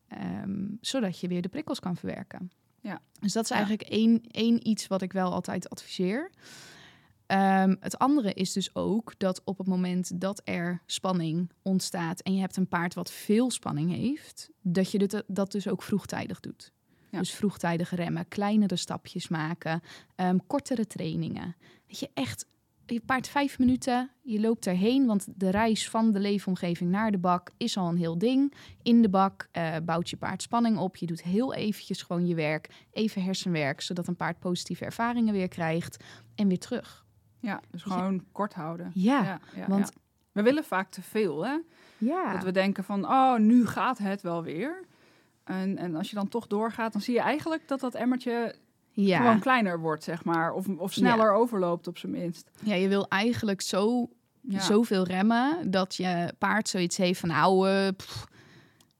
Ehm, 0.07 0.67
zodat 0.81 1.19
je 1.19 1.27
weer 1.27 1.41
de 1.41 1.49
prikkels 1.49 1.79
kan 1.79 1.95
verwerken. 1.95 2.51
Ja. 2.81 3.01
Dus 3.19 3.33
dat 3.33 3.43
is 3.43 3.49
Ja. 3.49 3.55
eigenlijk 3.55 3.89
één, 3.89 4.21
één 4.31 4.67
iets 4.67 4.87
wat 4.87 5.01
ik 5.01 5.13
wel 5.13 5.31
altijd 5.33 5.69
adviseer. 5.69 6.31
Ehm, 7.25 7.75
het 7.79 7.97
andere 7.97 8.33
is 8.33 8.53
dus 8.53 8.75
ook 8.75 9.13
dat 9.17 9.41
op 9.43 9.57
het 9.57 9.67
moment 9.67 10.21
dat 10.21 10.41
er 10.43 10.81
spanning 10.85 11.51
ontstaat 11.61 12.19
en 12.21 12.33
je 12.33 12.39
hebt 12.39 12.57
een 12.57 12.67
paard 12.67 12.93
wat 12.93 13.11
veel 13.11 13.51
spanning 13.51 13.91
heeft, 13.91 14.49
dat 14.61 14.91
je 14.91 14.97
dit, 14.97 15.23
dat 15.27 15.51
dus 15.51 15.67
ook 15.67 15.83
vroegtijdig 15.83 16.39
doet. 16.39 16.71
Ja. 17.09 17.19
Dus 17.19 17.31
vroegtijdig 17.33 17.95
remmen, 17.95 18.27
kleinere 18.27 18.75
stapjes 18.75 19.27
maken, 19.27 19.81
kortere 20.47 20.87
trainingen. 20.87 21.55
Dat 21.87 21.99
je 21.99 22.09
echt 22.13 22.45
je 22.85 23.01
paard 23.05 23.27
vijf 23.27 23.59
minuten, 23.59 24.09
je 24.21 24.39
loopt 24.39 24.65
erheen, 24.65 25.05
want 25.05 25.27
de 25.35 25.49
reis 25.49 25.89
van 25.89 26.11
de 26.11 26.19
leefomgeving 26.19 26.91
naar 26.91 27.11
de 27.11 27.17
bak 27.17 27.51
is 27.57 27.77
al 27.77 27.89
een 27.89 27.97
heel 27.97 28.17
ding. 28.17 28.53
In 28.81 29.01
de 29.01 29.09
bak 29.09 29.47
eh, 29.51 29.75
bouwt 29.85 30.09
je 30.09 30.17
paard 30.17 30.41
spanning 30.41 30.77
op. 30.77 30.95
Je 30.95 31.05
doet 31.05 31.23
heel 31.23 31.53
eventjes 31.53 32.01
gewoon 32.01 32.27
je 32.27 32.35
werk, 32.35 32.69
even 32.91 33.23
hersenwerk, 33.23 33.81
zodat 33.81 34.07
een 34.07 34.15
paard 34.15 34.39
positieve 34.39 34.85
ervaringen 34.85 35.33
weer 35.33 35.47
krijgt 35.47 36.03
en 36.35 36.47
weer 36.47 36.59
terug. 36.59 37.05
Ja, 37.39 37.61
dus 37.71 37.83
gewoon 37.83 38.23
kort 38.31 38.53
houden. 38.53 38.91
Ja, 38.93 39.23
ja, 39.23 39.39
ja, 39.55 39.67
want-. 39.67 39.91
We 40.31 40.41
willen 40.41 40.63
vaak 40.63 40.91
te 40.91 41.01
veel, 41.01 41.45
hè? 41.45 41.57
ja. 41.97 42.33
Dat 42.33 42.43
we 42.43 42.51
denken 42.51 42.83
van, 42.83 43.05
oh, 43.05 43.37
nu 43.37 43.65
gaat 43.65 43.97
het 43.97 44.21
wel 44.21 44.43
weer. 44.43 44.85
En, 45.43 45.77
en 45.77 45.95
als 45.95 46.09
je 46.09 46.15
dan 46.15 46.27
toch 46.27 46.47
doorgaat, 46.47 46.93
dan 46.93 47.01
zie 47.01 47.13
je 47.13 47.19
eigenlijk 47.19 47.67
dat 47.67 47.79
dat 47.79 47.95
emmertje 47.95 48.55
ja. 48.93 49.17
gewoon 49.17 49.39
kleiner 49.39 49.79
wordt, 49.79 50.03
zeg 50.03 50.23
maar. 50.23 50.53
Of, 50.53 50.67
of 50.77 50.93
sneller 50.93 51.33
overloopt, 51.33 51.87
op 51.87 51.97
zijn 51.97 52.11
minst. 52.11 52.49
ja, 52.63 52.75
je 52.75 52.87
wil 52.87 53.07
eigenlijk 53.07 53.61
zo, 53.61 54.09
Ja. 54.41 54.59
zoveel 54.59 55.03
remmen 55.05 55.71
dat 55.71 55.95
je 55.95 56.33
paard 56.37 56.69
zoiets 56.69 56.97
heeft 56.97 57.19
van, 57.19 57.29
nou, 57.29 57.69
eh, 57.69 57.87
pff, 57.97 58.27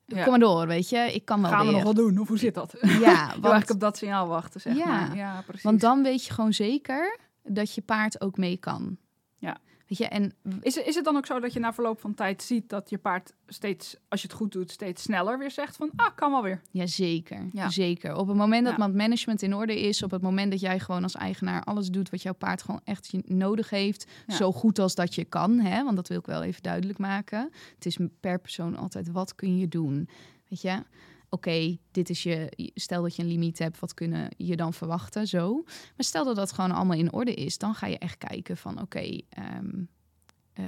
kom 0.08 0.30
maar 0.30 0.40
door, 0.40 0.68
weet 0.68 0.90
je. 0.90 0.98
Ik 1.14 1.26
kan 1.26 1.42
wel 1.42 1.50
Gaan 1.52 1.60
we 1.60 1.66
weer. 1.66 1.74
nog 1.74 1.84
wel 1.84 1.94
doen? 2.06 2.20
Of 2.20 2.28
hoe 2.28 2.38
zit 2.38 2.54
dat? 2.54 2.74
Ja, 2.82 3.34
want, 3.42 3.70
op 3.70 3.80
dat 3.80 3.98
signaal 3.98 4.28
wachten, 4.28 4.62
zeg 4.62 4.76
Ja, 4.78 4.86
maar. 4.86 5.16
Ja, 5.16 5.42
precies. 5.46 5.64
want 5.64 5.82
dan 5.82 6.04
weet 6.04 6.26
je 6.26 6.34
gewoon 6.34 6.54
zeker 6.54 7.18
dat 7.44 7.74
je 7.74 7.82
paard 7.82 8.22
ook 8.22 8.38
mee 8.38 8.58
kan. 8.58 8.98
Ja. 9.38 9.58
Weet 9.98 10.08
je, 10.12 10.16
en 10.16 10.34
Is, 10.62 10.76
het- 10.76 10.86
is 10.86 10.96
het 10.96 11.06
dan 11.06 11.16
ook 11.16 11.26
zo 11.26 11.40
dat 11.40 11.54
je 11.54 11.60
na 11.60 11.74
verloop 11.74 12.00
van 12.00 12.14
tijd 12.14 12.44
ziet 12.44 12.70
dat 12.70 12.90
je 12.90 12.98
paard 12.98 13.34
steeds, 13.48 13.96
als 14.10 14.22
je 14.22 14.28
het 14.28 14.36
goed 14.36 14.52
doet, 14.52 14.72
steeds 14.72 15.02
sneller 15.04 15.38
weer 15.38 15.52
zegt 15.52 15.76
van, 15.76 15.92
ah, 15.96 16.08
kan 16.16 16.32
wel 16.32 16.44
weer. 16.44 16.62
Ja, 16.72 16.86
zeker. 16.88 17.48
Ja. 17.52 17.70
zeker. 17.70 18.16
Op 18.16 18.28
het 18.28 18.38
moment 18.38 18.66
dat 18.66 18.78
Ja. 18.78 18.86
het 18.86 18.96
management 18.96 19.42
in 19.42 19.54
orde 19.56 19.80
is, 19.82 20.04
op 20.04 20.12
het 20.12 20.22
moment 20.22 20.52
dat 20.52 20.60
jij 20.60 20.80
gewoon 20.80 21.04
als 21.04 21.16
eigenaar 21.16 21.64
alles 21.64 21.88
doet 21.90 22.10
wat 22.10 22.22
jouw 22.22 22.34
paard 22.34 22.62
gewoon 22.62 22.82
echt 22.84 23.14
nodig 23.26 23.70
heeft, 23.70 24.06
Ja. 24.28 24.36
zo 24.36 24.52
goed 24.52 24.80
als 24.80 24.96
dat 24.96 25.16
je 25.16 25.24
kan, 25.26 25.60
hè? 25.60 25.84
want 25.84 25.96
dat 25.96 26.08
wil 26.08 26.20
ik 26.20 26.26
wel 26.26 26.44
even 26.44 26.62
duidelijk 26.62 27.00
maken. 27.00 27.50
Het 27.76 27.86
is 27.86 27.98
per 28.20 28.40
persoon 28.40 28.76
altijd 28.78 29.12
wat 29.12 29.36
kun 29.36 29.58
je 29.58 29.68
doen, 29.68 30.10
weet 30.50 30.62
je? 30.62 30.84
Oké, 31.34 31.78
dit 31.92 32.10
is 32.10 32.24
je. 32.24 32.72
Stel 32.74 33.02
dat 33.02 33.16
je 33.16 33.22
een 33.22 33.28
limiet 33.28 33.60
hebt, 33.60 33.80
wat 33.80 33.94
kunnen 33.94 34.30
je 34.38 34.56
dan 34.56 34.74
verwachten? 34.74 35.28
Zo. 35.28 35.62
Maar 35.66 36.06
stel 36.06 36.26
dat 36.26 36.36
dat 36.36 36.52
gewoon 36.52 36.72
allemaal 36.72 36.98
in 36.98 37.14
orde 37.14 37.34
is, 37.34 37.58
dan 37.58 37.76
ga 37.76 37.88
je 37.88 37.98
echt 37.98 38.18
kijken 38.18 38.58
van 38.58 38.82
oké, 38.82 39.22
ehm, 39.30 39.84
eh, 40.54 40.66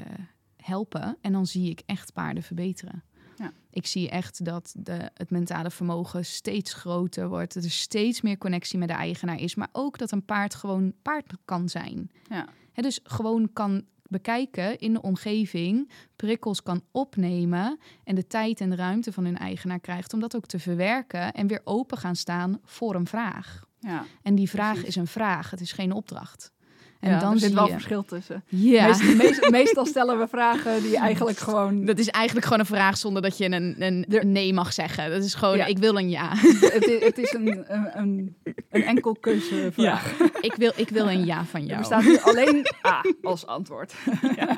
helpen. 0.58 1.18
En 1.22 1.32
dan 1.32 1.46
zie 1.46 1.70
ik 1.70 1.82
echt 1.86 2.14
paarden 2.14 2.44
verbeteren. 2.44 3.04
Ja. 3.36 3.54
Ik 3.70 3.88
zie 3.88 4.10
echt 4.10 4.46
dat 4.46 4.76
de, 4.78 5.10
het 5.14 5.30
mentale 5.30 5.72
vermogen 5.72 6.26
steeds 6.26 6.74
groter 6.74 7.30
wordt. 7.30 7.54
Dat 7.54 7.64
er 7.64 7.72
steeds 7.72 8.22
meer 8.22 8.38
connectie 8.38 8.80
met 8.80 8.88
de 8.88 8.94
eigenaar 8.94 9.40
is. 9.40 9.56
Maar 9.56 9.70
ook 9.72 9.98
dat 9.98 10.12
een 10.12 10.26
paard 10.26 10.56
gewoon 10.56 10.94
paard 11.02 11.34
kan 11.46 11.70
zijn. 11.70 12.12
Ja. 12.30 12.48
Hè, 12.72 12.82
dus 12.82 13.00
gewoon 13.04 13.54
kan 13.54 13.84
bekijken 14.10 14.78
in 14.80 14.94
de 14.94 15.02
omgeving, 15.02 15.92
prikkels 16.16 16.64
kan 16.64 16.84
opnemen 16.92 17.80
en 18.04 18.16
de 18.16 18.28
tijd 18.28 18.62
en 18.62 18.70
de 18.70 18.76
ruimte 18.76 19.12
van 19.12 19.26
hun 19.26 19.38
eigenaar 19.38 19.80
krijgt 19.80 20.14
om 20.14 20.20
dat 20.20 20.36
ook 20.36 20.46
te 20.46 20.60
verwerken 20.60 21.34
en 21.34 21.48
weer 21.48 21.62
open 21.64 21.98
gaan 21.98 22.16
staan 22.16 22.60
voor 22.64 22.96
een 22.96 23.08
vraag. 23.08 23.66
Ja. 23.80 24.06
En 24.22 24.36
die 24.36 24.50
vraag 24.50 24.72
Precies. 24.72 24.88
is 24.88 24.96
een 24.96 25.08
vraag, 25.08 25.50
het 25.50 25.62
is 25.62 25.72
geen 25.72 25.92
opdracht. 25.92 26.52
En 27.00 27.12
ja, 27.12 27.20
dan 27.20 27.34
er 27.34 27.40
zit 27.40 27.54
wel 27.54 27.66
je, 27.66 27.72
verschil 27.72 28.04
tussen. 28.06 28.44
ja, 28.48 28.88
Meest- 28.88 29.16
meest- 29.16 29.50
meestal 29.60 29.86
stellen 29.86 30.20
we 30.20 30.28
vragen 30.28 30.82
die 30.82 30.98
eigenlijk 30.98 31.38
gewoon... 31.38 31.86
dat 31.86 31.98
is 32.00 32.08
eigenlijk 32.10 32.46
gewoon 32.46 32.60
een 32.62 32.66
vraag 32.70 32.98
zonder 32.98 33.22
dat 33.22 33.38
je 33.38 33.46
een, 33.52 33.76
een, 33.82 34.06
Er- 34.10 34.26
nee 34.26 34.54
mag 34.54 34.74
zeggen. 34.74 35.10
Dat 35.10 35.24
is 35.24 35.34
gewoon, 35.34 35.58
Ja. 35.58 35.66
ik 35.66 35.78
wil 35.78 35.98
een 35.98 36.10
ja. 36.10 36.30
het, 36.36 36.88
is, 36.88 37.04
het 37.04 37.18
is 37.18 37.34
een, 37.34 37.66
een, 38.00 38.36
een, 38.70 38.84
enkel 38.84 39.16
keuzevraag. 39.22 40.20
ik, 40.42 40.54
wil, 40.56 40.72
ik 40.76 40.90
wil 40.90 41.10
een 41.10 41.26
ja 41.26 41.46
van 41.46 41.60
Er 41.62 41.66
jou. 41.68 41.80
bestaat 41.80 42.04
hier 42.04 42.22
alleen 42.22 42.66
A 42.88 43.02
als 43.22 43.46
antwoord. 43.46 43.94
ja. 44.36 44.58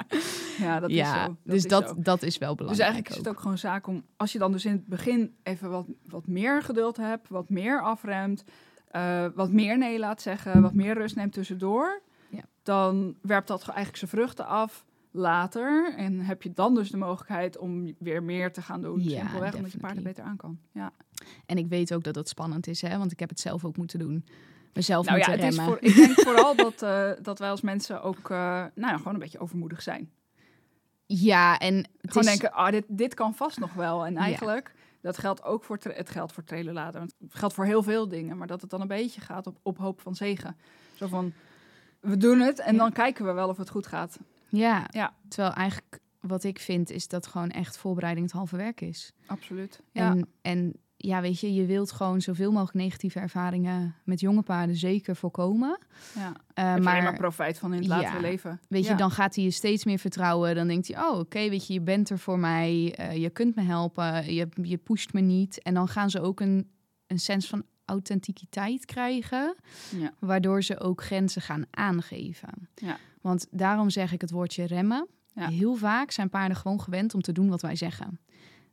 ja, 0.58 0.80
dat 0.80 0.92
ja, 0.92 1.16
is 1.16 1.24
zo. 1.26 1.36
dus 1.44 1.56
is 1.56 1.64
dat, 1.64 1.88
zo. 1.90 1.96
dat 1.98 2.24
is 2.24 2.38
wel 2.38 2.50
Dus 2.50 2.58
belangrijk. 2.58 2.80
eigenlijk 2.94 3.10
is 3.10 3.18
het 3.18 3.28
ook 3.36 3.40
gewoon 3.42 3.58
zaak 3.58 3.88
om, 3.88 4.04
als 4.18 4.32
je 4.32 4.40
dan 4.40 4.52
dus 4.52 4.66
in 4.66 4.72
het 4.72 4.88
begin 4.88 5.36
even 5.44 5.70
wat, 5.70 5.86
wat 6.06 6.28
meer 6.28 6.64
geduld 6.64 6.98
hebt, 6.98 7.30
wat 7.30 7.50
meer 7.50 7.82
afremt, 7.82 8.44
eh, 8.88 9.26
wat 9.36 9.52
meer 9.52 9.78
nee 9.78 10.00
laat 10.00 10.22
zeggen, 10.22 10.62
wat 10.62 10.74
meer 10.74 10.94
rust 10.94 11.16
neemt 11.16 11.34
tussendoor, 11.34 12.02
Ja. 12.07 12.07
Dan 12.68 13.16
werpt 13.22 13.48
dat 13.48 13.68
eigenlijk 13.68 13.98
zijn 13.98 14.10
vruchten 14.12 14.46
af 14.46 14.86
later. 15.12 15.94
En 15.98 16.20
heb 16.20 16.42
je 16.44 16.54
dan 16.54 16.76
dus 16.76 16.90
de 16.90 16.98
mogelijkheid 16.98 17.58
om 17.58 17.96
weer 18.00 18.24
meer 18.24 18.54
te 18.54 18.62
gaan 18.62 18.82
doen. 18.82 19.04
Ja, 19.04 19.20
simpelweg 19.20 19.56
omdat 19.56 19.72
je 19.72 19.78
paarden 19.78 20.04
beter 20.04 20.24
aan 20.24 20.38
kan. 20.38 20.60
Ja. 20.72 20.92
En 21.46 21.58
ik 21.58 21.68
weet 21.68 21.94
ook 21.94 22.04
dat 22.04 22.16
het 22.16 22.30
spannend 22.30 22.68
is, 22.68 22.82
hè? 22.82 22.98
want 22.98 23.12
ik 23.12 23.20
heb 23.20 23.30
het 23.30 23.40
zelf 23.40 23.66
ook 23.66 23.78
moeten 23.78 24.00
doen. 24.00 24.26
Mezelf 24.74 25.06
Nou 25.06 25.18
ja, 25.20 25.28
moeten 25.28 25.46
het 25.46 25.54
is 25.54 25.58
remmen. 25.60 25.78
voor, 25.78 25.90
ik 25.90 25.96
denk 25.96 26.20
vooral 26.30 26.56
dat, 26.56 26.82
eh, 26.82 27.12
dat 27.22 27.40
wij 27.40 27.50
als 27.50 27.62
mensen 27.62 28.02
ook 28.04 28.30
eh, 28.30 28.38
nou 28.76 28.92
ja, 28.92 28.98
gewoon 28.98 29.14
een 29.14 29.20
beetje 29.20 29.40
overmoedig 29.40 29.82
zijn. 29.82 30.12
Ja, 31.06 31.58
en 31.58 31.76
het 31.76 31.88
Gewoon 32.02 32.24
is, 32.24 32.30
denken, 32.30 32.52
ah, 32.58 32.72
dit, 32.72 32.86
dit 32.88 33.14
kan 33.14 33.36
vast 33.36 33.60
nog 33.60 33.74
wel. 33.74 34.06
En 34.06 34.14
Ja. 34.14 34.20
eigenlijk, 34.20 34.74
dat 35.02 35.18
geldt 35.18 35.44
ook 35.44 35.64
voor, 35.64 35.80
het 35.82 36.10
geldt 36.10 36.32
voor 36.34 36.44
trailerladen. 36.44 37.02
Het 37.02 37.14
geldt 37.30 37.54
voor 37.54 37.66
heel 37.66 37.84
veel 37.84 38.08
dingen. 38.08 38.38
Maar 38.38 38.48
dat 38.48 38.62
het 38.62 38.70
dan 38.70 38.82
een 38.82 38.88
beetje 38.88 39.22
gaat 39.22 39.48
op, 39.48 39.58
op 39.64 39.78
hoop 39.78 40.02
van 40.02 40.16
zegen. 40.16 40.58
Zo 40.96 41.08
van, 41.08 41.34
we 42.00 42.18
doen 42.18 42.40
het 42.40 42.60
en 42.60 42.74
Ja. 42.74 42.80
dan 42.80 42.92
kijken 42.92 43.26
we 43.26 43.32
wel 43.32 43.50
of 43.50 43.58
het 43.58 43.70
goed 43.70 43.88
gaat. 43.88 44.20
ja, 44.50 44.86
Ja. 44.92 45.14
terwijl 45.28 45.54
eigenlijk 45.54 46.00
wat 46.20 46.44
ik 46.44 46.60
vind 46.60 46.90
is 46.90 47.08
dat 47.08 47.28
gewoon 47.28 47.50
echt 47.50 47.78
voorbereiding 47.78 48.26
het 48.26 48.36
halve 48.36 48.56
werk 48.58 48.82
is. 48.82 49.12
Absoluut. 49.26 49.82
Ja, 49.92 50.10
En, 50.12 50.28
en 50.42 50.74
ja, 50.98 51.22
weet 51.22 51.40
je, 51.40 51.54
je 51.54 51.66
wilt 51.66 51.92
gewoon 51.92 52.22
zoveel 52.22 52.52
mogelijk 52.52 52.74
negatieve 52.78 53.20
ervaringen 53.20 53.96
met 54.04 54.20
jonge 54.20 54.42
paarden 54.42 54.76
zeker 54.76 55.16
voorkomen. 55.16 55.80
Ja. 56.16 56.28
Uh, 56.78 56.84
maar 56.84 57.04
maar 57.04 57.14
profijt 57.16 57.60
van 57.60 57.74
in 57.74 57.80
het 57.80 57.88
latere 57.88 58.22
leven. 58.22 58.60
Weet 58.70 58.86
je, 58.86 58.96
dan 58.96 59.12
gaat 59.12 59.36
hij 59.36 59.44
je 59.44 59.52
steeds 59.52 59.86
meer 59.86 60.00
vertrouwen. 60.00 60.56
Dan 60.56 60.68
denkt 60.68 60.88
hij, 60.88 61.04
oh, 61.04 61.20
oké, 61.20 61.50
weet 61.50 61.68
je, 61.68 61.74
je 61.74 61.82
bent 61.82 62.10
er 62.10 62.20
voor 62.20 62.40
mij. 62.40 62.94
eh, 62.96 63.16
je 63.18 63.30
kunt 63.30 63.56
me 63.56 63.62
helpen. 63.62 64.34
Je, 64.34 64.48
je 64.62 64.78
pusht 64.78 65.14
me 65.14 65.22
niet. 65.22 65.62
En 65.62 65.74
dan 65.74 65.88
gaan 65.88 66.10
ze 66.10 66.22
ook 66.22 66.40
een, 66.40 66.70
een 67.08 67.20
sens 67.20 67.48
van 67.48 67.64
authenticiteit 67.88 68.86
krijgen. 68.86 69.56
Ja. 69.96 70.14
Waardoor 70.20 70.64
ze 70.64 70.80
ook 70.80 71.04
grenzen 71.04 71.42
gaan 71.42 71.66
aangeven. 71.70 72.70
Ja. 72.76 72.98
Want 73.22 73.48
daarom 73.52 73.90
zeg 73.90 74.12
ik 74.12 74.22
het 74.22 74.32
woordje 74.32 74.66
remmen. 74.66 75.08
Ja. 75.34 75.50
Heel 75.50 75.76
vaak 75.76 76.12
zijn 76.12 76.30
paarden 76.30 76.58
gewoon 76.58 76.82
gewend 76.82 77.14
om 77.14 77.22
te 77.22 77.32
doen 77.32 77.50
wat 77.50 77.62
wij 77.62 77.76
zeggen. 77.76 78.20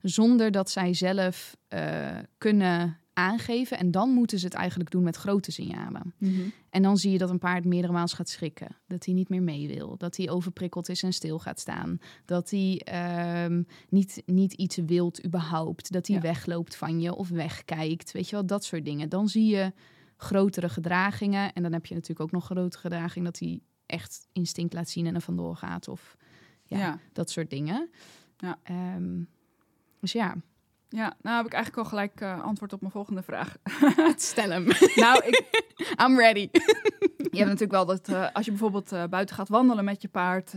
Zonder 0.00 0.50
dat 0.50 0.70
zij 0.70 0.94
zelf 0.94 1.56
eh, 1.68 2.18
kunnen 2.38 2.98
aangeven. 3.14 3.78
En 3.78 3.90
dan 3.90 4.10
moeten 4.10 4.38
ze 4.38 4.44
het 4.44 4.54
eigenlijk 4.54 4.90
doen 4.90 5.02
met 5.02 5.16
grote 5.16 5.52
signalen. 5.52 6.14
Mhm. 6.18 6.40
En 6.70 6.82
dan 6.82 6.96
zie 6.96 7.12
je 7.12 7.18
dat 7.18 7.30
een 7.30 7.38
paard 7.38 7.64
meerdere 7.64 7.92
maals 7.92 8.12
gaat 8.12 8.28
schrikken. 8.28 8.76
Dat 8.86 9.04
hij 9.04 9.14
niet 9.14 9.28
meer 9.28 9.42
mee 9.42 9.68
wil. 9.68 9.96
Dat 9.96 10.16
hij 10.16 10.30
overprikkeld 10.30 10.88
is 10.88 11.02
en 11.02 11.12
stil 11.12 11.38
gaat 11.38 11.60
staan. 11.60 11.98
Dat 12.24 12.50
hij 12.50 12.80
ehm, 12.84 13.62
niet, 13.88 14.22
niet 14.26 14.52
iets 14.52 14.76
wilt 14.76 15.24
überhaupt. 15.26 15.92
Dat 15.92 16.06
hij 16.06 16.16
Ja. 16.16 16.22
wegloopt 16.22 16.76
van 16.76 17.00
je 17.00 17.14
of 17.14 17.28
wegkijkt. 17.28 18.12
Weet 18.12 18.28
je 18.28 18.36
wel, 18.36 18.46
dat 18.46 18.64
soort 18.64 18.84
dingen. 18.84 19.08
Dan 19.08 19.28
zie 19.28 19.46
je 19.46 19.72
grotere 20.16 20.68
gedragingen. 20.68 21.52
En 21.52 21.62
dan 21.62 21.72
heb 21.72 21.86
je 21.86 21.94
natuurlijk 21.94 22.20
ook 22.20 22.32
nog 22.32 22.44
grotere 22.44 22.80
gedraging... 22.80 23.24
dat 23.24 23.38
hij 23.38 23.60
echt 23.86 24.28
instinct 24.32 24.74
laat 24.74 24.88
zien 24.88 25.06
en 25.06 25.14
er 25.14 25.20
vandoor 25.20 25.56
gaat. 25.56 25.88
Of 25.88 26.16
ja, 26.64 26.78
Ja. 26.78 26.98
dat 27.12 27.30
soort 27.30 27.50
dingen. 27.50 27.90
Ja. 28.36 28.58
Ehm, 28.62 29.22
dus 30.00 30.12
ja, 30.12 30.36
ja, 30.94 31.16
nou 31.22 31.36
heb 31.36 31.46
ik 31.46 31.52
eigenlijk 31.52 31.84
al 31.84 31.90
gelijk 31.90 32.20
eh, 32.20 32.42
antwoord 32.42 32.72
op 32.72 32.80
mijn 32.80 32.92
volgende 32.92 33.22
vraag. 33.22 33.56
stel 34.16 34.50
hem. 34.50 34.66
nou, 35.04 35.24
ik, 35.24 35.64
I'm 36.04 36.18
ready. 36.18 36.48
je 37.30 37.38
hebt 37.38 37.50
natuurlijk 37.50 37.72
wel 37.72 37.86
dat 37.86 38.08
eh, 38.08 38.26
als 38.32 38.44
je 38.44 38.50
bijvoorbeeld 38.50 38.92
eh, 38.92 39.04
buiten 39.04 39.36
gaat 39.36 39.48
wandelen 39.48 39.84
met 39.84 40.02
je 40.02 40.08
paard, 40.08 40.54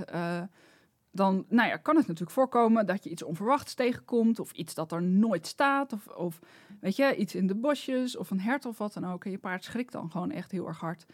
dan 1.12 1.46
nou 1.50 1.70
ja, 1.70 1.78
kan 1.78 1.96
het 1.96 2.08
natuurlijk 2.08 2.32
voorkomen 2.32 2.86
dat 2.86 3.04
je 3.04 3.10
iets 3.10 3.24
onverwachts 3.24 3.74
tegenkomt 3.74 4.40
of 4.40 4.52
iets 4.52 4.74
dat 4.74 4.92
er 4.92 5.02
nooit 5.02 5.48
staat 5.48 5.94
of, 5.94 6.08
of 6.08 6.40
weet 6.80 6.96
je, 6.96 7.16
iets 7.16 7.36
in 7.36 7.48
de 7.48 7.56
bosjes 7.56 8.18
of 8.18 8.30
een 8.30 8.42
hert 8.42 8.66
of 8.66 8.78
wat 8.78 8.94
dan 8.94 9.12
ook. 9.12 9.26
En 9.26 9.32
je 9.32 9.38
paard 9.38 9.64
schrikt 9.64 9.92
dan 9.92 10.12
gewoon 10.12 10.32
echt 10.32 10.52
heel 10.52 10.68
erg 10.68 10.80
hard. 10.80 11.06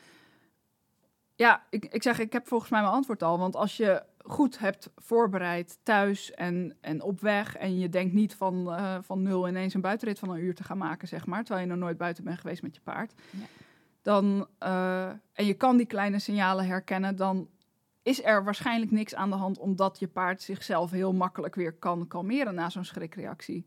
Ja, 1.35 1.63
ik, 1.69 1.85
ik 1.85 2.03
zeg, 2.03 2.19
ik 2.19 2.33
heb 2.33 2.47
volgens 2.47 2.69
mij 2.69 2.81
mijn 2.81 2.93
antwoord 2.93 3.23
al. 3.23 3.37
Want 3.37 3.55
als 3.55 3.77
je 3.77 4.03
goed 4.23 4.59
hebt 4.59 4.89
voorbereid 4.95 5.79
thuis 5.83 6.31
en, 6.31 6.77
en 6.81 7.01
op 7.01 7.19
weg... 7.19 7.55
en 7.55 7.79
je 7.79 7.89
denkt 7.89 8.13
niet 8.13 8.35
van, 8.35 8.71
eh, 8.71 8.97
van 9.01 9.21
nul 9.21 9.47
ineens 9.47 9.73
een 9.73 9.81
buitenrit 9.81 10.19
van 10.19 10.29
een 10.29 10.43
uur 10.43 10.55
te 10.55 10.63
gaan 10.63 10.77
maken, 10.77 11.07
zeg 11.07 11.25
maar... 11.25 11.43
terwijl 11.43 11.65
je 11.65 11.71
nog 11.71 11.81
nooit 11.81 11.97
buiten 11.97 12.23
bent 12.23 12.39
geweest 12.39 12.61
met 12.61 12.75
je 12.75 12.81
paard... 12.81 13.13
Ja. 13.29 13.45
Dan, 14.01 14.47
eh, 14.57 15.07
en 15.07 15.45
je 15.45 15.53
kan 15.53 15.77
die 15.77 15.85
kleine 15.85 16.19
signalen 16.19 16.65
herkennen... 16.65 17.15
dan 17.15 17.49
is 18.01 18.23
er 18.23 18.43
waarschijnlijk 18.43 18.91
niks 18.91 19.15
aan 19.15 19.29
de 19.29 19.35
hand... 19.35 19.59
omdat 19.59 19.99
je 19.99 20.07
paard 20.07 20.41
zichzelf 20.41 20.91
heel 20.91 21.13
makkelijk 21.13 21.55
weer 21.55 21.73
kan 21.73 22.07
kalmeren 22.07 22.55
na 22.55 22.69
zo'n 22.69 22.85
schrikreactie. 22.85 23.65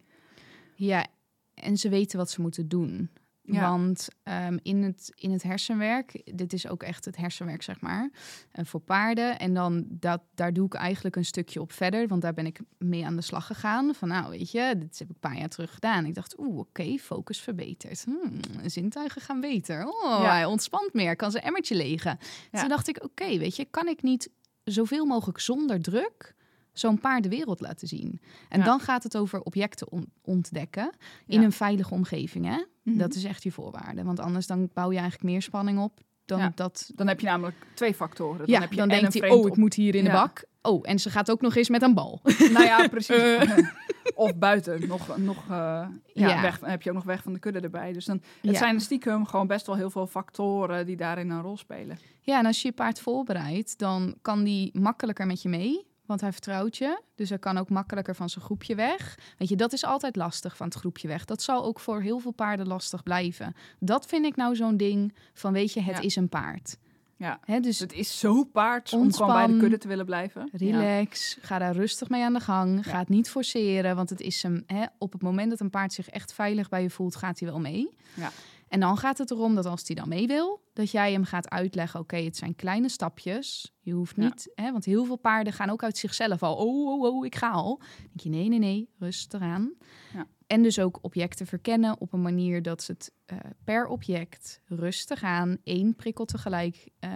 Ja, 0.75 1.07
en 1.55 1.77
ze 1.77 1.89
weten 1.89 2.19
wat 2.19 2.31
ze 2.31 2.41
moeten 2.41 2.69
doen. 2.69 3.11
Ja. 3.49 3.71
Want 3.71 4.09
ehm, 4.23 4.59
in, 4.63 4.83
het, 4.83 5.13
in 5.15 5.31
het 5.31 5.43
hersenwerk, 5.43 6.23
dit 6.37 6.53
is 6.53 6.69
ook 6.69 6.83
echt 6.83 7.05
het 7.05 7.17
hersenwerk, 7.17 7.63
zeg 7.63 7.81
maar, 7.81 8.11
eh, 8.53 8.65
voor 8.65 8.81
paarden. 8.81 9.39
En 9.39 9.55
dan 9.55 9.85
dat, 9.89 10.21
daar 10.35 10.53
doe 10.53 10.67
ik 10.67 10.75
eigenlijk 10.75 11.17
een 11.17 11.25
stukje 11.25 11.61
op 11.61 11.73
verder, 11.73 12.09
want 12.09 12.23
daar 12.23 12.35
ben 12.35 12.47
ik 12.47 12.61
mee 12.79 13.05
aan 13.07 13.17
de 13.17 13.23
slag 13.23 13.47
gegaan. 13.47 13.95
Van 13.95 14.09
nou, 14.09 14.31
weet 14.31 14.51
je, 14.51 14.75
dit 14.79 14.99
heb 14.99 15.09
ik 15.09 15.15
een 15.15 15.21
paar 15.31 15.39
jaar 15.39 15.49
terug 15.49 15.75
gedaan. 15.75 16.05
Ik 16.07 16.15
dacht, 16.15 16.39
oeh, 16.39 16.59
oké, 16.59 16.97
focus 16.99 17.41
verbeterd. 17.41 18.05
Hmm, 18.05 18.41
zintuigen 18.65 19.21
gaan 19.21 19.41
beter. 19.41 19.87
Oh, 19.87 20.03
Ja. 20.23 20.31
hij 20.31 20.45
ontspant 20.45 20.93
meer, 20.95 21.17
kan 21.17 21.31
zijn 21.31 21.45
emmertje 21.45 21.75
legen. 21.75 22.19
Ja. 22.51 22.61
Toen 22.61 22.69
dacht 22.69 22.89
ik, 22.89 23.05
oké, 23.05 23.39
weet 23.39 23.57
je, 23.57 23.65
kan 23.65 23.89
ik 23.89 24.03
niet 24.03 24.31
zoveel 24.65 25.05
mogelijk 25.05 25.41
zonder 25.41 25.81
druk 25.83 26.35
zo'n 26.73 26.99
paard 27.01 27.23
de 27.23 27.29
wereld 27.29 27.61
laten 27.61 27.89
zien? 27.89 28.21
En 28.49 28.59
Ja. 28.59 28.65
dan 28.65 28.81
gaat 28.81 29.03
het 29.03 29.17
over 29.17 29.41
objecten 29.43 29.91
on- 29.91 30.13
ontdekken 30.23 30.91
in 31.27 31.41
Ja. 31.41 31.45
een 31.47 31.53
veilige 31.53 31.95
omgeving, 31.95 32.45
hè? 32.47 32.63
Mhm. 32.87 32.99
Dat 32.99 33.15
is 33.15 33.25
echt 33.25 33.43
je 33.43 33.53
voorwaarde. 33.53 34.03
Want 34.05 34.21
anders 34.21 34.47
dan 34.47 34.71
bouw 34.75 34.91
je 34.91 34.99
eigenlijk 34.99 35.31
meer 35.31 35.43
spanning 35.43 35.79
op 35.79 36.01
dan 36.25 36.39
Ja. 36.39 36.53
dat... 36.55 36.91
Dan 36.95 37.07
heb 37.09 37.21
je 37.21 37.27
namelijk 37.27 37.57
twee 37.75 37.95
factoren. 37.95 38.39
Dan 38.39 38.47
ja, 38.49 38.61
heb 38.61 38.71
je 38.71 38.77
dan 38.77 38.91
en 38.91 39.01
denkt 39.01 39.21
hij, 39.21 39.31
oh, 39.31 39.47
ik 39.47 39.57
moet 39.57 39.75
hier 39.75 39.95
in 39.95 40.05
de 40.05 40.11
bak. 40.11 40.45
Oh, 40.63 40.81
en 40.89 40.99
ze 40.99 41.11
gaat 41.11 41.31
ook 41.31 41.41
nog 41.41 41.55
eens 41.57 41.69
met 41.69 41.83
een 41.83 41.95
bal. 41.95 42.21
Nou 42.53 42.65
ja, 42.65 42.89
precies. 42.89 43.17
Eh. 43.17 43.59
of 44.15 44.37
buiten, 44.37 44.87
nog, 44.89 45.17
nog, 45.19 45.37
eh, 45.43 45.49
ja, 45.49 45.89
Ja. 46.29 46.43
Weg, 46.43 46.61
heb 46.61 46.83
je 46.83 46.89
ook 46.91 46.97
nog 46.97 47.05
weg 47.05 47.23
van 47.23 47.33
de 47.33 47.39
kudde 47.39 47.61
erbij. 47.61 47.93
Dus 47.93 48.05
dan, 48.05 48.17
het 48.41 48.51
Ja. 48.53 48.59
zijn 48.59 48.81
stiekem 48.81 49.27
gewoon 49.27 49.47
best 49.47 49.67
wel 49.67 49.77
heel 49.77 49.91
veel 49.91 50.07
factoren 50.07 50.87
die 50.87 50.97
daarin 50.97 51.31
een 51.31 51.43
rol 51.43 51.57
spelen. 51.57 51.99
Ja, 52.21 52.39
en 52.39 52.47
als 52.47 52.63
je 52.63 52.69
je 52.69 52.75
paard 52.75 53.01
voorbereidt, 53.01 53.79
dan 53.79 54.15
kan 54.23 54.45
die 54.45 54.79
makkelijker 54.79 55.27
met 55.27 55.43
je 55.43 55.49
mee. 55.49 55.87
Want 56.07 56.21
hij 56.21 56.33
vertrouwt 56.33 56.77
je. 56.77 57.01
Dus 57.15 57.29
hij 57.29 57.39
kan 57.39 57.59
ook 57.59 57.69
makkelijker 57.71 58.15
van 58.15 58.29
zijn 58.29 58.45
groepje 58.45 58.75
weg. 58.75 59.19
Weet 59.39 59.49
je, 59.49 59.57
dat 59.57 59.73
is 59.73 59.85
altijd 59.85 60.17
lastig 60.17 60.57
van 60.57 60.67
het 60.67 60.75
groepje 60.77 61.09
weg. 61.09 61.25
Dat 61.25 61.43
zal 61.43 61.65
ook 61.65 61.81
voor 61.81 62.01
heel 62.01 62.19
veel 62.19 62.31
paarden 62.33 62.67
lastig 62.67 63.03
blijven. 63.03 63.55
Dat 63.79 64.07
vind 64.07 64.25
ik 64.27 64.37
nou 64.37 64.57
zo'n 64.57 64.77
ding 64.77 65.15
van, 65.35 65.53
weet 65.53 65.73
je, 65.73 65.81
het 65.83 65.97
Ja. 65.97 66.03
is 66.03 66.17
een 66.17 66.29
paard. 66.29 66.77
Ja. 67.19 67.41
Dus 67.61 67.79
het 67.79 67.93
is 67.93 68.19
zo 68.19 68.45
paards 68.45 68.93
om 68.93 69.13
gewoon 69.13 69.27
bij 69.27 69.37
de 69.37 69.43
Ontspan. 69.43 69.61
kudde 69.61 69.79
te 69.79 69.89
willen 69.89 70.05
blijven. 70.05 70.49
Ja. 70.53 70.59
Relax, 70.79 71.37
ga 71.41 71.59
daar 71.59 71.75
rustig 71.75 72.09
mee 72.09 72.23
aan 72.25 72.33
de 72.33 72.41
gang. 72.41 72.85
Ga 72.85 72.91
Ja. 72.91 72.99
het 72.99 73.09
niet 73.09 73.31
forceren, 73.31 73.97
want 73.97 74.11
het 74.11 74.21
is 74.21 74.43
hem, 74.43 74.63
hè, 74.67 74.85
op 74.99 75.13
het 75.13 75.23
moment 75.23 75.51
dat 75.51 75.61
een 75.61 75.71
paard 75.71 75.93
zich 75.93 76.09
echt 76.09 76.33
veilig 76.33 76.69
bij 76.69 76.83
je 76.83 76.91
voelt, 76.91 77.17
gaat 77.17 77.39
hij 77.39 77.49
wel 77.49 77.61
mee. 77.61 77.89
Ja. 78.15 78.31
En 78.69 78.81
dan 78.81 78.97
gaat 78.97 79.19
het 79.19 79.31
erom 79.31 79.55
dat 79.55 79.67
als 79.67 79.83
hij 79.87 79.97
dan 79.97 80.09
mee 80.09 80.27
wil, 80.27 80.63
dat 80.73 80.91
jij 80.91 81.13
hem 81.13 81.25
gaat 81.25 81.51
uitleggen: 81.51 82.01
oké, 82.01 82.17
het 82.17 82.37
zijn 82.37 82.55
kleine 82.57 82.89
stapjes. 82.89 83.73
Je 83.81 83.93
hoeft 83.93 84.17
Ja. 84.17 84.23
niet, 84.25 84.51
hè, 84.55 84.73
want 84.73 84.85
heel 84.85 85.05
veel 85.05 85.17
paarden 85.17 85.53
gaan 85.53 85.71
ook 85.71 85.83
uit 85.83 85.99
zichzelf 85.99 86.43
al. 86.43 86.57
Oh, 86.57 86.87
oh, 86.87 87.15
oh, 87.15 87.25
ik 87.27 87.35
ga 87.35 87.51
al. 87.51 87.77
Dan 87.79 87.87
denk 88.07 88.21
je: 88.21 88.29
nee, 88.29 88.49
nee, 88.49 88.59
nee, 88.59 88.89
rustig 88.99 89.41
aan. 89.41 89.73
Ja. 90.15 90.27
En 90.47 90.63
dus 90.63 90.79
ook 90.79 90.99
objecten 91.01 91.47
verkennen 91.47 92.01
op 92.01 92.13
een 92.13 92.23
manier 92.23 92.63
dat 92.63 92.83
ze 92.83 92.93
het 92.93 93.13
eh, 93.27 93.39
per 93.65 93.87
object 93.87 94.61
rustig 94.67 95.23
aan, 95.23 95.57
één 95.65 95.95
prikkel 95.97 96.25
tegelijk. 96.25 96.89
eh, 96.99 97.11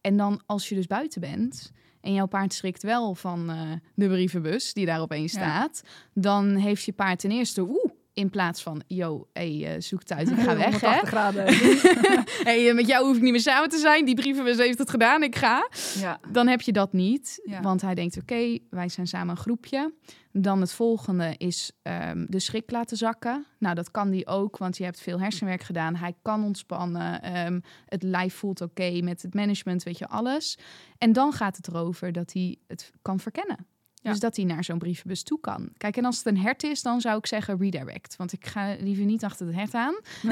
en 0.00 0.16
dan 0.16 0.42
als 0.46 0.68
je 0.68 0.74
dus 0.74 0.86
buiten 0.86 1.20
bent 1.20 1.70
en 2.00 2.12
jouw 2.12 2.26
paard 2.26 2.52
schrikt 2.54 2.82
wel 2.82 3.14
van 3.14 3.50
eh, 3.50 3.72
de 3.94 4.08
brievenbus 4.08 4.72
die 4.72 4.86
daar 4.86 5.00
opeens 5.00 5.32
Ja. 5.32 5.38
staat, 5.38 5.82
dan 6.14 6.54
heeft 6.56 6.84
je 6.84 6.92
paard 6.92 7.18
ten 7.18 7.30
eerste 7.30 7.60
oeh. 7.60 7.91
In 8.14 8.30
plaats 8.30 8.62
van, 8.62 8.82
yo, 8.86 9.28
hey, 9.32 9.74
eh, 9.74 9.80
zoek 9.80 9.98
het 10.00 10.12
uit, 10.12 10.30
ik 10.30 10.38
ga 10.38 10.56
weg, 10.66 10.80
hè? 10.80 10.88
180 10.98 11.08
graden. 11.08 11.44
hey, 12.48 12.68
eh, 12.68 12.74
met 12.74 12.86
jou 12.86 13.06
hoef 13.06 13.16
ik 13.16 13.22
niet 13.22 13.30
meer 13.32 13.40
samen 13.40 13.68
te 13.68 13.78
zijn. 13.78 14.04
Die 14.04 14.14
brievenbus 14.14 14.56
heeft 14.56 14.78
het 14.78 14.90
gedaan, 14.90 15.22
ik 15.22 15.36
ga. 15.36 15.68
ja. 15.98 16.20
Dan 16.32 16.46
heb 16.46 16.60
je 16.60 16.72
dat 16.72 16.92
niet, 16.92 17.40
Ja. 17.44 17.60
want 17.60 17.80
hij 17.82 17.94
denkt, 17.94 18.16
oké, 18.16 18.58
wij 18.70 18.88
zijn 18.88 19.06
samen 19.06 19.30
een 19.30 19.42
groepje. 19.42 19.92
Dan 20.32 20.60
het 20.60 20.72
volgende 20.72 21.34
is 21.36 21.72
ehm, 21.82 22.24
de 22.28 22.38
schrik 22.38 22.70
laten 22.70 22.96
zakken. 22.96 23.46
Nou, 23.58 23.74
dat 23.74 23.90
kan 23.90 24.10
die 24.10 24.26
ook, 24.26 24.56
want 24.56 24.76
je 24.76 24.84
hebt 24.84 25.00
veel 25.00 25.20
hersenwerk 25.20 25.62
gedaan. 25.62 25.94
Hij 25.96 26.14
kan 26.22 26.44
ontspannen, 26.44 27.22
ehm, 27.22 27.60
het 27.86 28.02
lijf 28.02 28.34
voelt 28.34 28.60
oké 28.60 29.00
met 29.02 29.22
het 29.22 29.34
management, 29.34 29.82
weet 29.82 29.98
je, 29.98 30.08
alles. 30.08 30.58
En 30.98 31.12
dan 31.12 31.32
gaat 31.32 31.56
het 31.56 31.68
erover 31.68 32.12
dat 32.12 32.32
hij 32.32 32.56
het 32.66 32.90
kan 33.02 33.20
verkennen. 33.20 33.66
Ja. 34.02 34.10
Dus 34.10 34.20
dat 34.20 34.36
hij 34.36 34.44
naar 34.44 34.64
zo'n 34.64 34.78
brievenbus 34.78 35.22
toe 35.22 35.40
kan. 35.40 35.68
Kijk, 35.76 35.96
en 35.96 36.04
als 36.04 36.16
het 36.16 36.26
een 36.26 36.38
hert 36.38 36.62
is, 36.62 36.82
dan 36.82 37.00
zou 37.00 37.18
ik 37.18 37.26
zeggen 37.26 37.58
redirect. 37.58 38.16
Want 38.16 38.32
ik 38.32 38.46
ga 38.46 38.76
liever 38.80 39.04
niet 39.04 39.24
achter 39.24 39.46
het 39.46 39.54
hert 39.54 39.74
aan. 39.74 39.94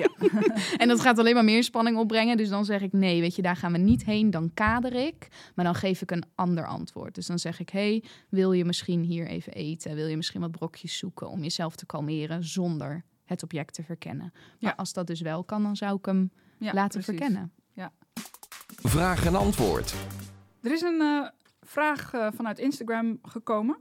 ja. 0.00 0.08
En 0.76 0.88
dat 0.88 1.00
gaat 1.00 1.18
alleen 1.18 1.34
maar 1.34 1.44
meer 1.44 1.64
spanning 1.64 1.96
opbrengen. 1.96 2.36
Dus 2.36 2.48
dan 2.48 2.64
zeg 2.64 2.80
ik 2.82 2.92
nee, 2.92 3.20
weet 3.20 3.36
je, 3.36 3.42
daar 3.42 3.56
gaan 3.56 3.72
we 3.72 3.78
niet 3.78 4.04
heen. 4.04 4.30
Dan 4.30 4.50
kader 4.54 4.92
ik. 4.94 5.28
Maar 5.54 5.64
dan 5.64 5.74
geef 5.74 6.02
ik 6.02 6.10
een 6.10 6.24
ander 6.34 6.66
antwoord. 6.66 7.14
Dus 7.14 7.26
dan 7.26 7.38
zeg 7.38 7.60
ik, 7.60 7.68
hey, 7.68 8.04
wil 8.28 8.52
je 8.52 8.64
misschien 8.64 9.02
hier 9.02 9.26
even 9.26 9.52
eten? 9.52 9.94
Wil 9.94 10.06
je 10.06 10.16
misschien 10.16 10.40
wat 10.40 10.50
brokjes 10.50 10.98
zoeken 10.98 11.28
om 11.28 11.42
jezelf 11.42 11.76
te 11.76 11.86
kalmeren 11.86 12.44
zonder 12.44 13.04
het 13.24 13.42
object 13.42 13.74
te 13.74 13.82
verkennen? 13.82 14.30
Maar 14.32 14.42
Ja. 14.58 14.74
als 14.76 14.92
dat 14.92 15.06
dus 15.06 15.20
wel 15.20 15.44
kan, 15.44 15.62
dan 15.62 15.76
zou 15.76 15.96
ik 15.98 16.04
hem 16.06 16.30
Ja, 16.58 16.72
laten 16.72 17.00
precies. 17.00 17.06
verkennen. 17.20 17.52
Vraag 18.82 19.26
en 19.26 19.34
antwoord. 19.34 19.94
Er 20.62 20.72
is 20.72 20.80
een 20.80 21.00
eh, 21.00 21.28
vraag 21.64 22.12
eh, 22.12 22.28
vanuit 22.34 22.58
Instagram 22.58 23.18
gekomen. 23.22 23.76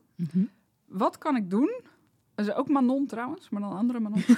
Wat 0.86 1.17
kan 1.17 1.36
ik 1.36 1.49
doen? 1.49 1.81
Dat 2.36 2.47
is 2.47 2.53
ook 2.53 2.67
Manon 2.67 3.05
trouwens, 3.05 3.49
maar 3.49 3.61
dan 3.61 3.71
een 3.71 3.77
andere 3.77 3.99
Manon. 3.99 4.23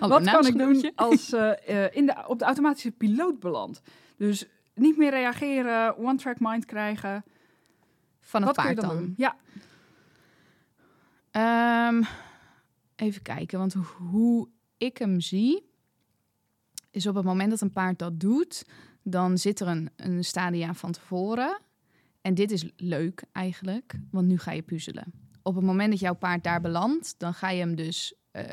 Wat 0.00 0.30
kan 0.30 0.46
ik 0.46 0.58
doen 0.58 0.92
als 0.94 1.32
eh, 1.32 1.84
eh, 1.84 1.96
in 1.96 2.06
de, 2.06 2.24
op 2.26 2.38
de 2.38 2.44
automatische 2.44 2.90
piloot 2.90 3.40
beland? 3.40 3.82
Dus 4.16 4.46
niet 4.74 4.96
meer 4.96 5.10
reageren, 5.10 5.98
one-track 5.98 6.36
mind 6.40 6.64
krijgen. 6.64 7.24
Van 8.20 8.42
het 8.42 8.56
Wat 8.56 8.64
paard 8.64 8.80
dan 8.80 8.88
dan? 8.88 9.14
Ja, 9.16 9.36
Ehm, 11.34 12.02
even 12.96 13.22
kijken, 13.22 13.58
want 13.58 13.72
hoe 13.72 14.48
ik 14.78 14.98
hem 14.98 15.20
zie, 15.20 15.70
is 16.90 17.06
op 17.06 17.14
het 17.14 17.24
moment 17.24 17.50
dat 17.50 17.60
een 17.60 17.72
paard 17.72 17.98
dat 17.98 18.20
doet, 18.20 18.66
dan 19.02 19.38
zit 19.38 19.60
er 19.60 19.66
een, 19.68 19.90
een 19.96 20.24
stadia 20.24 20.74
van 20.74 20.92
tevoren. 20.92 21.60
En 22.24 22.34
dit 22.34 22.50
is 22.50 22.64
leuk 22.76 23.24
eigenlijk, 23.32 23.94
want 24.10 24.26
nu 24.26 24.38
ga 24.38 24.52
je 24.52 24.62
puzzelen. 24.62 25.12
Op 25.42 25.54
het 25.54 25.64
moment 25.64 25.90
dat 25.90 26.00
jouw 26.00 26.14
paard 26.14 26.44
daar 26.44 26.60
belandt, 26.60 27.14
dan 27.18 27.34
ga 27.34 27.50
je 27.50 27.58
hem 27.58 27.74
dus 27.74 28.14
eh, 28.30 28.44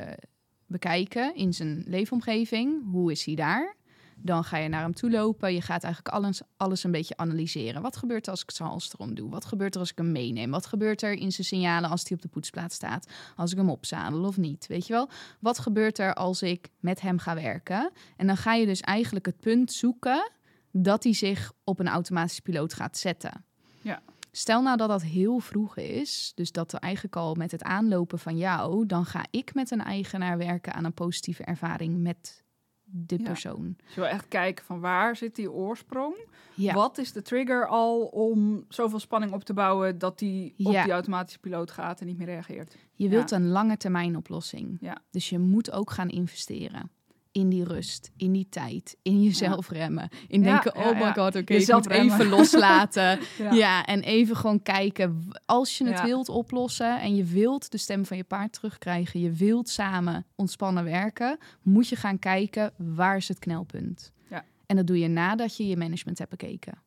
bekijken 0.66 1.36
in 1.36 1.54
zijn 1.54 1.84
leefomgeving. 1.88 2.92
Hoe 2.92 3.12
is 3.12 3.26
hij 3.26 3.36
daar? 3.36 3.76
Dan 4.18 4.44
ga 4.44 4.58
je 4.58 4.70
naar 4.70 4.82
hem 4.82 4.94
toe 4.94 5.12
lopen. 5.12 5.54
Je 5.54 5.62
gaat 5.62 5.84
eigenlijk 5.84 6.16
alles, 6.16 6.42
alles 6.58 6.84
een 6.84 6.92
beetje 6.92 7.18
analyseren. 7.18 7.82
Wat 7.82 7.98
gebeurt 7.98 8.26
er 8.26 8.32
als 8.32 8.42
ik 8.42 8.50
het 8.50 8.58
halsterom 8.58 9.16
doe? 9.16 9.30
Wat 9.30 9.46
gebeurt 9.46 9.74
er 9.74 9.80
als 9.80 9.92
ik 9.92 9.98
hem 9.98 10.12
meeneem? 10.12 10.52
Wat 10.52 10.66
gebeurt 10.66 11.02
er 11.02 11.14
in 11.14 11.32
zijn 11.32 11.48
signalen 11.48 11.90
als 11.90 12.04
hij 12.04 12.18
op 12.18 12.22
de 12.22 12.28
poetsplaats 12.28 12.76
staat? 12.76 13.08
Als 13.36 13.52
ik 13.52 13.58
hem 13.58 13.70
opzadel 13.70 14.24
of 14.24 14.38
niet? 14.38 14.68
Weet 14.68 14.88
je 14.88 14.94
wel? 14.94 15.10
Wat 15.40 15.60
gebeurt 15.60 15.98
er 16.00 16.14
als 16.14 16.42
ik 16.42 16.70
met 16.80 17.02
hem 17.02 17.20
ga 17.20 17.36
werken? 17.36 17.92
En 18.18 18.28
dan 18.28 18.38
ga 18.38 18.54
je 18.54 18.66
dus 18.66 18.80
eigenlijk 18.80 19.26
het 19.26 19.40
punt 19.40 19.72
zoeken 19.72 20.32
dat 20.72 21.04
hij 21.04 21.14
zich 21.14 21.52
op 21.64 21.80
een 21.80 21.88
automatische 21.88 22.42
piloot 22.42 22.74
gaat 22.74 22.98
zetten. 22.98 23.50
Ja. 23.82 24.02
Stel 24.32 24.62
nou 24.62 24.78
dat 24.78 24.90
dat 24.90 25.02
heel 25.04 25.40
vroeg 25.40 25.78
is, 25.78 26.32
dus 26.36 26.52
dat 26.52 26.74
eigenlijk 26.74 27.16
al 27.16 27.36
met 27.36 27.52
het 27.52 27.64
aanlopen 27.64 28.20
van 28.20 28.38
jou, 28.38 28.86
dan 28.86 29.06
ga 29.06 29.26
ik 29.30 29.54
met 29.54 29.72
een 29.72 29.82
eigenaar 29.82 30.38
werken 30.38 30.74
aan 30.74 30.86
een 30.86 30.94
positieve 30.94 31.44
ervaring 31.44 32.02
met 32.02 32.44
de 32.84 33.18
Ja. 33.18 33.24
persoon. 33.24 33.74
Dus 33.86 33.94
je 33.94 34.02
wil 34.02 34.10
echt 34.10 34.28
kijken 34.28 34.66
van 34.66 34.80
waar 34.80 35.16
zit 35.16 35.36
die 35.36 35.52
oorsprong? 35.52 36.16
Ja. 36.56 36.74
Wat 36.74 36.98
is 36.98 37.12
de 37.12 37.22
trigger 37.22 37.68
al 37.68 38.02
om 38.06 38.66
zoveel 38.70 39.00
spanning 39.00 39.34
op 39.34 39.44
te 39.44 39.54
bouwen 39.54 39.98
dat 39.98 40.20
die 40.20 40.54
op 40.58 40.72
Ja. 40.74 40.84
die 40.84 40.92
automatische 40.92 41.40
piloot 41.40 41.72
gaat 41.72 42.00
en 42.02 42.08
niet 42.08 42.18
meer 42.18 42.28
reageert? 42.28 42.78
Je 42.94 43.10
wilt 43.10 43.32
een 43.32 43.48
lange 43.48 43.78
termijn 43.78 44.18
oplossing. 44.18 44.94
Dus 45.12 45.30
je 45.30 45.40
moet 45.40 45.72
ook 45.72 45.92
gaan 45.92 46.10
investeren. 46.10 46.92
In 47.34 47.50
die 47.50 47.64
rust, 47.64 48.12
in 48.18 48.32
die 48.32 48.48
tijd, 48.50 48.98
in 49.02 49.24
jezelf 49.24 49.70
remmen. 49.70 50.10
In 50.28 50.44
Ja, 50.44 50.52
denken, 50.62 50.82
ja, 50.82 50.90
oh 50.90 51.00
my 51.00 51.14
god, 51.14 51.28
oké, 51.28 51.38
ik 51.38 51.50
Jezelf 51.50 51.90
even 51.90 52.28
loslaten. 52.38 53.20
Ja. 53.52 53.86
en 53.86 54.02
even 54.02 54.36
gewoon 54.36 54.62
kijken. 54.62 55.28
Als 55.46 55.78
je 55.78 55.88
het 55.88 56.02
wilt 56.02 56.30
oplossen 56.30 57.02
en 57.02 57.16
je 57.16 57.24
wilt 57.24 57.72
de 57.72 57.78
stem 57.78 58.06
van 58.06 58.18
je 58.18 58.24
paard 58.24 58.54
terugkrijgen... 58.54 59.20
je 59.20 59.32
wilt 59.32 59.70
samen 59.70 60.26
ontspannen 60.36 60.84
werken... 60.84 61.38
moet 61.62 61.88
je 61.88 61.96
gaan 61.96 62.20
kijken, 62.20 62.74
waar 62.78 63.18
is 63.18 63.28
het 63.28 63.40
knelpunt? 63.40 64.12
Ja. 64.30 64.46
En 64.66 64.76
dat 64.76 64.88
doe 64.88 65.00
je 65.00 65.08
nadat 65.08 65.58
je 65.58 65.68
je 65.68 65.78
management 65.78 66.18
hebt 66.18 66.30
bekeken. 66.30 66.82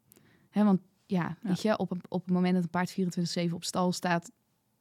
Hè, 0.51 0.65
want 0.65 0.81
ja, 1.07 1.23
Ja. 1.23 1.37
weet 1.49 1.63
je, 1.63 1.79
op, 1.79 1.91
een- 1.91 2.03
op 2.09 2.25
het 2.25 2.35
moment 2.35 2.55
dat 2.55 2.63
een 2.63 2.71
paard 2.71 2.95
24-7 3.49 3.53
op 3.53 3.65
stal 3.65 3.93
staat... 3.93 4.31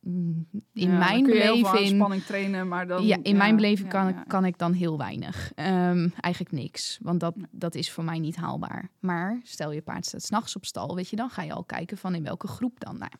mm, 0.04 0.48
In 0.74 0.90
Ja, 0.92 0.98
mijn 0.98 1.24
kun 1.24 1.34
je 1.34 1.40
heel 1.42 1.56
veel 1.56 1.66
aan 1.66 1.72
beleving 1.72 1.96
spanning 1.98 2.24
trainen, 2.24 2.68
maar 2.68 2.88
dan... 2.88 3.06
ja, 3.06 3.18
in 3.24 3.38
mijn 3.38 3.56
beleving 3.56 3.92
ja, 3.92 4.00
kan, 4.00 4.14
ja. 4.14 4.22
Ik, 4.22 4.28
kan 4.28 4.46
ik 4.46 4.58
dan 4.58 4.74
heel 4.74 4.98
weinig. 4.98 5.52
Ehm, 5.56 6.10
eigenlijk 6.20 6.54
niks, 6.56 7.00
want 7.02 7.20
dat, 7.20 7.36
Nee. 7.36 7.46
dat 7.52 7.76
is 7.76 7.92
voor 7.92 8.04
mij 8.04 8.20
niet 8.20 8.36
haalbaar. 8.36 8.90
Maar 9.00 9.40
stel 9.44 9.72
je 9.72 9.82
paard 9.82 10.06
staat 10.06 10.24
s'nachts 10.24 10.56
op 10.56 10.66
stal, 10.66 10.96
weet 10.96 11.10
je, 11.10 11.16
dan 11.16 11.30
ga 11.30 11.42
je 11.42 11.54
al 11.54 11.64
kijken 11.64 11.98
van 11.98 12.16
in 12.16 12.24
welke 12.24 12.48
groep 12.48 12.80
dan. 12.80 12.98
Nou, 12.98 13.12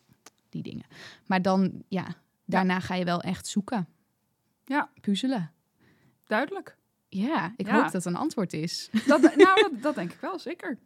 die 0.48 0.62
dingen. 0.62 0.84
Maar 1.26 1.42
dan, 1.42 1.82
ja, 1.88 2.06
daarna 2.44 2.80
ga 2.80 2.94
je 2.94 3.04
wel 3.04 3.20
echt 3.20 3.46
zoeken. 3.46 3.88
Ja. 4.64 4.90
Puzzelen. 5.00 5.52
Duidelijk. 6.26 6.76
Ja, 7.08 7.52
ik 7.56 7.66
Ja. 7.66 7.72
hoop 7.74 7.82
dat 7.82 7.92
het 7.92 8.04
een 8.04 8.16
antwoord 8.16 8.52
is. 8.52 8.90
Dat, 9.06 9.20
nou, 9.36 9.60
dat, 9.60 9.70
dat 9.82 9.94
denk 9.94 10.12
ik 10.12 10.20
wel, 10.20 10.38
zeker. 10.38 10.78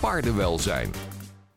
Paardenwelzijn. 0.00 0.90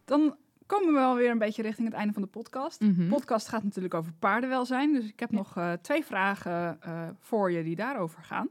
Dan 0.05 0.35
komen 0.71 0.87
we 0.93 0.99
wel 0.99 1.15
weer 1.15 1.29
een 1.31 1.37
beetje 1.37 1.61
richting 1.61 1.87
het 1.87 1.97
einde 1.97 2.13
van 2.13 2.21
de 2.21 2.27
podcast. 2.27 2.81
Mhm. 2.81 2.95
De 3.01 3.07
podcast 3.07 3.47
gaat 3.47 3.63
natuurlijk 3.63 3.93
over 3.93 4.13
paardenwelzijn. 4.19 4.93
Dus 4.93 5.05
ik 5.07 5.19
heb 5.19 5.31
Ja. 5.31 5.37
nog 5.37 5.57
eh, 5.57 5.73
twee 5.73 6.05
vragen 6.05 6.81
eh, 6.81 7.07
voor 7.19 7.51
je 7.51 7.63
die 7.63 7.75
daarover 7.75 8.23
gaan. 8.23 8.47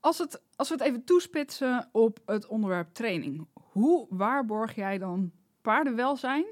Als, 0.00 0.18
het, 0.18 0.42
als 0.56 0.68
we 0.68 0.74
het 0.74 0.84
even 0.84 1.04
toespitsen 1.04 1.88
op 1.92 2.18
het 2.26 2.46
onderwerp 2.46 2.94
training. 2.94 3.46
Hoe 3.52 4.06
waarborg 4.10 4.74
jij 4.74 4.98
dan 4.98 5.32
paardenwelzijn 5.60 6.44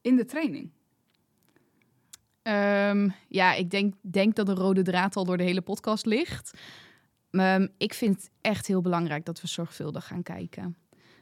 in 0.00 0.16
de 0.16 0.24
training? 0.24 0.70
Ehm, 2.42 3.08
ja, 3.28 3.52
ik 3.54 3.70
denk, 3.70 3.94
denk 4.00 4.34
dat 4.34 4.46
de 4.46 4.54
rode 4.54 4.82
draad 4.82 5.16
al 5.16 5.24
door 5.24 5.36
de 5.36 5.42
hele 5.42 5.60
podcast 5.60 6.06
ligt. 6.06 6.58
Ehm, 7.30 7.66
ik 7.78 7.94
vind 7.94 8.16
het 8.16 8.30
echt 8.40 8.66
heel 8.66 8.80
belangrijk 8.80 9.24
dat 9.24 9.40
we 9.40 9.46
zorgvuldig 9.46 10.06
gaan 10.06 10.22
kijken. 10.22 10.76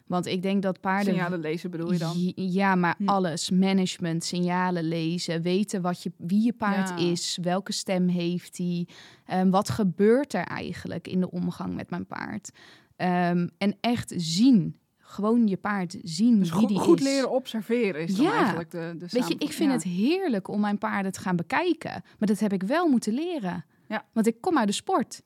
Want 0.08 0.26
ik 0.26 0.42
denk 0.42 0.62
dat 0.62 0.80
paarden 0.80 1.12
Signalen 1.14 1.40
lezen 1.40 1.70
bedoel 1.70 1.92
je 1.92 1.98
dan? 1.98 2.32
Ja, 2.34 2.74
maar 2.74 2.94
Hm. 2.98 3.08
alles. 3.08 3.50
Management, 3.50 4.24
signalen 4.24 4.84
lezen, 4.88 5.42
weten 5.42 5.82
wat 5.82 6.02
je, 6.02 6.12
wie 6.16 6.42
je 6.44 6.52
paard 6.52 6.88
Ja. 6.88 6.96
is, 6.96 7.38
welke 7.42 7.72
stem 7.72 8.08
heeft 8.08 8.58
hij, 8.58 8.86
ehm, 9.26 9.50
wat 9.50 9.68
gebeurt 9.70 10.34
er 10.34 10.44
eigenlijk 10.44 11.08
in 11.08 11.20
de 11.20 11.30
omgang 11.30 11.74
met 11.74 11.90
mijn 11.90 12.06
paard. 12.06 12.50
Ehm, 12.96 13.48
en 13.58 13.76
echt 13.80 14.12
zien, 14.16 14.78
gewoon 14.98 15.46
je 15.46 15.56
paard 15.56 15.96
zien 16.02 16.38
Dus 16.38 16.52
wie 16.52 16.66
die 16.66 16.78
goed 16.78 16.98
is. 17.00 17.04
leren 17.06 17.30
observeren 17.30 18.02
is 18.02 18.14
dan 18.14 18.24
Ja. 18.24 18.36
eigenlijk 18.38 18.70
de, 18.70 18.94
de 18.98 19.06
Weet 19.10 19.28
je, 19.28 19.34
ik 19.38 19.52
vind 19.52 19.68
Ja. 19.68 19.74
het 19.74 19.82
heerlijk 19.84 20.48
om 20.48 20.60
mijn 20.60 20.78
paarden 20.78 21.12
te 21.12 21.20
gaan 21.20 21.36
bekijken. 21.36 22.02
Maar 22.18 22.28
dat 22.28 22.38
heb 22.38 22.52
ik 22.52 22.62
wel 22.62 22.88
moeten 22.88 23.12
leren. 23.14 23.64
Ja. 23.88 24.04
Want 24.12 24.26
ik 24.26 24.40
kom 24.40 24.58
uit 24.58 24.66
de 24.66 24.72
sport. 24.72 25.22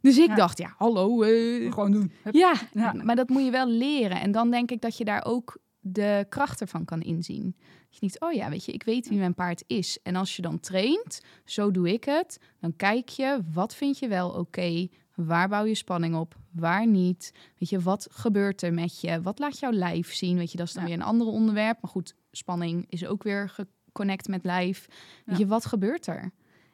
Dus 0.00 0.18
ik 0.18 0.26
Ja. 0.28 0.34
dacht, 0.34 0.58
ja, 0.58 0.74
hallo. 0.76 1.22
eh, 1.22 1.72
Gewoon 1.72 1.90
doen. 1.92 2.12
Hup. 2.22 2.34
ja, 2.34 2.54
Ja. 2.72 2.92
maar 2.92 3.16
dat 3.16 3.28
moet 3.28 3.44
je 3.44 3.50
wel 3.50 3.66
leren. 3.68 4.20
En 4.20 4.32
dan 4.32 4.50
denk 4.50 4.70
ik 4.70 4.80
dat 4.80 4.96
je 4.96 5.04
daar 5.04 5.24
ook 5.24 5.58
de 5.80 6.26
kracht 6.28 6.60
ervan 6.60 6.84
kan 6.84 7.00
inzien. 7.00 7.56
Dat 7.58 7.98
je 7.98 7.98
niet, 8.00 8.20
oh 8.20 8.32
ja, 8.32 8.48
weet 8.50 8.64
je, 8.64 8.72
ik 8.72 8.82
weet 8.82 9.08
wie 9.08 9.18
mijn 9.18 9.34
paard 9.34 9.64
is. 9.66 9.98
En 10.02 10.16
als 10.16 10.36
je 10.36 10.42
dan 10.42 10.60
traint, 10.60 11.20
zo 11.44 11.70
doe 11.70 11.92
ik 11.92 12.04
het, 12.04 12.38
dan 12.60 12.76
kijk 12.76 13.08
je, 13.08 13.40
wat 13.52 13.74
vind 13.74 13.98
je 13.98 14.08
wel 14.08 14.30
oké? 14.30 14.88
Waar 15.14 15.48
bouw 15.48 15.64
je 15.64 15.74
spanning 15.74 16.14
op? 16.16 16.34
Waar 16.52 16.86
niet? 16.86 17.32
Weet 17.58 17.68
je, 17.68 17.80
wat 17.80 18.08
gebeurt 18.10 18.62
er 18.62 18.72
met 18.74 19.00
je? 19.00 19.20
Wat 19.22 19.38
laat 19.38 19.58
jouw 19.58 19.70
lijf 19.72 20.14
zien? 20.14 20.36
Weet 20.36 20.50
je, 20.52 20.56
dat 20.58 20.66
is 20.66 20.72
dan 20.72 20.82
Ja. 20.82 20.88
weer 20.88 20.98
een 20.98 21.04
ander 21.04 21.26
onderwerp. 21.26 21.78
Maar 21.82 21.90
goed, 21.90 22.14
spanning 22.30 22.84
is 22.88 23.06
ook 23.06 23.22
weer 23.22 23.48
geconnect 23.48 24.28
met 24.28 24.44
lijf. 24.44 24.86
Weet 24.88 25.36
Ja. 25.36 25.36
je, 25.44 25.46
wat 25.46 25.66
gebeurt 25.66 26.06
er? 26.06 26.30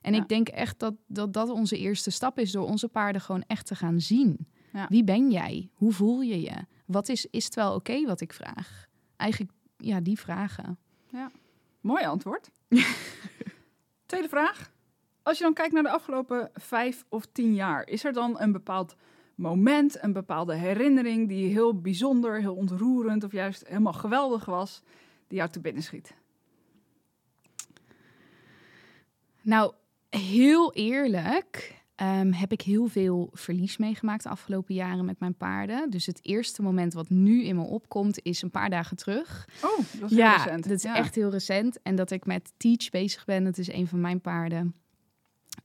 En 0.07 0.14
Ja. 0.14 0.22
ik 0.22 0.28
denk 0.28 0.48
echt 0.48 0.78
dat, 0.78 0.94
dat 1.07 1.32
dat 1.32 1.48
onze 1.50 1.78
eerste 1.78 2.11
stap 2.11 2.38
is 2.38 2.52
door 2.52 2.66
onze 2.66 2.88
paarden 2.88 3.20
gewoon 3.20 3.44
echt 3.46 3.66
te 3.66 3.74
gaan 3.74 4.00
zien. 4.00 4.46
Ja. 4.72 4.86
Wie 4.88 5.04
ben 5.04 5.30
jij? 5.30 5.70
Hoe 5.74 5.92
voel 5.92 6.20
je 6.20 6.40
je? 6.40 6.54
Wat 6.84 7.09
is, 7.09 7.26
is 7.26 7.44
het 7.44 7.54
wel 7.54 7.74
oké 7.74 8.04
wat 8.07 8.20
ik 8.20 8.32
vraag? 8.32 8.86
Eigenlijk, 9.16 9.52
ja, 9.76 10.00
die 10.00 10.18
vragen. 10.18 10.78
Mooi 11.80 12.04
antwoord. 12.04 12.50
Tweede 14.07 14.28
vraag. 14.28 14.72
Als 15.22 15.38
je 15.38 15.44
dan 15.44 15.52
kijkt 15.54 15.72
naar 15.72 15.82
de 15.82 15.90
afgelopen 15.90 16.50
vijf 16.54 17.04
of 17.09 17.26
tien 17.32 17.54
jaar, 17.54 17.88
is 17.88 18.04
er 18.04 18.12
dan 18.12 18.40
een 18.40 18.52
bepaald 18.52 18.94
moment, 19.34 20.02
een 20.02 20.12
bepaalde 20.12 20.54
herinnering 20.54 21.28
die 21.28 21.48
heel 21.52 21.80
bijzonder, 21.80 22.40
heel 22.40 22.54
ontroerend 22.54 23.24
of 23.24 23.32
juist 23.32 23.66
helemaal 23.66 23.92
geweldig 23.92 24.44
was, 24.44 24.82
die 25.28 25.38
jou 25.38 25.50
te 25.50 25.61
binnen 25.61 25.82
schiet? 25.82 26.14
Nou, 29.42 29.72
heel 30.11 30.72
eerlijk 30.74 31.74
ehm, 31.94 32.32
heb 32.32 32.52
ik 32.52 32.61
heel 32.61 32.86
veel 32.86 33.30
verlies 33.32 33.76
meegemaakt 33.76 34.22
de 34.22 34.28
afgelopen 34.28 34.74
jaren 34.74 35.04
met 35.04 35.20
mijn 35.20 35.34
paarden. 35.36 35.90
Dus 35.90 36.07
het 36.07 36.18
eerste 36.22 36.62
moment 36.62 36.92
wat 36.92 37.09
nu 37.11 37.44
in 37.44 37.57
me 37.57 37.62
opkomt 37.62 38.18
is 38.22 38.42
een 38.42 38.50
paar 38.50 38.70
dagen 38.70 38.96
terug. 38.96 39.48
Oh, 39.62 39.78
dat 40.00 40.11
is 40.11 40.16
ja, 40.16 40.30
heel 40.34 40.44
recent. 40.44 40.62
dat 40.68 40.76
is 40.76 40.82
Ja. 40.82 40.96
echt 40.96 41.14
heel 41.14 41.30
recent. 41.30 41.82
En 41.82 41.96
dat 41.96 42.11
ik 42.11 42.26
met 42.26 42.52
Teach 42.57 42.90
bezig 42.90 43.24
ben, 43.24 43.44
dat 43.44 43.59
is 43.59 43.72
een 43.72 43.86
van 43.86 44.00
mijn 44.00 44.20
paarden. 44.20 44.74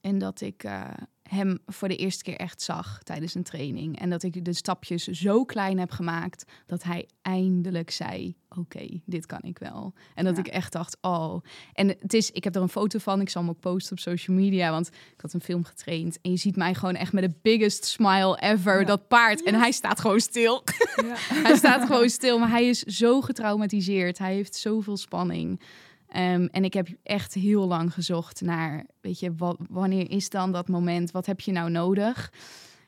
En 0.01 0.17
dat 0.17 0.41
ik 0.41 0.63
eh, 0.63 0.87
hem 1.32 1.59
voor 1.65 1.88
de 1.88 1.95
eerste 1.95 2.23
keer 2.23 2.36
echt 2.36 2.61
zag 2.61 2.99
tijdens 3.03 3.36
een 3.36 3.43
training. 3.43 3.99
En 3.99 4.09
dat 4.09 4.23
ik 4.23 4.45
de 4.45 4.53
stapjes 4.53 5.03
zo 5.03 5.45
klein 5.45 5.79
heb 5.79 5.91
gemaakt 5.91 6.43
dat 6.65 6.84
hij 6.84 7.07
eindelijk 7.21 7.91
zei: 7.91 8.36
Oké, 8.49 9.01
dit 9.05 9.25
kan 9.25 9.39
ik 9.41 9.57
wel. 9.57 9.93
En 10.15 10.25
dat 10.25 10.36
Ja. 10.36 10.41
ik 10.43 10.47
echt 10.47 10.71
dacht: 10.71 10.97
Oh. 11.01 11.43
En 11.73 11.88
het 11.88 12.13
is, 12.13 12.32
ik 12.32 12.43
heb 12.43 12.55
er 12.55 12.61
een 12.61 12.69
foto 12.69 12.99
van. 12.99 13.21
Ik 13.21 13.29
zal 13.29 13.41
hem 13.41 13.49
ook 13.51 13.59
posten 13.59 13.91
op 13.91 13.99
social 13.99 14.38
media. 14.38 14.71
Want 14.71 14.88
ik 14.88 15.21
had 15.21 15.34
een 15.34 15.41
film 15.41 15.63
getraind. 15.63 16.21
En 16.21 16.32
je 16.32 16.38
ziet 16.38 16.55
mij 16.55 16.73
gewoon 16.73 16.95
echt 16.95 17.13
met 17.13 17.23
de 17.23 17.38
biggest 17.41 17.86
smile 17.86 18.39
ever. 18.41 18.79
Ja. 18.79 18.86
Dat 18.86 19.07
paard. 19.07 19.43
En 19.43 19.55
hij 19.55 19.71
staat 19.71 19.99
gewoon 19.99 20.19
stil. 20.19 20.63
Ja. 20.95 21.15
hij 21.47 21.55
staat 21.55 21.86
gewoon 21.86 22.09
stil, 22.09 22.39
maar 22.39 22.49
hij 22.49 22.67
is 22.67 22.79
zo 22.79 23.21
getraumatiseerd. 23.21 24.17
Hij 24.17 24.34
heeft 24.34 24.55
zoveel 24.55 24.97
spanning. 24.97 25.61
Ehm, 26.12 26.47
en 26.51 26.64
ik 26.64 26.74
heb 26.74 26.88
echt 27.03 27.34
heel 27.34 27.68
lang 27.68 27.93
gezocht 27.93 28.41
naar, 28.41 28.86
weet 29.01 29.20
je, 29.20 29.36
wat, 29.36 29.57
wanneer 29.70 30.09
is 30.09 30.30
dan 30.30 30.51
dat 30.51 30.68
moment? 30.68 31.12
Wat 31.12 31.26
heb 31.26 31.39
je 31.39 31.51
nou 31.51 31.70
nodig? 31.70 32.34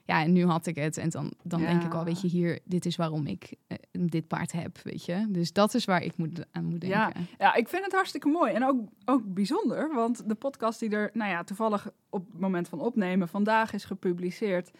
Ja, 0.05 0.21
en 0.21 0.31
nu 0.31 0.45
had 0.45 0.65
ik 0.65 0.75
het. 0.75 0.97
En 0.97 1.09
dan, 1.09 1.33
dan 1.43 1.61
denk 1.61 1.83
ik 1.83 1.93
al, 1.93 2.03
weet 2.03 2.21
je, 2.21 2.27
hier, 2.27 2.59
dit 2.63 2.85
is 2.85 2.95
waarom 2.95 3.27
ik 3.27 3.53
eh, 3.67 3.77
dit 3.91 4.27
paard 4.27 4.51
heb, 4.51 4.77
weet 4.83 5.05
je. 5.05 5.25
Dus 5.29 5.53
dat 5.53 5.73
is 5.73 5.85
waar 5.85 6.03
ik 6.03 6.17
moet, 6.17 6.45
aan 6.51 6.65
moet 6.65 6.81
denken. 6.81 6.99
Ja. 6.99 7.11
Ja, 7.37 7.53
ik 7.53 7.67
vind 7.67 7.83
het 7.83 7.93
hartstikke 7.93 8.27
mooi 8.27 8.53
en 8.53 8.65
ook, 8.65 8.87
ook 9.05 9.33
bijzonder, 9.33 9.93
want 9.93 10.29
de 10.29 10.35
podcast 10.35 10.79
die 10.79 10.89
er, 10.89 11.09
nou 11.13 11.31
ja, 11.31 11.43
toevallig 11.43 11.89
op 12.09 12.25
het 12.31 12.39
moment 12.39 12.67
van 12.67 12.79
opnemen 12.79 13.27
vandaag 13.27 13.73
is 13.73 13.85
gepubliceerd, 13.85 14.71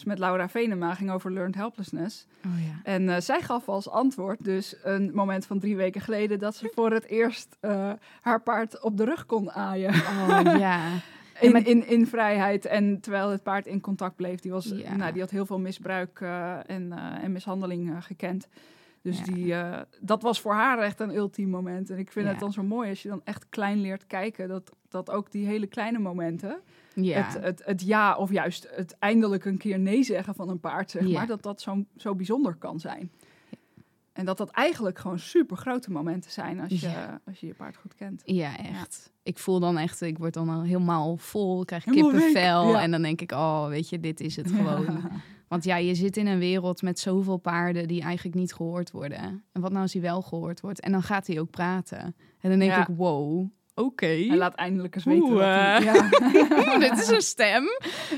is 0.00 0.06
met 0.06 0.18
Laura 0.18 0.48
Venema, 0.48 0.94
ging 0.94 1.10
over 1.10 1.32
learned 1.32 1.54
helplessness. 1.54 2.26
Oh 2.46 2.60
ja. 2.66 2.80
En 2.92 3.08
eh, 3.08 3.20
zij 3.20 3.40
gaf 3.42 3.68
als 3.68 3.88
antwoord 3.88 4.44
dus 4.44 4.76
een 4.82 5.10
moment 5.14 5.46
van 5.46 5.58
drie 5.58 5.76
weken 5.76 6.00
geleden 6.00 6.38
dat 6.38 6.56
ze 6.56 6.70
voor 6.74 6.90
het 6.92 7.04
eerst 7.04 7.56
eh, 7.60 7.92
haar 8.20 8.40
paard 8.42 8.80
op 8.82 8.96
de 8.96 9.04
rug 9.04 9.26
kon 9.26 9.52
aaien. 9.52 9.94
Oh 9.94 10.40
ja. 10.58 10.80
In, 11.40 11.64
in, 11.66 11.86
in 11.86 12.06
vrijheid 12.06 12.66
en 12.66 13.00
terwijl 13.00 13.30
het 13.30 13.42
paard 13.42 13.66
in 13.66 13.80
contact 13.80 14.16
bleef. 14.16 14.40
Die, 14.40 14.50
was, 14.50 14.64
Ja. 14.74 14.96
nou, 14.96 15.12
die 15.12 15.20
had 15.20 15.30
heel 15.30 15.46
veel 15.46 15.58
misbruik 15.58 16.20
eh, 16.20 16.70
en, 16.70 16.92
en 17.22 17.32
mishandeling 17.32 18.04
gekend. 18.04 18.48
Dus 19.02 19.18
Ja. 19.18 19.24
die, 19.24 19.54
eh, 19.54 19.80
dat 20.00 20.22
was 20.22 20.40
voor 20.40 20.52
haar 20.54 20.78
echt 20.78 21.00
een 21.00 21.14
ultiem 21.14 21.48
moment. 21.48 21.90
En 21.90 21.98
ik 21.98 22.12
vind 22.12 22.24
Ja. 22.26 22.30
het 22.30 22.40
dan 22.40 22.52
zo 22.52 22.62
mooi 22.62 22.88
als 22.88 23.02
je 23.02 23.08
dan 23.08 23.20
echt 23.24 23.46
klein 23.48 23.80
leert 23.80 24.06
kijken. 24.06 24.48
Dat, 24.48 24.72
dat 24.88 25.10
ook 25.10 25.30
die 25.30 25.46
hele 25.46 25.66
kleine 25.66 25.98
momenten, 25.98 26.60
Ja, 26.94 27.22
het, 27.22 27.42
het, 27.44 27.62
het 27.64 27.82
ja 27.82 28.16
of 28.16 28.30
juist 28.30 28.68
het 28.74 28.96
eindelijk 28.98 29.44
een 29.44 29.58
keer 29.58 29.78
nee 29.78 30.02
zeggen 30.02 30.34
van 30.34 30.48
een 30.48 30.60
paard, 30.60 30.90
zeg 30.90 31.08
maar, 31.12 31.26
dat 31.26 31.42
dat 31.42 31.60
zo, 31.60 31.84
zo 31.96 32.14
bijzonder 32.14 32.54
kan 32.54 32.80
zijn. 32.80 33.10
En 34.12 34.24
dat 34.24 34.36
dat 34.38 34.50
eigenlijk 34.50 34.98
gewoon 34.98 35.18
super 35.18 35.56
grote 35.56 35.90
momenten 35.90 36.30
zijn 36.30 36.60
als 36.60 36.80
je, 36.80 36.88
Ja. 36.88 37.20
als 37.26 37.40
je 37.40 37.46
je 37.46 37.54
paard 37.54 37.76
goed 37.76 37.94
kent. 37.94 38.22
ja 38.24 38.56
echt. 38.58 39.12
Ik 39.22 39.38
voel 39.38 39.60
dan 39.60 39.78
echt, 39.78 40.00
ik 40.00 40.18
word 40.18 40.34
dan 40.34 40.48
al 40.48 40.62
helemaal 40.62 41.16
vol, 41.16 41.60
ik 41.60 41.66
krijg 41.66 41.84
Helemaal 41.84 42.10
kippenvel. 42.10 42.70
ja. 42.70 42.80
En 42.82 42.90
dan 42.90 43.02
denk 43.02 43.20
ik, 43.20 43.32
oh, 43.32 43.66
weet 43.68 43.88
je, 43.88 44.00
dit 44.00 44.20
is 44.20 44.36
het 44.36 44.50
gewoon. 44.56 45.00
Want 45.50 45.64
ja, 45.64 45.76
je 45.76 45.94
zit 45.94 46.16
in 46.16 46.26
een 46.26 46.38
wereld 46.38 46.82
met 46.82 46.98
zoveel 46.98 47.36
paarden 47.36 47.88
die 47.88 48.02
eigenlijk 48.02 48.36
niet 48.36 48.52
gehoord 48.54 48.90
worden. 48.90 49.44
En 49.52 49.60
wat 49.60 49.70
nou 49.70 49.82
als 49.82 49.92
hij 49.92 50.02
wel 50.02 50.22
gehoord 50.22 50.60
wordt? 50.60 50.80
En 50.80 50.92
dan 50.92 51.02
gaat 51.02 51.26
hij 51.26 51.40
ook 51.40 51.50
praten. 51.50 51.98
En 52.40 52.50
dan 52.50 52.58
denk 52.58 52.70
Ja. 52.70 52.88
ik, 52.88 52.96
wow, 52.96 53.48
oké. 53.80 54.06
Hij 54.06 54.36
laat 54.36 54.54
eindelijk 54.54 54.94
eens 54.94 55.04
weten 55.04 55.22
Oeh, 55.22 55.32
wat 55.32 55.40
hij- 55.42 55.76
eh. 55.76 55.84
ja. 55.84 56.78
dit 56.88 56.98
is 56.98 57.08
een 57.08 57.20
stem. 57.22 57.64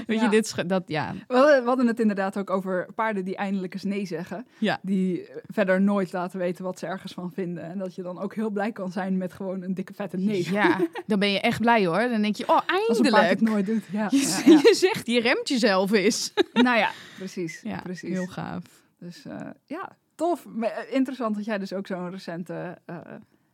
Weet 0.07 0.19
Ja. 0.19 0.25
je, 0.25 0.29
dit 0.31 0.69
dat, 0.69 0.83
ja. 0.87 1.15
We 1.29 1.35
hadden, 1.37 1.61
we 1.63 1.67
hadden 1.69 1.87
het 1.87 2.01
inderdaad 2.01 2.39
ook 2.39 2.51
over 2.51 2.89
paarden 2.95 3.25
die 3.25 3.37
eindelijk 3.37 3.75
eens 3.75 3.85
nee 3.85 4.07
zeggen. 4.07 4.47
Ja. 4.59 4.79
Die 4.83 5.29
verder 5.47 5.81
nooit 5.81 6.13
laten 6.13 6.39
weten 6.39 6.65
wat 6.65 6.79
ze 6.79 6.87
ergens 6.87 7.13
van 7.13 7.33
vinden. 7.33 7.65
En 7.65 7.79
dat 7.79 7.95
je 7.95 8.03
dan 8.03 8.19
ook 8.21 8.35
heel 8.35 8.51
blij 8.51 8.73
kan 8.73 8.91
zijn 8.93 9.17
met 9.17 9.33
gewoon 9.33 9.63
een 9.63 9.75
dikke 9.75 9.95
vette 9.95 10.17
nee. 10.17 10.49
Ja, 10.53 10.81
dan 11.07 11.19
ben 11.19 11.31
je 11.33 11.41
echt 11.41 11.61
blij 11.61 11.87
hoor. 11.87 12.09
Dan 12.09 12.23
denk 12.23 12.37
je, 12.37 12.49
oh, 12.49 12.61
Als 12.89 12.99
een 12.99 13.11
paard 13.11 13.15
eindelijk. 13.15 13.31
het 13.41 13.41
nooit 13.49 13.67
doet. 13.67 13.85
Ja, 13.93 14.09
Je, 14.61 14.75
zegt, 14.75 15.07
je 15.07 15.21
remt 15.21 15.49
jezelf 15.49 15.93
eens. 15.93 16.33
nou 16.53 16.79
ja, 16.79 16.91
precies. 17.19 17.63
Precies. 17.83 18.09
heel 18.09 18.27
gaaf. 18.27 18.63
Dus 18.99 19.25
eh, 19.25 19.41
ja, 19.67 19.97
tof. 20.15 20.47
Maar, 20.47 20.71
eh, 20.71 20.95
interessant 20.95 21.35
dat 21.37 21.45
jij 21.45 21.59
dus 21.59 21.73
ook 21.73 21.87
zo'n 21.87 22.11
recente 22.11 22.79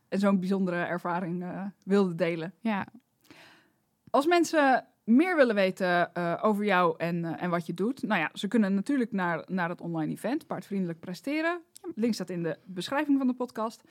en 0.09 0.19
zo'n 0.19 0.39
bijzondere 0.39 0.83
ervaring 0.83 1.43
eh, 1.43 1.65
wilde 1.83 2.15
delen. 2.15 2.53
Ja, 2.59 2.87
Als 4.09 4.25
mensen 4.25 4.85
meer 5.03 5.35
willen 5.35 5.55
weten 5.55 6.13
eh, 6.13 6.39
over 6.41 6.65
jou 6.65 6.95
en, 6.97 7.25
eh, 7.25 7.43
en 7.43 7.49
wat 7.49 7.65
je 7.65 7.73
doet, 7.73 8.01
nou 8.01 8.19
ja, 8.19 8.29
ze 8.33 8.47
kunnen 8.47 8.73
natuurlijk 8.73 9.11
naar, 9.11 9.43
naar 9.47 9.69
het 9.69 9.81
online 9.81 10.11
event 10.11 10.47
Paardvriendelijk 10.47 10.99
Presteren. 10.99 11.61
Link 11.95 12.13
staat 12.13 12.29
in 12.29 12.43
de 12.43 12.57
beschrijving 12.65 13.17
van 13.17 13.27
de 13.27 13.33
podcast. 13.33 13.83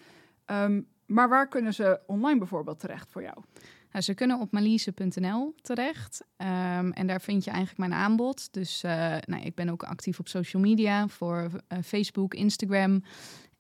Ehm, 0.45 0.81
maar 1.07 1.29
waar 1.29 1.49
kunnen 1.49 1.75
ze 1.75 2.01
online 2.07 2.39
bijvoorbeeld 2.39 2.81
terecht 2.81 3.11
voor 3.11 3.23
jou? 3.23 3.37
Nou, 3.93 4.05
ze 4.05 4.15
kunnen 4.15 4.41
op 4.41 4.53
malise.nl 4.53 5.55
terecht. 5.61 6.25
Ehm, 6.37 6.91
en 6.91 7.07
daar 7.07 7.21
vind 7.21 7.45
je 7.45 7.51
eigenlijk 7.51 7.79
mijn 7.79 8.01
aanbod. 8.01 8.53
Dus 8.53 8.83
nou, 9.27 9.43
ik 9.43 9.55
ben 9.55 9.69
ook 9.69 9.83
actief 9.83 10.19
op 10.19 10.29
social 10.29 10.63
media 10.63 11.09
voor 11.09 11.51
Facebook, 11.83 12.35
Instagram. 12.35 13.03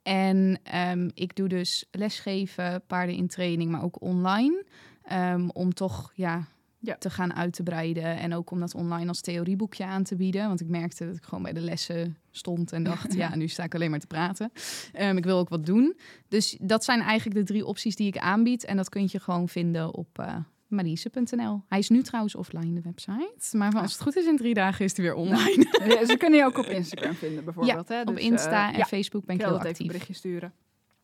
En 0.03 0.59
ehm, 0.63 1.09
ik 1.15 1.37
doe 1.37 1.49
dus 1.49 1.87
lesgeven, 1.91 2.83
paarden 2.87 3.15
in 3.15 3.29
training, 3.29 3.71
maar 3.71 3.83
ook 3.83 4.03
online. 4.03 4.65
Ehm, 5.03 5.49
om 5.49 5.75
toch 5.75 6.13
ja, 6.15 6.47
Ja. 6.79 6.97
te 6.99 7.11
gaan 7.11 7.35
uit 7.35 7.53
te 7.53 7.63
breiden. 7.63 8.19
En 8.19 8.35
ook 8.35 8.51
om 8.51 8.61
dat 8.61 8.75
online 8.75 9.09
als 9.09 9.21
theorieboekje 9.21 9.85
aan 9.85 10.03
te 10.03 10.17
bieden. 10.17 10.47
Want 10.47 10.61
ik 10.61 10.69
merkte 10.69 11.07
dat 11.07 11.17
ik 11.17 11.25
gewoon 11.25 11.43
bij 11.43 11.53
de 11.53 11.61
lessen 11.61 12.17
stond 12.31 12.73
en 12.73 12.83
dacht... 12.83 13.15
ja, 13.23 13.37
nu 13.37 13.49
sta 13.49 13.63
ik 13.65 13.75
alleen 13.75 13.91
maar 13.91 13.99
te 13.99 14.07
praten. 14.07 14.53
Ehm, 14.93 15.17
ik 15.17 15.25
wil 15.25 15.39
ook 15.39 15.49
wat 15.49 15.67
doen. 15.67 15.97
Dus 16.29 16.59
dat 16.61 16.85
zijn 16.85 17.01
eigenlijk 17.01 17.39
de 17.39 17.53
drie 17.53 17.67
opties 17.67 17.97
die 17.97 18.07
ik 18.07 18.19
aanbied. 18.19 18.65
En 18.65 18.77
dat 18.77 18.89
kun 18.89 19.09
je 19.11 19.21
gewoon 19.21 19.49
vinden 19.49 19.95
op 19.95 20.19
eh 20.19 20.37
marise.nl. 20.69 21.63
Hij 21.69 21.79
is 21.79 21.89
nu 21.89 22.03
trouwens 22.03 22.35
offline, 22.35 22.73
de 22.75 22.81
website. 22.85 23.57
Maar 23.57 23.75
als 23.75 23.93
het 23.93 24.03
goed 24.03 24.17
is, 24.17 24.27
in 24.27 24.37
drie 24.37 24.55
dagen 24.55 24.85
is 24.85 24.97
hij 24.97 25.05
weer 25.05 25.15
online. 25.15 25.67
Eh, 25.79 26.07
ze 26.07 26.17
kunnen 26.17 26.39
je 26.39 26.45
ook 26.45 26.59
op 26.59 26.65
Instagram 26.67 27.15
vinden 27.25 27.45
bijvoorbeeld. 27.45 27.89
hè? 27.89 28.01
op 28.01 28.07
Dus, 28.07 28.19
Insta 28.25 28.67
eh, 28.69 28.73
en 28.73 28.79
ja, 28.79 28.85
Facebook 28.85 29.25
ben 29.25 29.35
ik 29.35 29.41
heel 29.41 29.51
altijd 29.51 29.73
even 29.81 29.85
een 29.85 29.91
actief. 29.91 30.07
berichtje 30.09 30.29
sturen. 30.29 30.53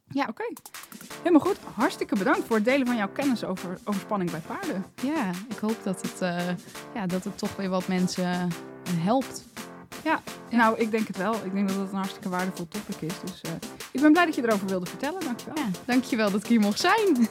Ja. 0.08 0.26
Oké. 0.28 0.44
Helemaal 1.18 1.40
goed. 1.40 1.56
Hartstikke 1.74 2.16
bedankt 2.16 2.46
voor 2.46 2.56
het 2.56 2.64
delen 2.64 2.86
van 2.86 2.96
jouw 2.96 3.08
kennis 3.08 3.44
over, 3.44 3.78
over 3.84 4.00
spanning 4.00 4.30
bij 4.30 4.40
paarden. 4.40 4.84
Ja, 5.02 5.30
ik 5.48 5.58
hoop 5.58 5.76
dat 5.82 6.02
het, 6.02 6.20
eh, 6.20 6.46
ja, 6.94 7.06
dat 7.06 7.24
het 7.24 7.38
toch 7.38 7.56
weer 7.56 7.68
wat 7.68 7.88
mensen 7.88 8.24
eh, 8.24 8.42
helpt. 8.98 9.44
Ja. 10.04 10.20
Nou, 10.50 10.78
ik 10.78 10.90
denk 10.90 11.06
het 11.06 11.16
wel. 11.16 11.34
Ik 11.34 11.52
denk 11.52 11.68
dat 11.68 11.76
het 11.78 11.88
een 11.90 11.94
hartstikke 11.96 12.28
waardevol 12.28 12.68
topic 12.68 13.00
is. 13.00 13.20
Dus 13.20 13.40
ik 13.92 14.00
ben 14.00 14.12
blij 14.12 14.24
dat 14.26 14.34
je 14.34 14.42
erover 14.42 14.66
wilde 14.66 14.86
vertellen. 14.86 15.20
Dankjewel. 15.20 15.54
Ja, 15.56 15.68
dankjewel 15.84 16.30
dat 16.30 16.40
ik 16.42 16.46
hier 16.48 16.60
mocht 16.60 16.80
zijn. 16.80 17.16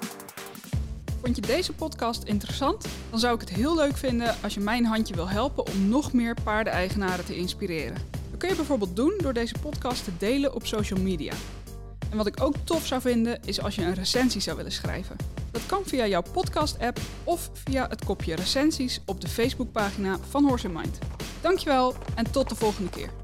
Vond 1.24 1.36
je 1.36 1.42
deze 1.42 1.74
podcast 1.74 2.24
interessant? 2.24 2.86
Dan 3.10 3.20
zou 3.20 3.36
ik 3.36 3.40
het 3.40 3.50
heel 3.50 3.76
leuk 3.76 3.98
vinden 3.98 4.36
als 4.44 4.54
je 4.54 4.60
mijn 4.60 4.86
handje 4.86 5.16
wil 5.16 5.30
helpen 5.30 5.66
om 5.68 5.90
nog 5.90 6.14
meer 6.14 6.36
paardeneigenaren 6.44 7.26
te 7.26 7.36
inspireren. 7.36 7.98
Dat 8.30 8.40
kun 8.40 8.50
je 8.50 8.56
bijvoorbeeld 8.56 8.96
doen 8.96 9.14
door 9.18 9.34
deze 9.34 9.56
podcast 9.62 10.04
te 10.04 10.12
delen 10.18 10.56
op 10.56 10.66
social 10.66 11.00
media. 11.00 11.34
En 12.10 12.18
wat 12.18 12.28
ik 12.28 12.42
ook 12.42 12.56
tof 12.64 12.86
zou 12.86 13.02
vinden 13.02 13.40
is 13.46 13.62
als 13.62 13.76
je 13.76 13.82
een 13.82 13.94
recensie 13.94 14.42
zou 14.42 14.58
willen 14.58 14.72
schrijven. 14.72 15.16
Dat 15.52 15.66
kan 15.66 15.82
via 15.86 16.08
jouw 16.08 16.24
podcast-app 16.32 17.00
of 17.24 17.50
via 17.54 17.88
het 17.90 18.06
kopje 18.06 18.36
recensies 18.36 19.02
op 19.06 19.22
de 19.22 19.28
Facebookpagina 19.28 20.18
van 20.30 20.46
Horse 20.46 20.68
in 20.68 20.74
Mind. 20.74 21.00
Dankjewel 21.42 21.96
en 22.16 22.32
tot 22.32 22.50
de 22.50 22.56
volgende 22.56 22.90
keer. 22.90 23.23